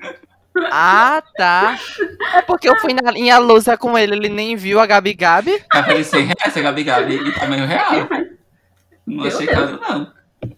Ah, 0.71 1.21
tá. 1.35 1.77
É 2.33 2.41
porque 2.41 2.69
eu 2.69 2.75
fui 2.79 2.93
na 2.93 3.11
linha 3.11 3.37
lusa 3.39 3.77
com 3.77 3.97
ele, 3.97 4.13
ele 4.15 4.29
nem 4.29 4.55
viu 4.55 4.79
a 4.79 4.85
Gabi 4.85 5.13
Gabi. 5.13 5.51
De 5.87 6.03
100 6.03 6.25
reais 6.25 6.57
a 6.57 6.61
Gabi 6.61 6.83
Gabi 6.83 7.15
e 7.15 7.31
tamanho 7.33 7.65
real. 7.65 8.07
Não 9.05 9.23
Meu 9.23 9.27
achei 9.27 9.47
Deus. 9.47 9.59
caro, 9.59 9.79
não. 9.81 10.11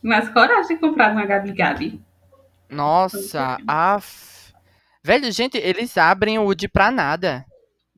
mas 0.04 0.30
coragem 0.30 0.76
de 0.76 0.82
comprar 0.82 1.12
uma 1.12 1.26
Gabi 1.26 1.52
Gabi. 1.54 2.02
Nossa, 2.70 3.58
af. 3.68 4.54
Velho, 5.04 5.32
gente, 5.32 5.58
eles 5.58 5.98
abrem 5.98 6.38
o 6.40 6.44
Woody 6.44 6.68
pra 6.68 6.92
nada. 6.92 7.46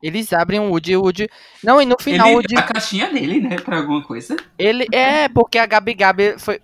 Eles 0.04 0.32
abrem 0.34 0.60
o 0.60 0.70
Woody, 0.70 0.96
o 0.96 1.02
Woody. 1.02 1.28
Não, 1.64 1.82
e 1.82 1.86
no 1.86 1.96
final 2.00 2.28
o 2.28 2.30
Ele, 2.30 2.36
Woody. 2.36 2.58
a 2.58 2.62
caixinha 2.64 3.12
dele, 3.12 3.40
né, 3.42 3.56
pra 3.56 3.78
alguma 3.78 4.04
coisa. 4.04 4.36
Ele 4.60 4.86
é 4.92 5.28
porque 5.30 5.58
a 5.58 5.66
Gabi 5.66 5.94
Gabi 5.96 6.38
foi, 6.38 6.60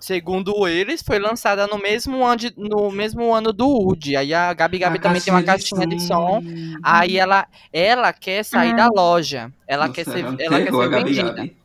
segundo 0.00 0.66
eles, 0.66 1.02
foi 1.02 1.18
lançada 1.18 1.66
no 1.66 1.78
mesmo 1.78 2.24
ano, 2.24 2.36
de- 2.36 2.54
no 2.56 2.90
mesmo 2.90 3.32
ano 3.34 3.52
do 3.52 3.66
Woody. 3.66 4.16
Aí 4.16 4.32
a 4.34 4.52
Gabi 4.52 4.78
Gabi 4.78 4.98
A 4.98 5.00
também 5.00 5.20
tem 5.20 5.32
uma 5.32 5.42
caixinha 5.42 5.86
de 5.86 6.00
som. 6.00 6.42
Aí 6.82 7.18
ela, 7.18 7.46
ela 7.72 8.12
quer 8.12 8.44
sair 8.44 8.74
da 8.74 8.88
loja. 8.88 9.52
Ela 9.66 9.88
quer 9.88 10.04
ser, 10.04 10.22
Nossa, 10.22 10.42
ela 10.42 10.58
quer 10.60 10.72
ser 10.72 10.88
Gabi 10.88 11.04
vendida. 11.04 11.32
Gabi. 11.32 11.56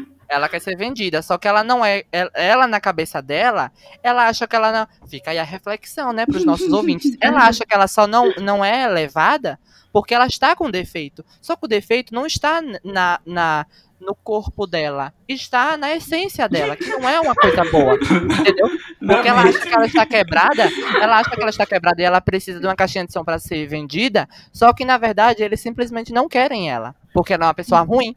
Ela 0.30 0.48
quer 0.48 0.60
ser 0.60 0.76
vendida, 0.76 1.22
só 1.22 1.36
que 1.36 1.48
ela 1.48 1.64
não 1.64 1.84
é. 1.84 2.04
Ela, 2.12 2.30
ela, 2.34 2.66
na 2.68 2.80
cabeça 2.80 3.20
dela, 3.20 3.72
ela 4.00 4.28
acha 4.28 4.46
que 4.46 4.54
ela 4.54 4.70
não. 4.70 5.08
Fica 5.08 5.32
aí 5.32 5.38
a 5.40 5.42
reflexão, 5.42 6.12
né, 6.12 6.24
pros 6.24 6.44
nossos 6.44 6.72
ouvintes. 6.72 7.16
Ela 7.20 7.48
acha 7.48 7.64
que 7.66 7.74
ela 7.74 7.88
só 7.88 8.06
não, 8.06 8.32
não 8.36 8.64
é 8.64 8.86
levada 8.86 9.58
porque 9.92 10.14
ela 10.14 10.28
está 10.28 10.54
com 10.54 10.70
defeito. 10.70 11.24
Só 11.42 11.56
que 11.56 11.64
o 11.64 11.68
defeito 11.68 12.14
não 12.14 12.26
está 12.26 12.62
na, 12.84 13.18
na, 13.26 13.66
no 14.00 14.14
corpo 14.14 14.66
dela, 14.66 15.12
está 15.28 15.76
na 15.76 15.94
essência 15.94 16.48
dela, 16.48 16.76
que 16.76 16.86
não 16.86 17.08
é 17.08 17.20
uma 17.20 17.34
coisa 17.34 17.64
boa. 17.70 17.94
Entendeu? 17.94 18.68
Porque 18.98 19.28
ela 19.28 19.42
acha 19.42 19.60
que 19.60 19.74
ela 19.74 19.86
está 19.86 20.06
quebrada, 20.06 20.68
ela 21.00 21.18
acha 21.18 21.30
que 21.30 21.40
ela 21.40 21.50
está 21.50 21.66
quebrada 21.66 22.00
e 22.00 22.04
ela 22.04 22.20
precisa 22.20 22.58
de 22.58 22.66
uma 22.66 22.76
caixinha 22.76 23.06
de 23.06 23.12
som 23.12 23.24
para 23.24 23.38
ser 23.38 23.66
vendida, 23.66 24.28
só 24.52 24.72
que 24.72 24.84
na 24.84 24.96
verdade 24.98 25.42
eles 25.42 25.60
simplesmente 25.60 26.12
não 26.12 26.28
querem 26.28 26.70
ela, 26.70 26.94
porque 27.12 27.32
ela 27.32 27.44
é 27.44 27.48
uma 27.48 27.54
pessoa 27.54 27.80
ruim. 27.80 28.16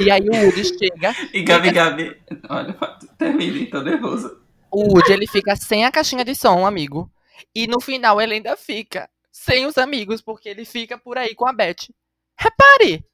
E 0.00 0.10
aí 0.10 0.28
o 0.28 0.34
Woody 0.34 0.64
chega, 0.64 1.14
E 1.32 1.42
Gabi 1.42 1.70
Gabi. 1.70 2.16
Olha, 2.48 2.74
termine, 3.18 3.66
tô 3.66 3.82
nervoso. 3.82 4.40
o 4.70 4.94
Woody 4.94 5.12
ele 5.12 5.26
fica 5.26 5.54
sem 5.56 5.84
a 5.84 5.92
caixinha 5.92 6.24
de 6.24 6.34
som, 6.34 6.66
amigo. 6.66 7.10
E 7.54 7.66
no 7.66 7.80
final 7.80 8.20
ele 8.20 8.34
ainda 8.34 8.56
fica 8.56 9.08
sem 9.30 9.66
os 9.66 9.76
amigos, 9.76 10.22
porque 10.22 10.48
ele 10.48 10.64
fica 10.64 10.96
por 10.96 11.18
aí 11.18 11.34
com 11.34 11.46
a 11.46 11.52
Beth. 11.52 11.88
Repare! 12.38 13.04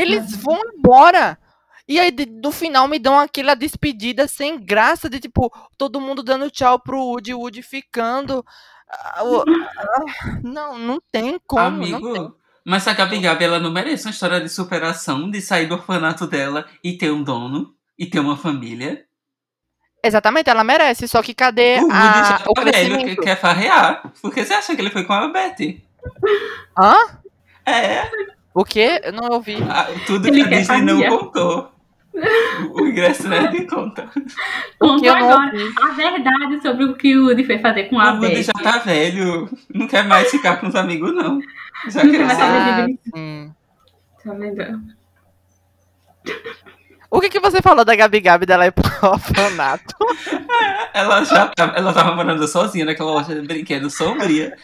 Eles 0.00 0.36
vão 0.36 0.58
embora. 0.74 1.38
E 1.86 1.98
aí, 1.98 2.14
no 2.42 2.52
final, 2.52 2.86
me 2.86 2.98
dão 2.98 3.18
aquela 3.18 3.54
despedida 3.54 4.28
sem 4.28 4.58
graça, 4.62 5.08
de 5.08 5.18
tipo, 5.18 5.50
todo 5.78 6.00
mundo 6.00 6.22
dando 6.22 6.50
tchau 6.50 6.78
pro 6.78 7.00
Woody, 7.00 7.32
o 7.32 7.38
Woody 7.40 7.62
ficando. 7.62 8.44
Ah, 8.90 9.24
o- 9.24 9.42
ah, 9.48 10.40
não, 10.42 10.78
não 10.78 11.00
tem 11.10 11.38
como. 11.46 11.86
Não 11.86 12.00
tem. 12.00 12.16
Amigo, 12.16 12.36
mas 12.64 12.86
a 12.86 12.92
Gabi 12.92 13.20
Gabi, 13.20 13.44
ela 13.44 13.58
não 13.58 13.72
merece 13.72 14.04
uma 14.06 14.10
história 14.10 14.40
de 14.40 14.48
superação, 14.50 15.30
de 15.30 15.40
sair 15.40 15.66
do 15.66 15.74
orfanato 15.74 16.26
dela 16.26 16.66
e 16.84 16.92
ter 16.98 17.10
um 17.10 17.22
dono, 17.22 17.74
e 17.98 18.04
ter 18.06 18.20
uma 18.20 18.36
família. 18.36 19.04
Exatamente, 20.04 20.48
ela 20.48 20.62
merece, 20.62 21.08
só 21.08 21.22
que 21.22 21.34
cadê 21.34 21.78
o 21.80 21.84
Woody 21.84 21.92
a, 21.92 22.22
já 22.24 22.44
o 22.48 22.52
tá 22.54 22.64
velho, 22.64 22.98
que 22.98 23.16
quer 23.16 23.36
farrear. 23.36 24.12
Por 24.20 24.32
que 24.32 24.44
você 24.44 24.52
acha 24.54 24.74
que 24.76 24.80
ele 24.82 24.90
foi 24.90 25.04
com 25.04 25.12
a 25.14 25.28
Betty? 25.28 25.82
Hã? 26.78 26.94
É, 27.66 28.08
O 28.60 28.64
quê? 28.64 29.00
Eu 29.04 29.12
não 29.12 29.28
ouvi. 29.30 29.56
a- 29.68 29.86
tudo 30.06 30.26
Ele 30.28 30.42
que 30.42 30.54
a 30.54 30.58
Disney 30.58 30.80
não 30.82 31.02
contou. 31.18 31.70
O 32.72 32.80
ingresso 32.86 33.28
não 33.28 33.36
é 33.36 33.46
de 33.46 33.64
conta. 33.66 34.10
Conta 34.80 35.06
eu 35.06 35.14
não 35.14 35.30
agora 35.30 35.52
a 35.82 35.86
verdade 35.94 36.60
sobre 36.60 36.84
o 36.86 36.96
que 36.96 37.16
o 37.16 37.26
Woody 37.26 37.44
foi 37.44 37.60
fazer 37.60 37.84
com 37.84 38.00
a 38.00 38.14
O 38.14 38.20
Woody 38.20 38.42
já 38.42 38.52
tá 38.54 38.78
velho. 38.78 39.48
Não 39.72 39.86
quer 39.86 40.04
mais 40.04 40.28
ficar 40.28 40.56
com 40.56 40.66
os 40.66 40.74
amigos, 40.74 41.14
não. 41.14 41.40
Já 41.88 42.02
Não 42.02 42.10
quer 42.10 42.24
mais 42.24 42.36
cresceu. 42.36 42.54
saber. 42.56 42.82
Ah, 42.82 43.16
sim. 43.16 43.54
Tá 44.24 44.32
vendo? 44.34 44.80
O 47.10 47.20
que, 47.20 47.28
que 47.30 47.38
você 47.40 47.62
falou 47.62 47.84
da 47.84 47.94
Gabi 47.94 48.20
Gabi 48.20 48.44
dela 48.46 48.66
ir 48.66 48.72
pro 48.72 48.84
orfanato? 49.08 49.94
Ela 50.92 51.22
já 51.22 51.46
tá, 51.46 51.72
ela 51.76 51.92
tava 51.92 52.16
morando 52.16 52.46
sozinha 52.48 52.84
naquela 52.84 53.12
loja 53.12 53.34
de 53.40 53.46
brinquedos 53.46 53.94
sombria. 53.94 54.56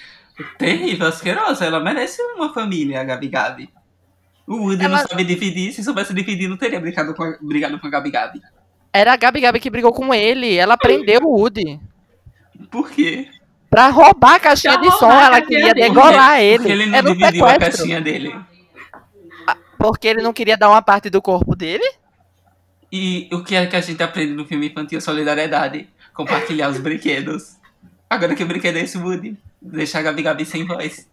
Terrível, 0.58 1.06
asquerosa. 1.06 1.64
Ela 1.64 1.78
merece 1.78 2.20
uma 2.34 2.52
família, 2.52 3.00
a 3.00 3.04
Gabi 3.04 3.28
Gabi. 3.28 3.70
O 4.46 4.56
Woody 4.56 4.84
Ela- 4.84 4.98
não 4.98 5.06
sabe 5.08 5.24
dividir. 5.24 5.72
Se 5.72 5.82
soubesse 5.82 6.12
dividir, 6.12 6.48
não 6.48 6.56
teria 6.56 6.78
brigado 6.80 7.14
com 7.14 7.22
a, 7.22 7.36
brigado 7.40 7.78
com 7.78 7.86
a 7.86 7.90
Gabi 7.90 8.10
Gabi. 8.10 8.42
Era 8.92 9.12
a 9.14 9.16
Gabi 9.16 9.40
Gabi 9.40 9.60
que 9.60 9.70
brigou 9.70 9.92
com 9.92 10.12
ele. 10.14 10.54
Ela 10.54 10.76
prendeu 10.76 11.22
o 11.22 11.38
Woody. 11.40 11.80
Por 12.70 12.90
quê? 12.90 13.28
Pra 13.70 13.88
roubar 13.88 14.36
a 14.36 14.40
caixinha 14.40 14.76
de 14.78 14.90
som, 14.92 15.10
ela 15.10 15.40
queria 15.40 15.74
dele. 15.74 15.88
degolar 15.88 16.40
ele. 16.40 16.58
Porque 16.58 16.72
ele 16.72 16.86
não 16.86 16.98
Era 16.98 17.10
um 17.10 17.14
dividiu 17.16 17.46
a 17.46 17.58
caixinha 17.58 18.00
dele. 18.00 18.34
Porque 19.78 20.06
ele 20.06 20.22
não 20.22 20.32
queria 20.32 20.56
dar 20.56 20.70
uma 20.70 20.80
parte 20.80 21.10
do 21.10 21.20
corpo 21.20 21.56
dele? 21.56 21.84
E 22.92 23.28
o 23.32 23.42
que 23.42 23.56
é 23.56 23.66
que 23.66 23.74
a 23.74 23.80
gente 23.80 24.02
aprende 24.02 24.32
no 24.32 24.46
filme 24.46 24.68
infantil 24.68 25.00
Solidariedade? 25.00 25.88
Compartilhar 26.14 26.68
os 26.68 26.78
brinquedos. 26.78 27.56
Agora 28.08 28.34
que 28.36 28.44
brinquedo 28.44 28.76
é 28.76 28.82
esse, 28.82 28.96
Woody? 28.96 29.36
Deixar 29.60 29.98
a 29.98 30.02
Gabi 30.02 30.22
Gabi 30.22 30.44
sem 30.46 30.64
voz. 30.64 31.08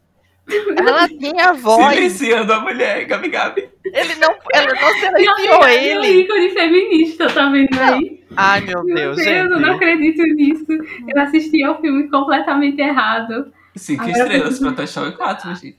Ela 0.78 1.08
tinha 1.10 1.54
voz. 1.54 1.96
Silenciando 1.96 2.54
a 2.54 2.60
mulher, 2.62 3.06
Gabi 3.06 3.30
Gabi. 3.30 3.70
Ele 3.86 4.16
não, 4.16 4.30
ela 4.54 4.74
não 4.74 4.94
silenciou 4.94 5.66
é 5.66 5.86
ele. 5.86 6.22
ícone 6.22 6.50
feminista, 6.52 7.28
tá 7.30 7.50
vendo 7.50 7.80
aí? 7.80 8.24
Ai, 8.36 8.62
meu 8.62 8.84
Meu 8.84 8.96
Deus, 8.96 9.18
Deus, 9.18 9.28
eu 9.28 9.50
não 9.50 9.60
gente. 9.60 9.70
acredito 9.76 10.24
nisso. 10.24 10.66
Eu 11.08 11.22
assisti 11.22 11.64
ao 11.64 11.80
filme 11.82 12.10
completamente 12.10 12.80
errado. 12.82 13.52
Cinco 13.76 14.04
Agora 14.04 14.18
estrelas 14.20 14.60
preciso- 14.60 14.74
pra 14.76 14.86
Toy 15.04 15.12
4, 15.18 15.56
gente. 15.56 15.78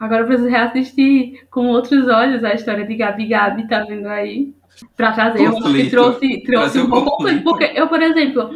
Agora 0.00 0.22
eu 0.22 0.26
preciso 0.26 0.48
reassistir 0.48 1.46
com 1.50 1.66
outros 1.68 2.08
olhos 2.08 2.42
a 2.42 2.54
história 2.54 2.84
de 2.84 2.96
Gabi 2.96 3.26
Gabi, 3.28 3.68
tá 3.68 3.84
vendo 3.84 4.08
aí? 4.08 4.52
Pra 4.96 5.12
trazer, 5.12 5.40
eu 5.40 5.48
acho 5.48 5.56
que 5.56 5.62
Conflito. 5.62 5.90
trouxe, 5.90 6.20
trouxe 6.20 6.42
Trazer 6.44 6.80
um 6.82 6.90
pouco 6.90 7.10
conflito. 7.16 7.42
conflito. 7.44 7.44
Porque 7.44 7.78
eu, 7.80 7.88
por 7.88 8.02
exemplo, 8.02 8.50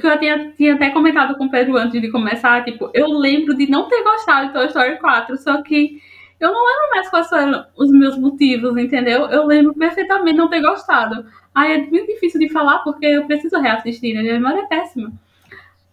que 0.00 0.06
eu 0.06 0.18
tinha, 0.18 0.52
tinha 0.56 0.74
até 0.74 0.90
comentado 0.90 1.36
com 1.36 1.44
o 1.46 1.50
Pedro 1.50 1.76
antes 1.76 2.00
de 2.00 2.10
começar, 2.10 2.64
tipo, 2.64 2.90
eu 2.94 3.06
lembro 3.08 3.54
de 3.56 3.70
não 3.70 3.88
ter 3.88 4.02
gostado 4.02 4.46
de 4.48 4.52
Toy 4.52 4.66
Story 4.66 4.98
4, 4.98 5.36
só 5.38 5.62
que 5.62 6.00
eu 6.40 6.50
não 6.52 6.66
lembro 6.66 6.90
mais 6.90 7.08
quais 7.08 7.28
foram 7.28 7.64
os 7.76 7.90
meus 7.90 8.18
motivos, 8.18 8.76
entendeu? 8.76 9.26
Eu 9.26 9.46
lembro 9.46 9.74
perfeitamente 9.74 10.32
de 10.32 10.38
não 10.38 10.48
ter 10.48 10.60
gostado. 10.60 11.24
Aí 11.54 11.72
é 11.72 11.78
muito 11.78 12.06
difícil 12.06 12.40
de 12.40 12.48
falar 12.48 12.78
porque 12.80 13.06
eu 13.06 13.24
preciso 13.26 13.58
reassistir, 13.60 14.14
né? 14.14 14.22
Minha 14.22 14.34
memória 14.34 14.60
é 14.60 14.66
péssima. 14.66 15.12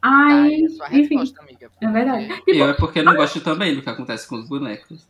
Ai, 0.02 0.32
Ai, 0.56 0.64
é 0.66 0.70
sua 0.70 0.88
enfim, 0.88 1.18
resposta, 1.20 1.42
amiga. 1.42 1.70
é 1.80 1.88
verdade. 1.88 2.24
E 2.26 2.36
Tipo, 2.54 2.58
eu 2.64 2.70
é 2.70 2.74
porque 2.74 3.04
não 3.04 3.16
gosto 3.16 3.40
também 3.42 3.76
do 3.76 3.82
que 3.84 3.90
acontece 3.90 4.28
com 4.28 4.36
os 4.38 4.50
bonecos. 4.50 5.06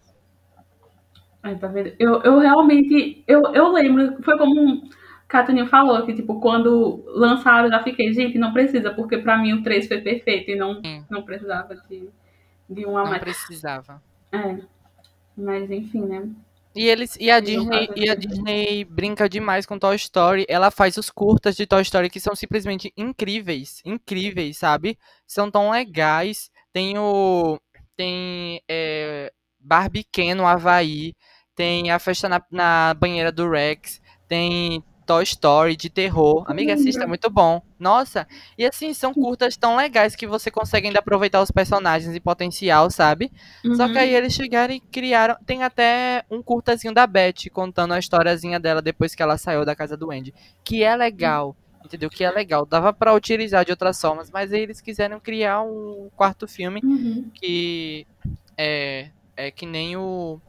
Ai, 1.43 1.57
tá 1.57 1.67
vendo? 1.67 1.93
Eu, 1.99 2.21
eu 2.21 2.39
realmente. 2.39 3.23
Eu, 3.27 3.41
eu 3.53 3.71
lembro, 3.71 4.21
foi 4.23 4.37
como 4.37 4.59
um 4.59 4.89
Catuninho 5.31 5.67
falou, 5.67 6.05
que 6.05 6.13
tipo, 6.13 6.41
quando 6.41 7.05
lançaram, 7.07 7.65
eu 7.65 7.71
já 7.71 7.81
fiquei, 7.81 8.13
gente, 8.13 8.37
não 8.37 8.51
precisa, 8.51 8.93
porque 8.93 9.17
pra 9.17 9.37
mim 9.37 9.53
o 9.53 9.63
3 9.63 9.87
foi 9.87 10.01
perfeito 10.01 10.51
e 10.51 10.55
não, 10.55 10.81
Sim. 10.83 11.05
não 11.09 11.23
precisava 11.23 11.73
de, 11.89 12.09
de 12.69 12.85
um 12.85 12.97
a 12.97 13.03
Não 13.03 13.11
mais. 13.11 13.23
precisava. 13.23 14.03
É. 14.31 14.57
Mas 15.37 15.71
enfim, 15.71 16.01
né? 16.01 16.29
E 16.75 16.87
eles 16.87 17.17
e 17.19 17.31
a 17.31 17.39
Disney 17.39 17.89
e 17.95 18.09
a. 18.09 18.15
Disney 18.15 18.85
brinca 18.85 19.27
demais 19.27 19.65
com 19.65 19.79
Toy 19.79 19.95
Story. 19.95 20.45
Ela 20.47 20.69
faz 20.69 20.97
os 20.97 21.09
curtas 21.09 21.55
de 21.55 21.65
Toy 21.65 21.81
Story 21.81 22.09
que 22.09 22.19
são 22.19 22.35
simplesmente 22.35 22.93
incríveis, 22.97 23.81
incríveis, 23.85 24.57
sabe? 24.57 24.97
São 25.25 25.49
tão 25.49 25.71
legais. 25.71 26.49
Tem 26.71 26.97
o 26.97 27.57
tem 27.95 28.61
é, 28.69 29.31
Barbie 29.59 30.05
Ken 30.11 30.33
no 30.33 30.45
Havaí, 30.45 31.13
tem 31.61 31.91
a 31.91 31.99
festa 31.99 32.27
na, 32.27 32.41
na 32.49 32.93
banheira 32.95 33.31
do 33.31 33.47
Rex, 33.47 34.01
tem 34.27 34.83
Toy 35.05 35.21
Story 35.23 35.75
de 35.75 35.91
terror. 35.91 36.43
Amiga, 36.49 36.73
assista, 36.73 37.03
é 37.03 37.05
muito 37.07 37.29
bom. 37.29 37.61
Nossa, 37.79 38.27
e 38.57 38.65
assim, 38.65 38.93
são 38.95 39.13
curtas 39.13 39.55
tão 39.55 39.75
legais 39.75 40.15
que 40.15 40.25
você 40.25 40.49
consegue 40.49 40.87
ainda 40.87 40.97
aproveitar 40.99 41.39
os 41.39 41.51
personagens 41.51 42.15
e 42.15 42.19
potencial, 42.19 42.89
sabe? 42.89 43.31
Só 43.75 43.85
que 43.87 43.93
Uhum. 43.93 43.99
aí 43.99 44.15
eles 44.15 44.33
chegaram 44.33 44.73
e 44.73 44.79
criaram. 44.79 45.35
Tem 45.45 45.61
até 45.61 46.23
um 46.31 46.41
curtazinho 46.41 46.93
da 46.95 47.05
Beth 47.05 47.49
contando 47.53 47.93
a 47.93 47.99
historiazinha 47.99 48.59
dela 48.59 48.81
depois 48.81 49.13
que 49.13 49.21
ela 49.21 49.37
saiu 49.37 49.63
da 49.63 49.75
casa 49.75 49.95
do 49.95 50.09
Andy. 50.11 50.33
Que 50.63 50.83
é 50.83 50.95
legal. 50.95 51.55
Entendeu? 51.85 52.09
Que 52.09 52.23
é 52.23 52.31
legal. 52.31 52.65
Dava 52.65 52.91
pra 52.91 53.13
utilizar 53.13 53.63
de 53.65 53.71
outras 53.71 53.99
formas, 54.01 54.31
mas 54.31 54.51
aí 54.53 54.61
eles 54.61 54.81
quiseram 54.81 55.19
criar 55.19 55.61
um 55.61 56.09
quarto 56.15 56.47
filme 56.47 56.79
Uhum. 56.83 57.29
que 57.35 58.07
é, 58.57 59.09
é 59.37 59.51
que 59.51 59.65
nem 59.65 59.95
o. 59.97 60.39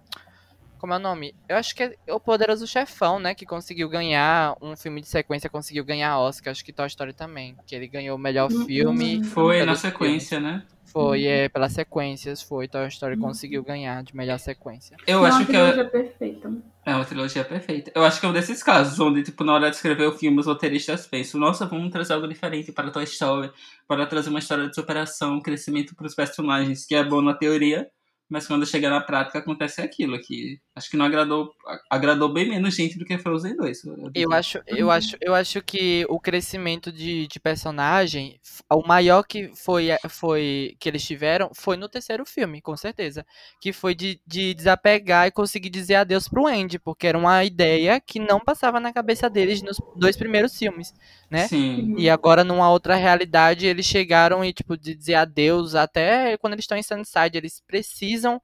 Como 0.83 0.95
é 0.95 0.97
o 0.97 0.99
nome? 0.99 1.33
Eu 1.49 1.57
acho 1.59 1.77
que 1.77 1.85
é 1.85 1.95
o 2.13 2.19
Poderoso 2.19 2.67
Chefão, 2.67 3.21
né? 3.21 3.37
Que 3.37 3.47
conseguiu 3.47 3.89
ganhar 3.89 4.57
um 4.61 4.75
filme 4.77 5.01
de 5.01 5.07
sequência, 5.07 5.49
conseguiu 5.49 5.85
ganhar 5.85 6.19
Oscar. 6.19 6.51
Acho 6.51 6.65
que 6.65 6.73
Toy 6.73 6.89
Story 6.89 7.13
também. 7.13 7.55
Que 7.65 7.77
ele 7.77 7.87
ganhou 7.87 8.17
o 8.17 8.19
melhor 8.19 8.51
Uhum. 8.51 8.67
filme. 8.67 9.23
Foi 9.23 9.65
na 9.65 9.77
sequência, 9.77 10.41
né? 10.41 10.65
Foi, 10.85 11.25
é, 11.25 11.49
pelas 11.49 11.73
sequências, 11.73 12.43
foi. 12.43 12.67
Toy 12.67 12.89
Story 12.89 13.17
conseguiu 13.17 13.63
ganhar 13.63 14.03
de 14.03 14.17
melhor 14.17 14.41
sequência. 14.41 14.97
Eu 15.07 15.21
Não, 15.21 15.27
acho 15.27 15.43
a 15.43 15.47
que 15.47 15.53
é, 15.57 15.71
trilogia 15.71 15.85
perfeita. 15.89 16.53
é 16.85 16.95
uma 16.97 17.05
trilogia 17.05 17.45
perfeita. 17.45 17.93
Eu 17.95 18.05
acho 18.05 18.19
que 18.19 18.27
é 18.27 18.29
um 18.29 18.33
desses 18.33 18.61
casos 18.61 18.99
onde, 18.99 19.23
tipo, 19.23 19.45
na 19.45 19.55
hora 19.55 19.71
de 19.71 19.77
escrever 19.77 20.09
o 20.09 20.19
filme, 20.19 20.41
os 20.41 20.47
roteiristas 20.47 21.07
pensam, 21.07 21.39
nossa, 21.41 21.65
vamos 21.65 21.93
trazer 21.93 22.13
algo 22.15 22.27
diferente 22.27 22.73
para 22.73 22.91
Toy 22.91 23.05
Story, 23.05 23.53
para 23.87 24.05
trazer 24.05 24.31
uma 24.31 24.41
história 24.41 24.69
de 24.69 24.75
superação, 24.75 25.41
crescimento 25.41 25.95
para 25.95 26.09
os 26.09 26.15
personagens, 26.17 26.85
que 26.85 26.97
é 26.97 27.05
bom 27.05 27.23
na 27.23 27.35
teoria, 27.35 27.89
mas 28.29 28.47
quando 28.47 28.65
chega 28.65 28.89
na 28.89 28.99
prática 29.01 29.39
acontece 29.41 29.83
aquilo, 29.83 30.19
que 30.19 30.59
acho 30.75 30.91
que 30.91 30.97
não 30.97 31.05
agradou, 31.07 31.53
a- 31.67 31.81
agradou 31.97 32.33
bem 32.33 32.49
menos 32.49 32.75
gente 32.75 32.99
do 32.99 33.05
que 33.05 33.19
Frozen 33.19 33.57
2. 33.57 33.85
eu. 33.85 34.11
Eu 34.15 34.33
acho, 34.33 34.59
eu 34.67 34.87
Uhum. 34.87 34.93
acho, 34.93 35.17
eu 35.21 35.35
acho 35.35 35.63
que 35.63 36.05
o 36.09 36.19
crescimento 36.21 36.91
de, 36.93 37.27
de 37.27 37.41
personagem, 37.41 38.39
o 38.71 38.87
maior 38.87 39.23
que 39.23 39.51
foi, 39.55 39.89
foi 40.09 40.77
que 40.79 40.89
eles 40.89 41.05
tiveram 41.05 41.51
foi 41.55 41.77
no 41.77 41.89
terceiro 41.89 42.25
filme, 42.27 42.61
com 42.61 42.77
certeza. 42.77 43.25
Que 43.61 43.73
foi 43.73 43.95
de, 43.95 44.21
de 44.27 44.55
desapegar 44.55 45.27
e 45.27 45.31
conseguir 45.31 45.71
dizer 45.71 45.97
adeus 45.97 46.29
pro 46.29 46.47
Andy, 46.47 46.79
porque 46.79 47.07
era 47.07 47.17
uma 47.19 47.45
ideia 47.45 48.01
que 48.01 48.19
não 48.19 48.41
passava 48.41 48.81
na 48.81 48.93
cabeça 48.93 49.29
deles 49.31 49.63
nos 49.63 49.77
dois 49.97 50.17
primeiros 50.17 50.57
filmes, 50.57 50.93
né? 51.31 51.49
Sim. 51.49 51.95
E 51.99 52.09
agora, 52.11 52.45
numa 52.45 52.71
outra 52.71 52.95
realidade, 52.97 53.67
eles 53.67 53.87
chegaram 53.87 54.45
e, 54.45 54.53
tipo, 54.53 54.77
de 54.77 54.95
dizer 54.95 55.15
adeus, 55.15 55.75
até 55.75 56.37
quando 56.39 56.55
eles 56.55 56.65
estão 56.65 56.77
em 56.79 56.83
Sunnyside, 56.83 57.37
eles 57.37 57.63
precisam 57.67 58.41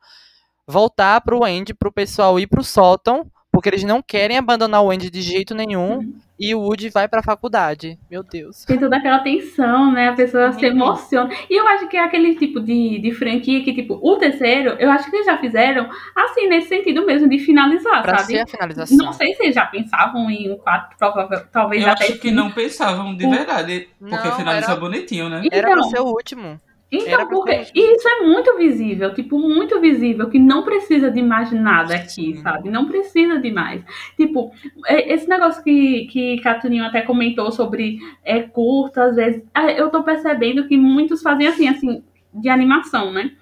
voltar 0.69 1.21
pro 1.23 1.43
Andy, 1.45 1.73
pro 1.75 1.91
pessoal 1.91 2.39
ir 2.39 2.47
pro 2.47 2.63
sótão, 2.63 3.27
porque 3.51 3.71
eles 3.71 3.83
não 3.83 4.03
querem 4.03 4.37
abandonar 4.37 4.83
o 4.85 4.91
Andy 4.91 5.11
de 5.11 5.23
jeito 5.23 5.55
nenhum, 5.55 6.13
e 6.39 6.55
o 6.55 6.61
Woody 6.61 6.91
vai 6.91 7.09
pra 7.09 7.23
faculdade. 7.23 7.99
Meu 8.09 8.23
Deus. 8.23 8.65
Tem 8.65 8.79
toda 8.79 8.97
aquela 8.97 9.19
tensão, 9.21 9.91
né? 9.91 10.11
A 10.11 10.13
pessoa 10.13 10.53
se 10.53 10.65
Uhum. 10.65 10.73
emociona. 10.73 11.31
E 11.51 11.59
eu 11.59 11.67
acho 11.67 11.89
que 11.89 11.97
é 11.97 12.01
aquele 12.05 12.37
tipo 12.37 12.61
de, 12.61 13.01
de 13.01 13.11
franquia 13.13 13.65
que, 13.65 13.73
tipo, 13.73 13.99
o 14.01 14.17
terceiro, 14.17 14.77
eu 14.79 14.89
acho 14.91 15.11
que 15.11 15.17
eles 15.17 15.27
já 15.27 15.37
fizeram, 15.39 15.89
assim, 16.15 16.47
nesse 16.47 16.69
sentido 16.69 17.05
mesmo, 17.05 17.29
de 17.29 17.41
finalizar, 17.41 18.03
Pra 18.03 18.19
sabe? 18.19 18.35
ser 18.35 18.41
a 18.43 18.47
finalização. 18.47 18.97
Não 18.99 19.13
sei 19.13 19.35
se 19.35 19.43
eles 19.43 19.55
já 19.57 19.67
pensavam 19.67 20.31
em 20.31 20.53
um 20.53 20.59
4, 20.59 20.97
provável, 20.97 21.41
talvez 21.51 21.83
Eu 21.83 21.91
até 21.91 22.05
acho 22.05 22.19
que 22.21 22.29
sim. 22.29 22.35
não 22.35 22.53
pensavam 22.53 23.17
de 23.17 23.27
O- 23.27 23.31
verdade, 23.31 23.89
porque 23.99 24.15
Não, 24.29 24.37
finaliza 24.37 24.71
era- 24.73 24.81
bonitinho, 24.81 25.29
né? 25.29 25.43
Era 25.51 25.69
pra 25.71 25.79
Então, 25.79 25.91
ser 25.91 26.01
o 26.01 26.07
último. 26.07 26.61
Então, 26.91 27.29
porque 27.29 27.67
e 27.75 27.97
isso 27.97 28.09
é 28.09 28.23
muito 28.23 28.57
visível, 28.57 29.13
tipo, 29.13 29.39
muito 29.39 29.79
visível, 29.79 30.31
que 30.31 30.39
não 30.39 30.63
precisa 30.63 31.11
de 31.11 31.21
mais 31.21 31.53
nada 31.53 31.95
aqui, 31.95 32.37
sabe? 32.39 32.71
Não 32.71 32.87
precisa 32.87 33.39
de 33.39 33.51
mais. 33.51 33.83
Tipo, 34.17 34.53
é- 34.87 35.13
esse 35.13 35.29
negócio 35.29 35.63
que, 35.63 36.07
que 36.07 36.41
Catuninho 36.41 36.85
até 36.85 37.03
comentou 37.03 37.53
sobre 37.53 37.99
é, 38.25 38.41
curta, 38.43 39.05
às 39.05 39.17
vezes, 39.17 39.43
ah, 39.55 39.71
eu 39.71 39.91
tô 39.91 40.03
percebendo 40.03 40.67
que 40.67 40.79
muitos 40.79 41.21
fazem 41.21 41.47
assim, 41.47 41.69
assim, 41.69 42.03
de 42.33 42.49
animação, 42.49 43.13
né? 43.13 43.33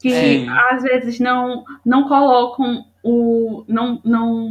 Que 0.00 0.10
Sim. 0.10 0.48
às 0.48 0.82
vezes 0.82 1.20
não, 1.20 1.64
não 1.84 2.08
colocam 2.08 2.84
o. 3.04 3.64
não, 3.68 4.00
não, 4.04 4.50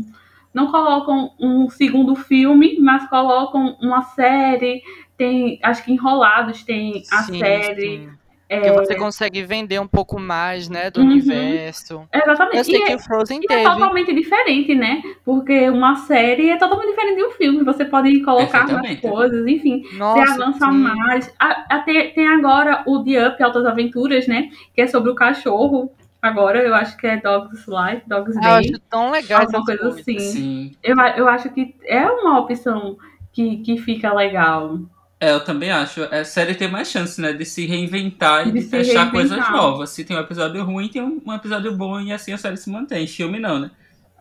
não 0.53 0.71
colocam 0.71 1.31
um 1.37 1.69
segundo 1.69 2.15
filme, 2.15 2.77
mas 2.79 3.05
colocam 3.09 3.77
uma 3.81 4.01
série. 4.03 4.81
Tem, 5.17 5.59
acho 5.61 5.83
que 5.83 5.91
Enrolados 5.91 6.63
tem 6.63 7.03
a 7.11 7.23
Sim, 7.23 7.39
série. 7.39 7.81
sim. 7.81 8.09
É, 8.55 8.71
Porque 8.71 8.85
você 8.85 8.95
consegue 8.95 9.43
vender 9.43 9.79
um 9.79 9.87
pouco 9.87 10.19
mais, 10.19 10.67
né, 10.69 10.89
do 10.89 10.99
Uhum. 11.01 11.07
universo. 11.07 12.07
Exatamente. 12.13 12.57
Eu 12.57 12.63
sei 12.63 12.75
e 12.79 12.83
que 12.83 12.91
é, 12.91 12.95
o 12.95 12.99
Frozen 12.99 13.39
e 13.41 13.45
é 13.45 13.47
teve. 13.57 13.63
totalmente 13.69 14.13
diferente, 14.13 14.75
né? 14.75 15.01
Porque 15.23 15.69
uma 15.69 15.95
série 15.95 16.49
é 16.49 16.57
totalmente 16.57 16.89
diferente 16.89 17.15
de 17.17 17.23
um 17.25 17.31
filme. 17.31 17.63
Você 17.63 17.85
pode 17.85 18.21
colocar 18.21 18.67
mais 18.67 18.99
coisas, 18.99 19.45
enfim. 19.47 19.83
Nossa, 19.93 20.25
você 20.25 20.41
avança 20.43 20.65
sim. 20.71 20.77
mais. 20.77 21.33
A- 21.39 21.65
Até, 21.69 22.07
tem 22.09 22.27
agora 22.27 22.83
o 22.85 23.03
The 23.03 23.27
Up 23.29 23.43
Altas 23.43 23.65
Aventuras, 23.65 24.27
né? 24.27 24.49
Que 24.73 24.81
é 24.81 24.87
sobre 24.87 25.11
o 25.11 25.15
cachorro. 25.15 25.91
Agora, 26.21 26.57
eu 26.63 26.73
acho 26.73 26.97
que 26.97 27.05
é 27.05 27.17
Dogs 27.17 27.65
Life, 27.67 28.01
Dogs 28.07 28.35
Ah, 28.37 28.41
eu 28.41 28.55
Day. 28.61 28.69
acho 28.71 28.79
tão 28.89 29.11
legal 29.11 29.41
alguma 29.41 29.59
essas 29.59 29.79
coisa 29.79 29.99
assim. 30.01 30.19
Sim. 30.19 30.71
Eu, 30.83 30.95
eu 31.17 31.27
acho 31.29 31.49
que 31.49 31.75
é 31.83 32.03
uma 32.09 32.39
opção 32.39 32.97
que, 33.31 33.57
que 33.57 33.77
fica 33.77 34.11
legal. 34.13 34.79
É, 35.19 35.31
eu 35.31 35.43
também 35.43 35.71
acho. 35.71 36.03
A 36.03 36.23
série 36.25 36.55
tem 36.55 36.69
mais 36.69 36.89
chance, 36.89 37.19
né? 37.21 37.31
De 37.33 37.45
se 37.45 37.65
reinventar 37.65 38.47
e 38.47 38.51
De 38.51 38.59
de, 38.59 38.65
testar 38.67 39.03
reinventar. 39.05 39.11
coisas 39.11 39.49
novas. 39.49 39.89
Se 39.91 40.03
tem 40.03 40.15
um 40.15 40.19
episódio 40.19 40.63
ruim, 40.63 40.87
tem 40.89 41.01
um, 41.01 41.33
episódio 41.33 41.75
bom 41.75 41.99
e 42.01 42.11
assim 42.11 42.33
a 42.33 42.37
série 42.37 42.57
se 42.57 42.69
mantém. 42.69 43.07
Filme 43.07 43.39
não, 43.39 43.59
né? 43.59 43.71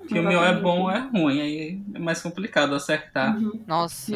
Filme 0.09 0.37
ou 0.37 0.45
é 0.45 0.55
bom 0.55 0.83
ou 0.83 0.91
é 0.91 0.99
ruim. 0.99 1.41
Aí 1.41 1.81
é 1.95 1.99
mais 1.99 2.23
complicado 2.23 2.75
acertar. 2.75 3.37
Uhum. 3.37 3.53
Nossa. 3.67 4.15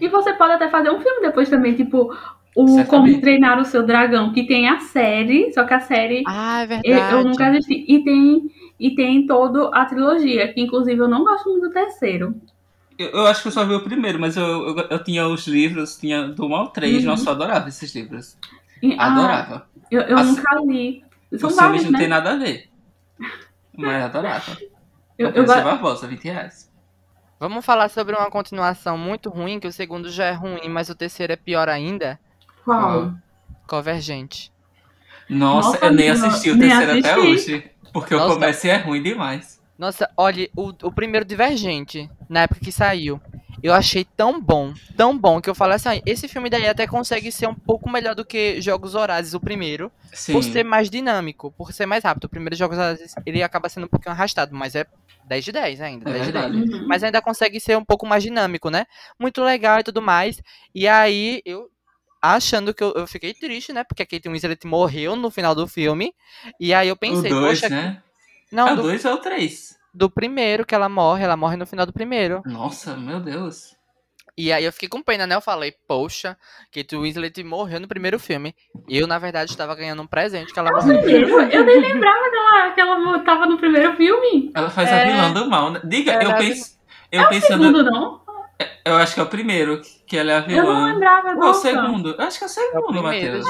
E 0.00 0.08
você 0.08 0.32
pode 0.32 0.52
até 0.54 0.68
fazer 0.68 0.90
um 0.90 1.00
filme 1.00 1.20
depois 1.20 1.48
também, 1.48 1.74
tipo, 1.74 2.12
o 2.56 2.68
Certamente. 2.68 2.88
Como 2.88 3.20
Treinar 3.20 3.60
o 3.60 3.64
Seu 3.64 3.84
Dragão, 3.84 4.32
que 4.32 4.46
tem 4.46 4.66
a 4.68 4.80
série, 4.80 5.52
só 5.52 5.64
que 5.64 5.74
a 5.74 5.80
série 5.80 6.22
Ah, 6.26 6.62
é 6.62 6.64
eu, 6.64 6.68
verdade. 6.82 7.14
eu 7.14 7.24
nunca 7.24 7.48
assisti. 7.50 7.84
E 7.86 8.02
tem, 8.02 8.50
e 8.80 8.94
tem 8.94 9.26
toda 9.26 9.68
a 9.78 9.84
trilogia, 9.84 10.50
que 10.52 10.60
inclusive 10.62 10.98
eu 10.98 11.08
não 11.08 11.22
gosto 11.22 11.50
muito 11.50 11.68
do 11.68 11.72
terceiro. 11.72 12.34
Eu, 12.98 13.10
eu 13.10 13.26
acho 13.26 13.42
que 13.42 13.48
eu 13.48 13.52
só 13.52 13.64
vi 13.66 13.74
o 13.74 13.84
primeiro, 13.84 14.18
mas 14.18 14.36
eu, 14.36 14.44
eu, 14.68 14.76
eu 14.90 15.04
tinha 15.04 15.26
os 15.28 15.46
livros, 15.46 15.96
tinha 15.98 16.28
do 16.28 16.46
1 16.46 16.54
ao 16.56 16.68
3, 16.72 17.04
Uhum. 17.04 17.04
nossa, 17.04 17.28
eu 17.30 17.34
adorava 17.34 17.68
esses 17.68 17.94
livros. 17.94 18.36
E- 18.82 18.96
ah, 18.98 19.06
Adorava. 19.06 19.68
eu 19.90 20.02
eu 20.02 20.18
Assim, 20.18 20.24
nunca 20.24 20.54
li. 20.64 21.04
São 21.36 21.48
Os 21.48 21.58
filmes 21.58 21.82
vários, 21.82 21.84
não 21.84 21.92
né? 21.92 21.98
tem 21.98 22.08
nada 22.08 22.32
a 22.32 22.36
ver. 22.36 22.70
Mas 23.76 24.02
adorava. 24.04 24.56
Eu, 25.18 25.28
Eu, 25.34 25.44
eu, 25.44 25.46
Barbosa, 25.46 26.06
20 26.08 26.24
reais. 26.24 26.70
Vamos 27.40 27.64
falar 27.64 27.88
sobre 27.88 28.14
uma 28.14 28.30
continuação 28.30 28.98
muito 28.98 29.30
ruim, 29.30 29.58
que 29.58 29.66
o 29.66 29.72
segundo 29.72 30.10
já 30.10 30.26
é 30.26 30.32
ruim, 30.32 30.68
mas 30.68 30.90
o 30.90 30.94
terceiro 30.94 31.32
é 31.32 31.36
pior 31.36 31.66
ainda. 31.66 32.20
Qual? 32.64 33.16
Convergente. 33.68 34.50
Nossa, 35.28 35.78
Nossa, 35.78 35.86
eu 35.86 35.92
nem 35.92 36.08
assisti 36.10 36.50
o 36.50 36.56
nem 36.56 36.58
terceiro 36.58 36.92
até 36.92 37.16
assisti. 37.16 37.18
hoje. 37.18 37.70
Porque 37.92 38.14
o 38.14 38.18
Nossa. 38.18 38.24
começo 38.24 38.66
é 38.66 38.76
ruim 38.76 39.02
demais. 39.02 39.55
Nossa, 39.78 40.10
olha, 40.16 40.48
o, 40.56 40.68
o 40.82 40.92
primeiro 40.92 41.24
Divergente, 41.24 42.08
na 42.28 42.42
época 42.42 42.60
que 42.60 42.72
saiu, 42.72 43.20
eu 43.62 43.72
achei 43.74 44.04
tão 44.04 44.40
bom, 44.40 44.72
tão 44.96 45.16
bom, 45.16 45.40
que 45.40 45.50
eu 45.50 45.54
falei 45.54 45.76
assim, 45.76 45.88
"Ah, 45.90 46.02
esse 46.06 46.28
filme 46.28 46.48
daí 46.48 46.66
até 46.66 46.86
consegue 46.86 47.30
ser 47.30 47.46
um 47.48 47.54
pouco 47.54 47.90
melhor 47.90 48.14
do 48.14 48.24
que 48.24 48.60
Jogos 48.60 48.94
Horazes, 48.94 49.34
o 49.34 49.40
primeiro, 49.40 49.90
Sim. 50.12 50.32
por 50.32 50.42
ser 50.42 50.64
mais 50.64 50.88
dinâmico, 50.88 51.52
por 51.52 51.72
ser 51.72 51.86
mais 51.86 52.04
rápido. 52.04 52.24
O 52.24 52.28
primeiro 52.28 52.54
Jogos 52.56 52.78
Horazes, 52.78 53.14
ele 53.26 53.42
acaba 53.42 53.68
sendo 53.68 53.84
um 53.84 53.88
pouquinho 53.88 54.14
arrastado, 54.14 54.54
mas 54.54 54.74
é 54.74 54.86
10 55.26 55.44
de 55.44 55.52
10 55.52 55.80
ainda, 55.80 56.08
É 56.08 56.12
10 56.14 56.26
de 56.26 56.32
10. 56.32 56.44
verdade. 56.44 56.72
Uhum. 56.74 56.86
Mas 56.86 57.02
ainda 57.02 57.20
consegue 57.20 57.58
ser 57.60 57.76
um 57.76 57.84
pouco 57.84 58.06
mais 58.06 58.22
dinâmico, 58.22 58.70
né? 58.70 58.86
Muito 59.18 59.42
legal 59.42 59.80
e 59.80 59.84
tudo 59.84 60.00
mais. 60.00 60.40
E 60.74 60.86
aí, 60.88 61.42
eu 61.44 61.68
achando 62.22 62.72
que 62.74 62.82
eu, 62.82 62.92
eu 62.94 63.06
fiquei 63.06 63.34
triste, 63.34 63.72
né? 63.72 63.84
Porque 63.84 64.02
a 64.02 64.06
Kate 64.06 64.28
Winslet 64.28 64.66
morreu 64.66 65.16
no 65.16 65.30
final 65.30 65.54
do 65.54 65.66
filme. 65.66 66.12
E 66.60 66.72
aí 66.74 66.88
eu 66.88 66.94
O 66.94 66.98
pensei, 66.98 67.30
2, 67.30 67.60
poxa, 67.60 67.68
né? 67.74 68.02
Não, 68.52 68.68
é 68.68 68.72
o 68.72 68.76
do, 68.76 68.82
2 68.82 69.04
ou 69.04 69.14
o 69.14 69.18
3? 69.18 69.76
do 69.94 70.10
primeiro 70.10 70.64
que 70.66 70.74
ela 70.74 70.88
morre, 70.88 71.24
ela 71.24 71.36
morre 71.36 71.56
no 71.56 71.66
final 71.66 71.86
do 71.86 71.92
primeiro. 71.92 72.42
Nossa, 72.44 72.96
meu 72.96 73.18
Deus. 73.20 73.74
E 74.38 74.52
aí 74.52 74.64
eu 74.66 74.72
fiquei 74.72 74.86
com 74.90 75.02
pena, 75.02 75.26
né? 75.26 75.34
Eu 75.34 75.40
falei, 75.40 75.72
poxa, 75.88 76.36
Kate 76.70 76.94
Winslet 76.94 77.42
morreu 77.42 77.80
no 77.80 77.88
primeiro 77.88 78.18
filme. 78.18 78.54
Eu, 78.86 79.06
na 79.06 79.18
verdade, 79.18 79.50
estava 79.50 79.74
ganhando 79.74 80.02
um 80.02 80.06
presente 80.06 80.52
que 80.52 80.58
ela 80.58 80.70
morreu 80.70 80.92
no 80.94 81.00
primeiro 81.02 81.30
Eu, 81.30 81.48
eu 81.48 81.64
nem 81.64 81.80
lembrava 81.80 82.18
que 82.30 82.36
ela, 82.36 82.70
que 82.72 82.80
ela 82.82 83.18
tava 83.20 83.46
no 83.46 83.56
primeiro 83.56 83.96
filme. 83.96 84.50
Ela 84.54 84.68
faz 84.68 84.90
É. 84.90 85.02
a 85.02 85.04
vilã 85.06 85.32
do 85.32 85.48
mal, 85.48 85.70
né? 85.70 85.80
Diga, 85.84 86.12
eu 86.22 86.28
é 86.28 86.32
a 86.32 86.36
penso. 86.36 86.76
Eu 87.10 87.26
pensando. 87.30 87.64
Segundo, 87.64 87.84
não? 87.84 88.20
Eu 88.84 88.96
acho 88.96 89.14
que 89.14 89.20
é 89.20 89.22
o 89.22 89.26
primeiro 89.28 89.80
que 90.06 90.18
ela 90.18 90.32
é 90.32 90.34
a 90.34 90.38
Eu 90.40 90.42
não 90.42 90.48
vilã. 90.74 90.92
lembrava. 90.92 91.28
Ou 91.30 91.34
o 91.36 91.38
Nossa. 91.38 91.60
segundo? 91.62 92.10
Eu 92.10 92.24
acho 92.26 92.38
que 92.38 92.44
é 92.44 92.46
o 92.46 92.50
É 92.50 92.50
o 92.50 92.54
segundo, 92.54 92.86
primeiro, 93.02 93.38
Matheus. 93.38 93.46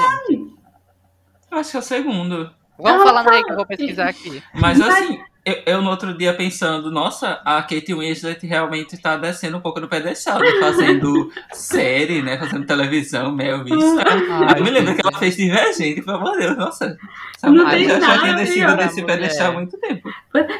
Eu 1.51 1.57
acho 1.57 1.71
que 1.71 1.75
é 1.77 1.79
o 1.79 1.83
segundo. 1.83 2.55
Vamos 2.77 3.01
Ela 3.01 3.05
falando 3.05 3.29
aí 3.29 3.43
que 3.43 3.51
eu 3.51 3.55
vou 3.55 3.65
pesquisar 3.65 4.09
aqui. 4.09 4.41
Mas- 4.53 4.79
assim, 4.79 5.19
eu, 5.47 5.73
eu 5.75 5.81
no 5.81 5.89
outro 5.89 6.13
dia 6.17 6.33
pensando, 6.33 6.91
nossa, 6.91 7.39
a 7.45 7.61
Kate 7.61 7.93
Winslet 7.93 8.45
realmente 8.45 9.01
tá 9.01 9.15
descendo 9.15 9.57
um 9.57 9.61
pouco 9.61 9.79
no 9.79 9.87
pedestal, 9.87 10.39
né? 10.39 10.47
Fazendo 10.59 11.31
série, 11.53 12.21
né? 12.21 12.37
Fazendo 12.37 12.65
televisão, 12.65 13.31
Mel 13.31 13.65
isso. 13.65 13.97
Aí 13.99 14.59
eu 14.59 14.63
me 14.63 14.69
lembro 14.71 14.93
que 14.95 15.01
ela 15.01 15.17
fez 15.17 15.35
Divergente, 15.37 16.01
pelo 16.01 16.17
amor 16.17 16.33
de 16.33 16.39
Deus, 16.39 16.57
nossa. 16.57 16.97
Essa 17.35 17.49
Não 17.51 17.69
tem 17.69 17.87
já, 17.87 17.99
já 17.99 18.07
nada 18.07 18.19
tinha 18.21 18.33
descido 18.35 18.75
desse 18.77 19.01
mulher. 19.01 19.17
pedestal 19.17 19.51
há 19.51 19.53
muito 19.53 19.77
tempo. 19.79 20.09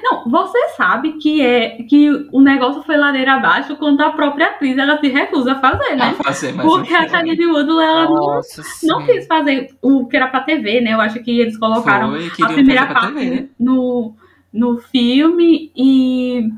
Não, 0.03 0.29
você 0.29 0.69
sabe 0.77 1.13
que 1.13 1.41
é 1.41 1.83
que 1.89 2.09
o 2.31 2.41
negócio 2.41 2.83
foi 2.83 2.97
ladeira 2.97 3.33
abaixo 3.35 3.75
quando 3.75 4.01
a 4.01 4.11
própria 4.11 4.47
atriz 4.47 4.77
ela 4.77 4.99
se 4.99 5.07
recusa 5.07 5.53
a 5.53 5.59
fazer, 5.59 5.91
A 5.93 5.95
né? 5.95 6.15
fazer 6.23 6.53
mais 6.53 6.67
um 6.67 6.71
Porque 6.71 6.93
a. 6.93 7.07
Shailene 7.07 7.45
Woodley 7.47 7.85
ela 7.85 8.05
não, 8.05 8.15
Nossa, 8.15 8.61
não 8.83 9.01
sim. 9.01 9.07
quis 9.07 9.27
fazer 9.27 9.69
o 9.81 10.07
que 10.07 10.15
era 10.15 10.27
pra 10.27 10.41
TV, 10.41 10.81
né? 10.81 10.93
Eu 10.93 11.01
acho 11.01 11.19
que 11.23 11.39
eles 11.39 11.57
colocaram 11.57 12.11
Foi, 12.11 12.31
a 12.45 12.47
primeira 12.49 12.81
fazer 12.87 12.93
parte 12.93 13.13
TV, 13.13 13.29
né? 13.29 13.45
no, 13.59 14.15
no 14.53 14.77
filme 14.79 15.71
e 15.75 16.49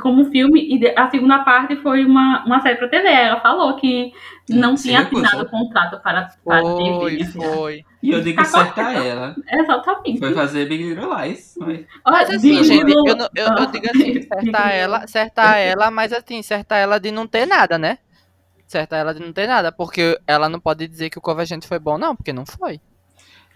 como 0.00 0.22
um 0.22 0.30
filme 0.30 0.60
e 0.76 0.94
a 0.98 1.08
segunda 1.10 1.38
parte 1.44 1.76
foi 1.76 2.04
uma, 2.04 2.44
uma 2.44 2.60
série 2.60 2.76
pra 2.76 2.88
TV. 2.88 3.06
Ela 3.08 3.40
falou 3.40 3.74
que 3.76 4.12
não 4.48 4.76
Se 4.76 4.88
tinha 4.88 5.00
recusou. 5.00 5.24
assinado 5.24 5.46
o 5.46 5.50
contrato 5.50 6.02
para, 6.02 6.28
para 6.44 6.60
TV. 6.60 6.98
Foi, 6.98 7.12
minha 7.14 7.26
filha. 7.26 7.50
foi. 7.54 7.84
E 8.02 8.10
eu 8.10 8.20
digo 8.20 8.36
Tá 8.38 8.44
certo 8.44 8.78
a 8.80 8.84
correto. 8.84 9.06
ela. 9.06 9.36
Exatamente. 9.50 10.18
Foi 10.18 10.34
fazer 10.34 10.68
Big 10.68 10.82
Little 10.82 11.16
Lies. 11.16 11.54
Mas... 11.58 11.86
Mas 12.04 12.30
assim, 12.30 12.50
digo- 12.50 12.64
gente, 12.64 12.92
eu, 12.92 13.16
não- 13.16 13.28
eu, 13.34 13.46
eu 13.46 13.52
Ah, 13.52 13.64
digo 13.66 13.86
assim, 13.88 14.20
certa 14.28 14.70
ela, 14.72 15.06
certa 15.06 15.56
ela, 15.56 15.90
mas 15.90 16.12
assim, 16.12 16.42
certa 16.42 16.76
ela 16.76 16.98
de 16.98 17.10
não 17.10 17.26
ter 17.26 17.46
nada, 17.46 17.78
né? 17.78 17.98
Certa 18.66 18.96
ela 18.96 19.14
de 19.14 19.20
não 19.20 19.32
ter 19.32 19.46
nada, 19.46 19.70
porque 19.70 20.18
ela 20.26 20.48
não 20.48 20.58
pode 20.58 20.86
dizer 20.88 21.08
que 21.08 21.18
o 21.18 21.22
Convergente 21.22 21.66
foi 21.68 21.78
bom, 21.78 21.96
não, 21.96 22.16
porque 22.16 22.32
não 22.32 22.44
foi. 22.44 22.80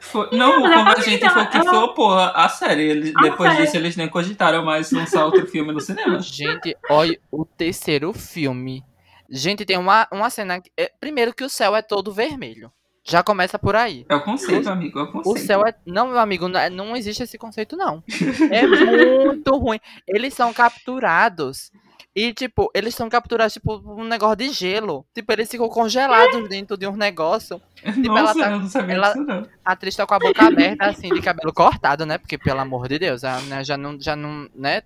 Foi- 0.00 0.28
não, 0.32 0.62
o 0.62 0.66
ela 0.66 0.84
Convergente 0.94 1.24
ela- 1.24 1.32
foi 1.34 1.42
o 1.42 1.48
que 1.50 1.56
ela- 1.58 1.70
flopou 1.70 2.12
a, 2.12 2.30
a 2.30 2.48
série. 2.48 2.82
Eles, 2.84 3.12
A 3.16 3.20
depois 3.22 3.52
série. 3.52 3.64
disso, 3.64 3.76
eles 3.76 3.96
nem 3.96 4.08
cogitaram 4.08 4.64
mais 4.64 4.90
lançar 4.90 5.24
outro 5.24 5.46
filme 5.46 5.72
no 5.72 5.80
cinema. 5.80 6.18
Gente, 6.20 6.76
olha 6.90 7.18
o 7.30 7.44
terceiro 7.44 8.12
filme. 8.12 8.82
Gente, 9.28 9.64
tem 9.64 9.76
uma, 9.78 10.08
uma 10.12 10.28
cena. 10.30 10.60
que- 10.60 10.70
é, 10.76 10.90
primeiro 10.98 11.32
que 11.34 11.44
o 11.44 11.48
céu 11.48 11.76
é 11.76 11.82
todo 11.82 12.12
vermelho. 12.12 12.72
Já 13.02 13.22
começa 13.22 13.58
por 13.58 13.74
aí. 13.74 14.04
É 14.10 14.14
o 14.14 14.20
conceito, 14.22 14.68
amigo, 14.68 14.98
é 14.98 15.02
o 15.02 15.06
O 15.06 15.12
conceito. 15.12 15.46
céu 15.46 15.64
é. 15.66 15.74
Não, 15.86 16.08
meu 16.08 16.18
amigo, 16.18 16.48
não, 16.48 16.60
é- 16.60 16.68
não 16.68 16.94
existe 16.96 17.22
esse 17.22 17.38
conceito, 17.38 17.76
não. 17.76 18.02
É 18.50 18.66
muito 18.66 19.56
ruim. 19.56 19.78
Eles 20.06 20.34
são 20.34 20.52
capturados. 20.52 21.70
E, 22.14 22.32
tipo, 22.34 22.68
eles 22.74 22.94
são 22.94 23.08
capturados, 23.08 23.52
tipo, 23.52 23.80
por 23.80 24.00
um 24.00 24.04
negócio 24.04 24.36
de 24.36 24.48
gelo. 24.50 25.06
Tipo, 25.14 25.32
eles 25.32 25.48
ficam 25.48 25.68
congelados 25.68 26.48
dentro 26.48 26.76
de 26.76 26.86
um 26.86 26.96
negócio. 26.96 27.60
Nossa, 27.96 28.18
ela 28.20 28.34
tá- 28.34 28.50
eu 28.50 28.58
não 28.60 28.68
sabia 28.68 28.94
ela- 28.96 29.08
disso, 29.12 29.24
não. 29.24 29.46
A 29.64 29.72
atriz 29.72 29.94
tá 29.94 30.04
com 30.06 30.14
a 30.14 30.18
boca 30.18 30.44
aberta, 30.46 30.86
assim, 30.86 31.08
de 31.08 31.22
cabelo 31.22 31.52
cortado, 31.52 32.04
né? 32.04 32.18
Porque, 32.18 32.36
pelo 32.36 32.58
amor 32.60 32.88
de 32.88 32.98
Deus, 32.98 33.22
ela, 33.22 33.40
né, 33.42 33.62
já 33.64 33.76
não, 33.76 34.00
já 34.00 34.16
não, 34.16 34.48
né? 34.54 34.82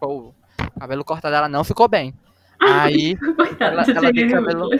Pô, 0.00 0.34
cabelo 0.78 1.04
cortado, 1.04 1.36
ela 1.36 1.48
não 1.48 1.62
ficou 1.62 1.86
bem. 1.86 2.12
Aí, 2.60 3.16
Coitada, 3.36 3.64
Ela- 3.82 3.84
ela 3.98 4.12
de 4.12 4.28
cabelo- 4.28 4.70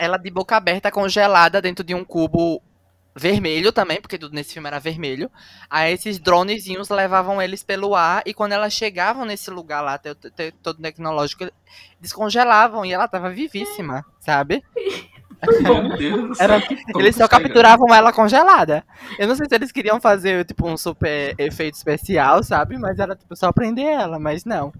ela 0.00 0.16
de 0.16 0.30
boca 0.30 0.56
aberta, 0.56 0.90
congelada 0.90 1.62
dentro 1.62 1.84
de 1.84 1.94
um 1.94 2.04
cubo 2.04 2.60
vermelho 3.14 3.72
também, 3.72 4.00
porque 4.00 4.18
tudo 4.18 4.34
nesse 4.34 4.52
filme 4.54 4.68
era 4.68 4.78
vermelho. 4.78 5.30
Aí 5.68 5.92
esses 5.92 6.18
dronezinhos 6.18 6.88
levavam 6.88 7.40
eles 7.42 7.62
pelo 7.64 7.94
ar 7.94 8.22
e 8.24 8.32
quando 8.32 8.52
elas 8.52 8.72
chegavam 8.72 9.24
nesse 9.24 9.50
lugar 9.50 9.80
lá, 9.80 9.98
te- 9.98 10.14
te- 10.14 10.52
todo 10.62 10.80
tecnológico, 10.80 11.50
descongelavam 12.00 12.84
e 12.84 12.92
ela 12.92 13.08
tava 13.08 13.28
vivíssima, 13.30 14.04
sabe? 14.20 14.62
Deus. 15.98 16.38
Era- 16.40 16.60
Como 16.92 17.00
eles 17.04 17.16
só 17.16 17.28
capturavam 17.28 17.94
ela 17.94 18.12
congelada. 18.12 18.84
Eu 19.18 19.28
não 19.28 19.36
sei 19.36 19.46
se 19.48 19.54
eles 19.54 19.70
queriam 19.72 20.00
fazer, 20.00 20.44
tipo, 20.44 20.68
um 20.68 20.76
super 20.76 21.34
efeito 21.38 21.74
especial, 21.74 22.42
sabe? 22.42 22.76
Mas 22.78 22.98
era, 22.98 23.14
tipo, 23.14 23.36
só 23.36 23.52
prender 23.52 23.84
ela, 23.86 24.18
mas 24.18 24.44
não. 24.44 24.72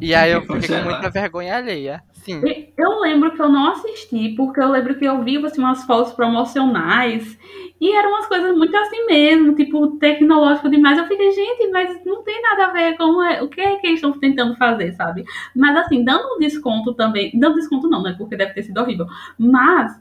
E 0.00 0.14
aí 0.14 0.32
eu 0.32 0.40
fiquei 0.42 0.56
com 0.56 0.60
Congelar. 0.60 0.84
muita 0.84 1.10
vergonha 1.10 1.56
alheia. 1.56 2.02
Sim. 2.24 2.40
Eu 2.78 3.00
lembro 3.00 3.32
que 3.34 3.42
eu 3.42 3.48
não 3.48 3.72
assisti, 3.72 4.30
porque 4.36 4.60
eu 4.60 4.70
lembro 4.70 4.96
que 4.96 5.04
eu 5.04 5.22
vi 5.22 5.44
assim, 5.44 5.60
umas 5.60 5.84
fotos 5.84 6.12
promocionais 6.12 7.36
e 7.80 7.92
eram 7.92 8.10
umas 8.10 8.26
coisas 8.26 8.56
muito 8.56 8.76
assim 8.76 9.06
mesmo, 9.06 9.56
tipo, 9.56 9.98
tecnológico 9.98 10.70
demais. 10.70 10.98
Eu 10.98 11.08
fiquei, 11.08 11.32
gente, 11.32 11.68
mas 11.72 12.04
não 12.04 12.22
tem 12.22 12.40
nada 12.40 12.66
a 12.66 12.72
ver 12.72 12.96
com 12.96 13.22
é, 13.22 13.42
o 13.42 13.48
que 13.48 13.60
é 13.60 13.76
que 13.76 13.88
eles 13.88 13.98
estão 13.98 14.12
tentando 14.12 14.56
fazer, 14.56 14.92
sabe? 14.92 15.24
Mas 15.54 15.76
assim, 15.76 16.04
dando 16.04 16.36
um 16.36 16.38
desconto 16.38 16.94
também, 16.94 17.32
dando 17.34 17.56
desconto 17.56 17.88
não, 17.88 18.02
né? 18.02 18.14
Porque 18.16 18.36
deve 18.36 18.54
ter 18.54 18.62
sido 18.62 18.80
horrível. 18.80 19.06
Mas 19.36 20.00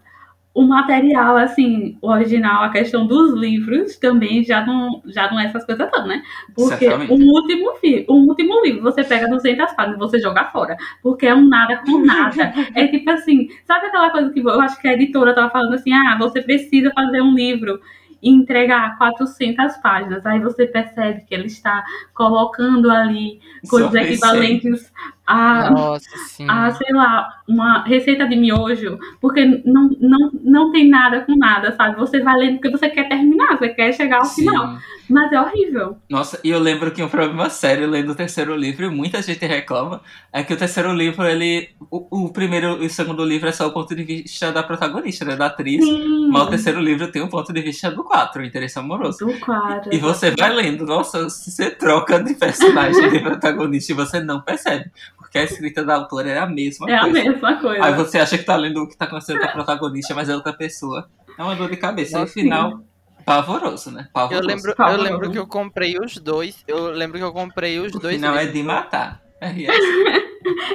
o 0.54 0.64
material, 0.64 1.38
assim, 1.38 1.98
o 2.02 2.10
original, 2.10 2.64
a 2.64 2.70
questão 2.70 3.08
dos 3.08 3.34
livros 3.34 3.96
também 3.98 4.44
já 4.44 4.66
não, 4.66 5.02
já 5.06 5.32
não 5.32 5.40
é 5.40 5.46
essas 5.46 5.66
coisas 5.66 5.90
todas, 5.90 6.06
né? 6.08 6.22
Porque 6.54 6.86
o 6.88 7.14
último, 7.14 7.74
fi- 7.76 8.06
o 8.08 8.14
último 8.28 8.62
livro, 8.62 8.82
você 8.82 9.02
pega 9.04 9.30
200 9.30 9.72
páginas 9.74 9.96
e 9.98 10.00
você 10.00 10.20
joga 10.20 10.46
fora. 10.46 10.76
Porque 11.02 11.26
é 11.26 11.34
um 11.34 11.48
nada 11.48 11.78
com 11.86 12.00
nada. 12.06 12.54
é 12.76 12.86
tipo 12.88 13.10
assim, 13.12 13.48
sabe 13.66 13.86
aquela 13.88 14.10
coisa 14.10 14.30
que 14.32 14.42
eu 14.42 14.62
acho 14.62 14.80
que 14.82 14.88
a 14.90 14.94
editora 14.94 15.34
tava 15.34 15.50
falando 15.50 15.74
assim, 15.74 15.94
ah, 15.94 16.18
você 16.20 16.42
precisa 16.42 16.92
fazer 16.94 17.22
um 17.22 17.34
livro 17.34 17.80
e 18.22 18.30
entregar 18.30 18.98
400 18.98 19.78
páginas. 19.78 20.26
Aí 20.26 20.40
você 20.40 20.68
percebe 20.68 21.22
que 21.22 21.34
ele 21.34 21.48
está 21.48 21.84
colocando 22.14 22.92
ali 22.92 23.40
coisas 23.70 23.94
equivalentes 23.96 24.92
a 25.32 25.70
Nossa, 25.72 26.10
a, 26.50 26.72
sei 26.72 26.94
lá, 26.94 27.42
uma 27.48 27.84
receita 27.84 28.28
de 28.28 28.36
miojo, 28.36 29.00
porque 29.22 29.46
não, 29.66 29.90
não, 30.00 30.32
não 30.44 30.72
tem 30.74 30.90
nada 30.90 31.22
com 31.22 31.38
nada, 31.38 31.74
sabe? 31.74 31.96
Você 31.96 32.20
vai 32.20 32.36
lendo 32.36 32.60
porque 32.60 32.70
você 32.70 32.90
quer 32.90 33.08
terminar, 33.08 33.58
você 33.58 33.70
quer 33.70 33.94
chegar 33.94 34.18
ao 34.18 34.26
Sim. 34.26 34.42
final. 34.42 34.78
Mas 35.10 35.32
é 35.32 35.42
horrível. 35.42 35.98
Nossa, 36.10 36.40
e 36.42 36.50
eu 36.50 36.60
lembro 36.60 36.92
que 36.92 37.04
um 37.04 37.10
problema 37.10 37.50
sério 37.50 37.90
lendo 37.90 38.14
o 38.14 38.16
terceiro 38.16 38.56
livro, 38.56 38.86
e 38.86 38.90
muita 38.90 39.22
gente 39.22 39.46
reclama, 39.46 40.02
é 40.32 40.42
que 40.42 40.54
o 40.54 40.58
terceiro 40.58 40.94
livro, 40.94 41.26
ele. 41.26 41.70
O, 41.90 42.26
o 42.26 42.30
primeiro 42.32 42.82
e 42.82 42.86
o 42.86 42.90
segundo 42.90 43.26
livro 43.26 43.50
é 43.50 43.52
só 43.52 43.68
o 43.68 43.74
ponto 43.74 43.94
de 43.94 44.04
vista 44.04 44.52
da 44.54 44.64
protagonista, 44.64 45.26
né? 45.26 45.36
Da 45.36 45.48
atriz. 45.48 45.84
Sim. 45.84 46.30
Mas 46.30 46.44
o 46.44 46.50
terceiro 46.50 46.80
livro 46.80 47.12
tem 47.12 47.22
um 47.22 47.28
ponto 47.28 47.52
de 47.52 47.62
vista 47.62 47.92
do 47.92 48.06
quatro, 48.06 48.42
o 48.42 48.46
interesse 48.46 48.80
amoroso. 48.80 49.26
Do 49.26 49.38
quadro. 49.40 49.94
E 49.94 49.98
você 49.98 50.32
vai 50.32 50.54
lendo, 50.54 50.86
nossa, 50.86 51.30
você 51.30 51.72
troca 51.72 52.24
de 52.24 52.34
personagem 52.34 53.10
de 53.10 53.20
protagonista 53.24 53.92
e 53.92 53.96
você 53.96 54.22
não 54.22 54.40
percebe. 54.42 54.92
Porque 55.32 55.40
a 55.40 55.44
escrita 55.44 55.82
da 55.86 55.96
autora 55.96 56.30
é 56.30 56.38
a 56.40 56.46
mesma 56.46 56.92
É 56.92 56.96
a 56.96 57.02
coisa. 57.04 57.24
mesma 57.24 57.56
coisa. 57.62 57.86
Aí 57.86 57.94
você 57.94 58.20
acha 58.20 58.38
que 58.38 58.44
tá 58.44 58.58
lendo 58.58 58.84
o 58.84 58.88
que 58.90 58.98
tá 58.98 59.06
acontecendo 59.06 59.40
com 59.40 59.46
a 59.46 59.52
protagonista, 59.54 60.14
mas 60.14 60.28
é 60.28 60.36
outra 60.36 60.52
pessoa. 60.52 61.10
É 61.40 61.42
uma 61.42 61.56
dor 61.56 61.70
de 61.70 61.78
cabeça. 61.78 62.20
E 62.20 62.24
o 62.24 62.28
final, 62.28 62.82
pavoroso, 63.26 63.92
né? 63.92 64.08
Eu 64.08 64.12
Pavoroso. 64.12 64.46
lembro, 64.46 64.72
eu 64.72 64.76
Favor. 64.76 65.00
lembro 65.00 65.32
que 65.32 65.40
eu 65.40 65.48
comprei 65.48 65.98
os 65.98 66.18
dois. 66.18 66.62
Eu 66.68 66.92
lembro 66.92 67.18
que 67.18 67.24
eu 67.24 67.32
comprei 67.32 67.80
os 67.80 67.96
O 67.96 68.00
dois. 68.00 68.16
final 68.16 68.36
é 68.36 68.46
de 68.46 68.62
matar. 68.62 69.22
É 69.40 69.52
isso. 69.54 69.72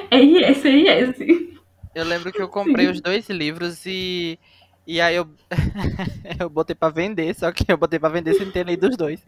É 0.09 0.23
esse, 0.23 0.87
é 0.87 1.01
esse. 1.01 1.59
Eu 1.93 2.05
lembro 2.05 2.31
que 2.31 2.41
eu 2.41 2.47
comprei 2.47 2.87
os 2.87 3.01
dois 3.01 3.29
livros 3.29 3.85
e 3.85 4.39
E 4.87 5.01
aí 5.01 5.15
eu, 5.17 5.27
eu 6.39 6.49
botei 6.49 6.73
pra 6.73 6.87
vender, 6.89 7.35
só 7.35 7.51
que 7.51 7.65
eu 7.69 7.77
botei 7.77 7.99
pra 7.99 8.07
vender 8.07 8.33
sem 8.35 8.49
ter 8.49 8.65
lido 8.65 8.87
os 8.87 8.95
dois. 8.95 9.19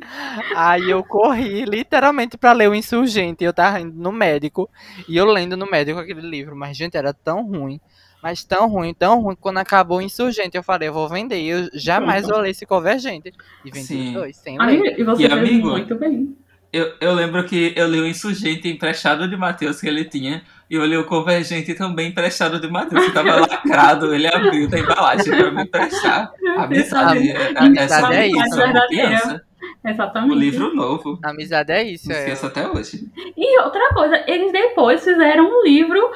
Aí 0.56 0.90
eu 0.90 1.04
corri 1.04 1.66
literalmente 1.66 2.38
pra 2.38 2.54
ler 2.54 2.70
o 2.70 2.76
Insurgente. 2.76 3.44
Eu 3.44 3.54
tava 3.54 3.82
indo 3.82 3.94
no 4.02 4.12
médico 4.12 4.70
e 5.08 5.18
eu 5.18 5.26
lendo 5.26 5.58
no 5.58 5.70
médico 5.70 6.00
aquele 6.00 6.22
livro. 6.22 6.56
Mas, 6.56 6.78
gente, 6.78 6.96
era 6.96 7.14
tão 7.14 7.46
ruim. 7.46 7.80
Mas 8.24 8.44
tão 8.44 8.70
ruim, 8.70 8.94
tão 8.94 9.22
ruim. 9.22 9.36
Quando 9.40 9.58
acabou 9.58 9.98
o 9.98 10.02
Insurgente, 10.02 10.56
eu 10.56 10.64
falei, 10.64 10.88
eu 10.88 10.94
vou 10.94 11.10
vender. 11.10 11.42
Eu 11.42 11.70
jamais 11.74 12.26
vou 12.26 12.38
ler 12.40 12.52
esse 12.52 12.66
Convergente. 12.66 13.34
E 13.66 13.70
vendi 13.72 13.86
Sim. 13.88 14.08
os 14.08 14.14
dois, 14.14 14.38
sem 14.38 14.58
Amiga, 14.62 14.84
ler. 14.84 15.00
e 15.00 15.04
você 15.04 15.24
E, 15.26 15.30
fez 15.30 15.40
amigo? 15.40 15.70
muito 15.72 15.96
bem. 15.96 16.38
Eu, 16.72 16.94
eu 17.02 17.14
lembro 17.14 17.44
que 17.46 17.74
eu 17.76 17.88
li 17.90 18.00
o 18.00 18.08
Insurgente 18.08 18.68
emprestado 18.70 19.28
de 19.28 19.36
Matheus 19.36 19.82
que 19.82 19.88
ele 19.88 20.06
tinha. 20.06 20.44
E 20.70 20.78
li 20.78 20.98
o 20.98 21.04
Convergente 21.06 21.74
também 21.74 22.10
emprestado 22.10 22.60
de 22.60 22.68
Matheus. 22.70 23.06
Que 23.06 23.12
tava 23.12 23.40
lacrado, 23.42 24.14
ele 24.14 24.28
abriu 24.28 24.68
da 24.70 24.78
embalagem 24.80 25.36
pra 25.36 25.52
me 25.52 25.64
emprestar. 25.64 26.32
Amizade. 26.58 27.32
é- 27.32 27.54
Amizade 27.58 27.78
essa 27.80 28.14
é 28.14 28.28
isso. 28.28 29.40
Exatamente. 29.86 30.32
O 30.32 30.36
livro 30.36 30.76
novo. 30.76 31.20
Amizade 31.24 31.72
é 31.72 31.84
isso. 31.84 32.08
Não 32.10 32.16
É. 32.16 32.20
esqueço 32.20 32.46
até 32.46 32.68
hoje. 32.68 33.00
E 33.36 33.60
outra 33.62 33.90
coisa, 33.94 34.24
eles 34.28 34.52
depois 34.52 35.04
fizeram 35.04 35.46
um 35.46 35.64
livro 35.64 36.12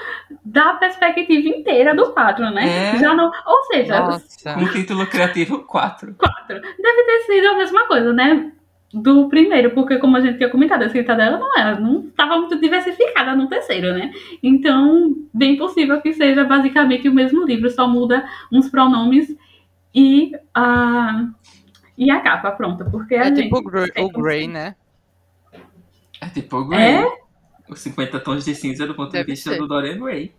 da 0.45 0.73
perspectiva 0.73 1.47
inteira 1.49 1.95
do 1.95 2.11
quadro, 2.13 2.49
né? 2.51 2.93
É. 2.95 2.99
Já 2.99 3.13
não, 3.13 3.31
ou 3.45 3.63
seja, 3.65 3.99
Nossa. 3.99 4.53
Com 4.53 4.63
o 4.63 4.69
título 4.71 5.07
criativo 5.07 5.59
4. 5.63 6.13
quatro. 6.15 6.61
Deve 6.61 7.03
ter 7.03 7.19
sido 7.25 7.47
a 7.47 7.53
mesma 7.55 7.85
coisa, 7.87 8.13
né? 8.13 8.51
Do 8.93 9.27
primeiro, 9.27 9.71
porque 9.71 9.97
como 9.97 10.17
a 10.17 10.21
gente 10.21 10.37
tinha 10.37 10.49
comentado, 10.49 10.83
a 10.83 10.85
escrita 10.85 11.15
dela 11.15 11.39
não 11.39 11.57
era, 11.57 11.79
não 11.79 12.01
estava 12.07 12.37
muito 12.37 12.59
diversificada 12.59 13.35
no 13.35 13.47
terceiro, 13.47 13.91
né? 13.91 14.11
Então, 14.41 15.15
bem 15.33 15.57
possível 15.57 15.99
que 15.99 16.13
seja 16.13 16.43
basicamente 16.43 17.09
o 17.09 17.13
mesmo 17.13 17.43
livro, 17.43 17.69
só 17.71 17.87
muda 17.87 18.23
uns 18.51 18.69
pronomes 18.69 19.35
e 19.95 20.31
a 20.53 21.27
e 21.97 22.09
a 22.09 22.19
capa, 22.21 22.51
pronta, 22.51 22.85
porque 22.85 23.15
É 23.15 23.25
gente 23.25 23.43
tipo 23.43 23.57
o 23.57 23.63
Grey, 23.63 23.91
tem 23.91 24.05
o 24.05 24.09
Grey, 24.09 24.47
né? 24.47 24.75
É 26.21 26.29
tipo 26.29 26.57
o 26.57 26.67
Grey. 26.67 26.81
É? 26.81 27.17
Os 27.69 27.79
50 27.79 28.19
tons 28.19 28.45
de 28.45 28.53
cinza 28.55 28.85
do 28.85 28.95
ponto 28.95 29.11
Deve 29.11 29.25
de 29.25 29.31
vista 29.31 29.51
ser. 29.51 29.57
do 29.57 29.67
Dorian 29.67 29.99
Gray. 29.99 30.33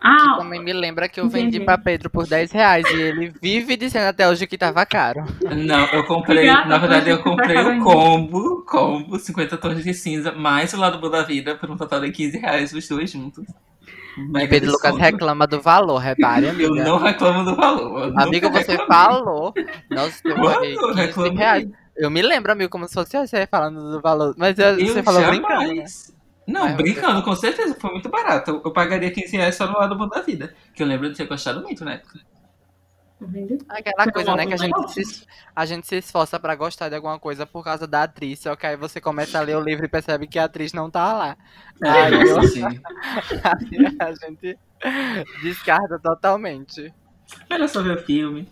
Ah, 0.00 0.36
Também 0.38 0.62
me 0.62 0.72
lembra 0.72 1.08
que 1.08 1.18
eu 1.18 1.28
vendi 1.28 1.58
pra 1.58 1.76
Pedro 1.78 2.10
por 2.10 2.26
10 2.26 2.52
reais 2.52 2.86
e 2.90 2.94
ele 3.00 3.32
vive 3.42 3.76
dizendo 3.76 4.04
até 4.06 4.28
hoje 4.28 4.46
que 4.46 4.58
tava 4.58 4.84
caro. 4.86 5.24
Não, 5.42 5.84
eu 5.86 6.04
comprei. 6.04 6.36
Obrigada, 6.48 6.68
na 6.68 6.78
verdade, 6.78 7.10
eu 7.10 7.22
comprei 7.22 7.56
o 7.58 7.82
combo, 7.82 8.64
combo, 8.66 9.18
50 9.18 9.56
tons 9.56 9.82
de 9.82 9.94
cinza, 9.94 10.30
mais 10.32 10.72
o 10.74 10.78
lado 10.78 11.00
bom 11.00 11.08
da 11.10 11.22
vida, 11.22 11.56
por 11.56 11.70
um 11.70 11.76
total 11.76 12.00
de 12.00 12.12
15 12.12 12.38
reais 12.38 12.72
os 12.72 12.86
dois 12.86 13.10
juntos. 13.10 13.44
Mega 14.16 14.48
Pedro 14.48 14.72
Lucas 14.72 14.96
reclama 14.96 15.46
do 15.46 15.60
valor, 15.60 15.98
repare, 15.98 16.44
Eu 16.46 16.50
amiga. 16.50 16.84
não 16.84 16.98
reclamo 16.98 17.44
do 17.44 17.56
valor. 17.56 18.08
eu 18.08 18.18
Amiga, 18.20 18.48
você 18.50 18.72
reclamei. 18.72 18.86
falou. 18.86 19.54
Nossa, 19.90 20.20
eu 20.24 20.34
paguei 20.36 20.74
eu 20.74 20.78
15 20.88 21.00
reclamei? 21.00 21.36
reais. 21.36 21.68
Eu 21.96 22.10
me 22.10 22.20
lembro, 22.22 22.52
amigo, 22.52 22.70
como 22.70 22.86
se 22.86 22.94
fosse 22.94 23.16
você 23.16 23.46
falando 23.46 23.90
do 23.90 24.00
valor. 24.00 24.34
Mas 24.36 24.58
eu- 24.58 24.78
Eu 24.78 24.86
você 24.88 25.02
falou 25.02 25.22
brincando, 25.26 25.74
né? 25.74 25.84
Não, 26.46 26.76
brincando, 26.76 27.22
com 27.22 27.34
certeza, 27.34 27.74
foi 27.80 27.90
muito 27.90 28.08
barato. 28.08 28.60
Eu, 28.64 28.72
pagaria 28.72 29.10
15 29.10 29.36
reais 29.36 29.56
só 29.56 29.66
no 29.66 29.78
lado 29.78 29.96
bom 29.96 30.08
da 30.08 30.20
vida. 30.20 30.54
Que 30.74 30.82
eu 30.82 30.86
lembro 30.86 31.10
de 31.10 31.16
ter 31.16 31.26
gostado 31.26 31.60
muito 31.62 31.84
na 31.84 31.94
época. 31.94 32.20
Aquela 33.68 34.12
coisa, 34.12 34.36
né, 34.36 34.46
que 34.46 34.52
a 34.52 34.56
gente, 34.58 35.04
se, 35.04 35.26
a 35.54 35.64
gente 35.64 35.86
se 35.86 35.96
esforça 35.96 36.38
pra 36.38 36.54
gostar 36.54 36.90
de 36.90 36.94
alguma 36.94 37.18
coisa 37.18 37.46
por 37.46 37.64
causa 37.64 37.86
da 37.86 38.02
atriz, 38.02 38.40
só 38.40 38.54
que 38.54 38.66
aí 38.66 38.76
você 38.76 39.00
começa 39.00 39.38
a 39.38 39.42
ler 39.42 39.56
o 39.56 39.60
livro 39.60 39.86
e 39.86 39.88
percebe 39.88 40.26
que 40.26 40.38
a 40.38 40.44
atriz 40.44 40.72
não 40.74 40.90
tá 40.90 41.12
lá. 41.14 41.36
Aí 41.82 42.14
É, 42.14 42.30
eu- 42.30 42.38
assim, 42.38 42.60
aí 43.42 43.96
a 43.98 44.12
gente 44.12 44.58
descarta 45.42 45.98
totalmente. 45.98 46.92
melhor 47.50 47.68
só 47.68 47.82
ver 47.82 47.96
o 47.96 48.02
filme. 48.02 48.46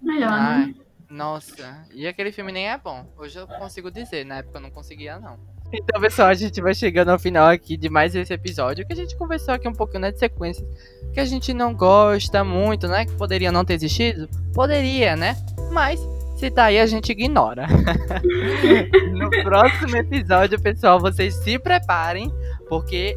melhor, 0.00 0.30
né? 0.30 0.38
Ai, 0.38 0.74
nossa, 1.10 1.86
e 1.92 2.06
aquele 2.06 2.32
filme 2.32 2.50
nem 2.50 2.70
é 2.70 2.78
bom. 2.78 3.06
Hoje 3.18 3.38
eu 3.38 3.46
consigo 3.46 3.90
dizer, 3.90 4.24
na 4.24 4.36
época 4.38 4.56
eu 4.56 4.62
não 4.62 4.70
conseguia, 4.70 5.20
não. 5.20 5.51
Então, 5.72 6.00
pessoal, 6.00 6.28
a 6.28 6.34
gente 6.34 6.60
vai 6.60 6.74
chegando 6.74 7.08
ao 7.08 7.18
final 7.18 7.48
aqui 7.48 7.76
de 7.76 7.88
mais 7.88 8.14
esse 8.14 8.32
episódio, 8.32 8.86
que 8.86 8.92
a 8.92 8.96
gente 8.96 9.16
conversou 9.16 9.54
aqui 9.54 9.66
um 9.66 9.72
pouquinho, 9.72 10.00
né, 10.00 10.12
de 10.12 10.18
sequências 10.18 10.66
que 11.12 11.20
a 11.20 11.24
gente 11.24 11.52
não 11.52 11.74
gosta 11.74 12.42
muito, 12.42 12.88
né, 12.88 13.04
que 13.04 13.12
poderia 13.12 13.52
não 13.52 13.64
ter 13.64 13.74
existido. 13.74 14.28
Poderia, 14.54 15.14
né? 15.16 15.36
Mas, 15.70 16.00
se 16.36 16.50
tá 16.50 16.64
aí, 16.64 16.78
a 16.78 16.86
gente 16.86 17.12
ignora. 17.12 17.66
no 19.12 19.30
próximo 19.42 19.96
episódio, 19.96 20.60
pessoal, 20.60 20.98
vocês 20.98 21.34
se 21.36 21.58
preparem, 21.58 22.32
porque, 22.68 23.16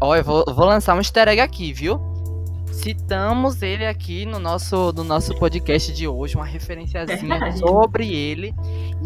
ó, 0.00 0.16
eu 0.16 0.24
vou, 0.24 0.44
vou 0.48 0.66
lançar 0.66 0.94
um 0.94 0.98
easter 0.98 1.28
egg 1.28 1.40
aqui, 1.40 1.72
viu? 1.72 2.07
Citamos 2.72 3.62
ele 3.62 3.84
aqui 3.84 4.24
no 4.24 4.38
nosso, 4.38 4.92
no 4.92 5.02
nosso 5.02 5.34
podcast 5.34 5.92
de 5.92 6.06
hoje, 6.06 6.36
uma 6.36 6.44
referenciazinha 6.44 7.52
sobre 7.56 8.12
ele. 8.14 8.54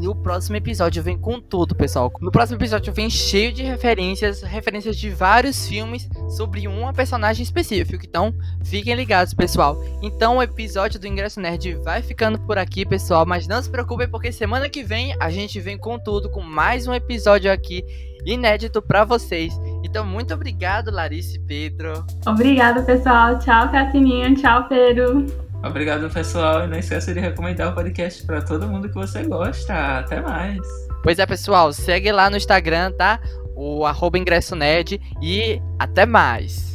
E 0.01 0.07
o 0.09 0.15
próximo 0.15 0.57
episódio 0.57 1.03
vem 1.03 1.19
com 1.19 1.41
tudo, 1.41 1.75
pessoal. 1.75 2.13
No 2.21 2.31
próximo 2.31 2.59
episódio 2.59 2.93
vem 2.93 3.09
cheio 3.09 3.53
de 3.53 3.63
referências, 3.63 4.43
referências 4.43 4.97
de 4.97 5.11
vários 5.11 5.67
filmes 5.67 6.09
sobre 6.37 6.67
uma 6.69 6.93
personagem 6.93 7.43
específico. 7.43 8.05
Então, 8.05 8.35
fiquem 8.65 8.95
ligados, 8.95 9.35
pessoal. 9.35 9.83
Então, 10.03 10.37
o 10.37 10.43
episódio 10.43 11.01
do 11.01 11.07
Ingresso 11.07 11.41
Nerd 11.41 11.75
vai 11.77 12.03
ficando 12.03 12.39
por 12.41 12.59
aqui, 12.59 12.85
pessoal. 12.85 13.25
Mas 13.27 13.47
não 13.47 13.63
se 13.63 13.71
preocupem, 13.71 14.09
porque 14.09 14.33
semana 14.33 14.69
que 14.69 14.83
vem 14.83 15.15
a 15.19 15.31
gente 15.31 15.61
vem 15.61 15.79
com 15.79 15.99
tudo, 15.99 16.31
com 16.31 16.41
mais 16.41 16.87
um 16.87 16.95
episódio 16.95 17.51
aqui 17.51 17.85
inédito 18.25 18.81
pra 18.81 19.05
vocês. 19.05 19.53
Então, 19.85 20.05
muito 20.05 20.33
obrigado, 20.35 20.91
Larissa 20.91 21.37
e 21.37 21.41
Pedro. 21.41 22.05
Obrigada, 22.27 22.83
pessoal. 22.83 23.39
Tchau, 23.39 23.71
Catininha. 23.71 24.35
Tchau, 24.35 24.69
Pedro. 24.69 25.27
Obrigado, 25.65 26.11
pessoal. 26.11 26.65
E 26.65 26.67
não 26.67 26.79
esqueça 26.79 27.15
de 27.15 27.21
recomendar 27.21 27.71
o 27.71 27.75
podcast 27.75 28.25
pra 28.27 28.43
todo 28.43 28.67
mundo 28.67 28.89
que 28.89 28.95
você 28.95 29.23
gosta. 29.23 29.99
Até 29.99 30.21
mais. 30.21 30.61
Pois 31.03 31.19
é, 31.19 31.27
pessoal, 31.27 31.73
segue 31.73 32.11
lá 32.13 32.31
no 32.31 32.37
Instagram, 32.37 32.93
tá? 32.93 33.21
O 33.55 33.85
arroba 33.85 34.19
ingresso 34.19 34.57
nerd 34.57 35.01
e 35.21 35.61
até 35.79 36.07
mais. 36.07 36.72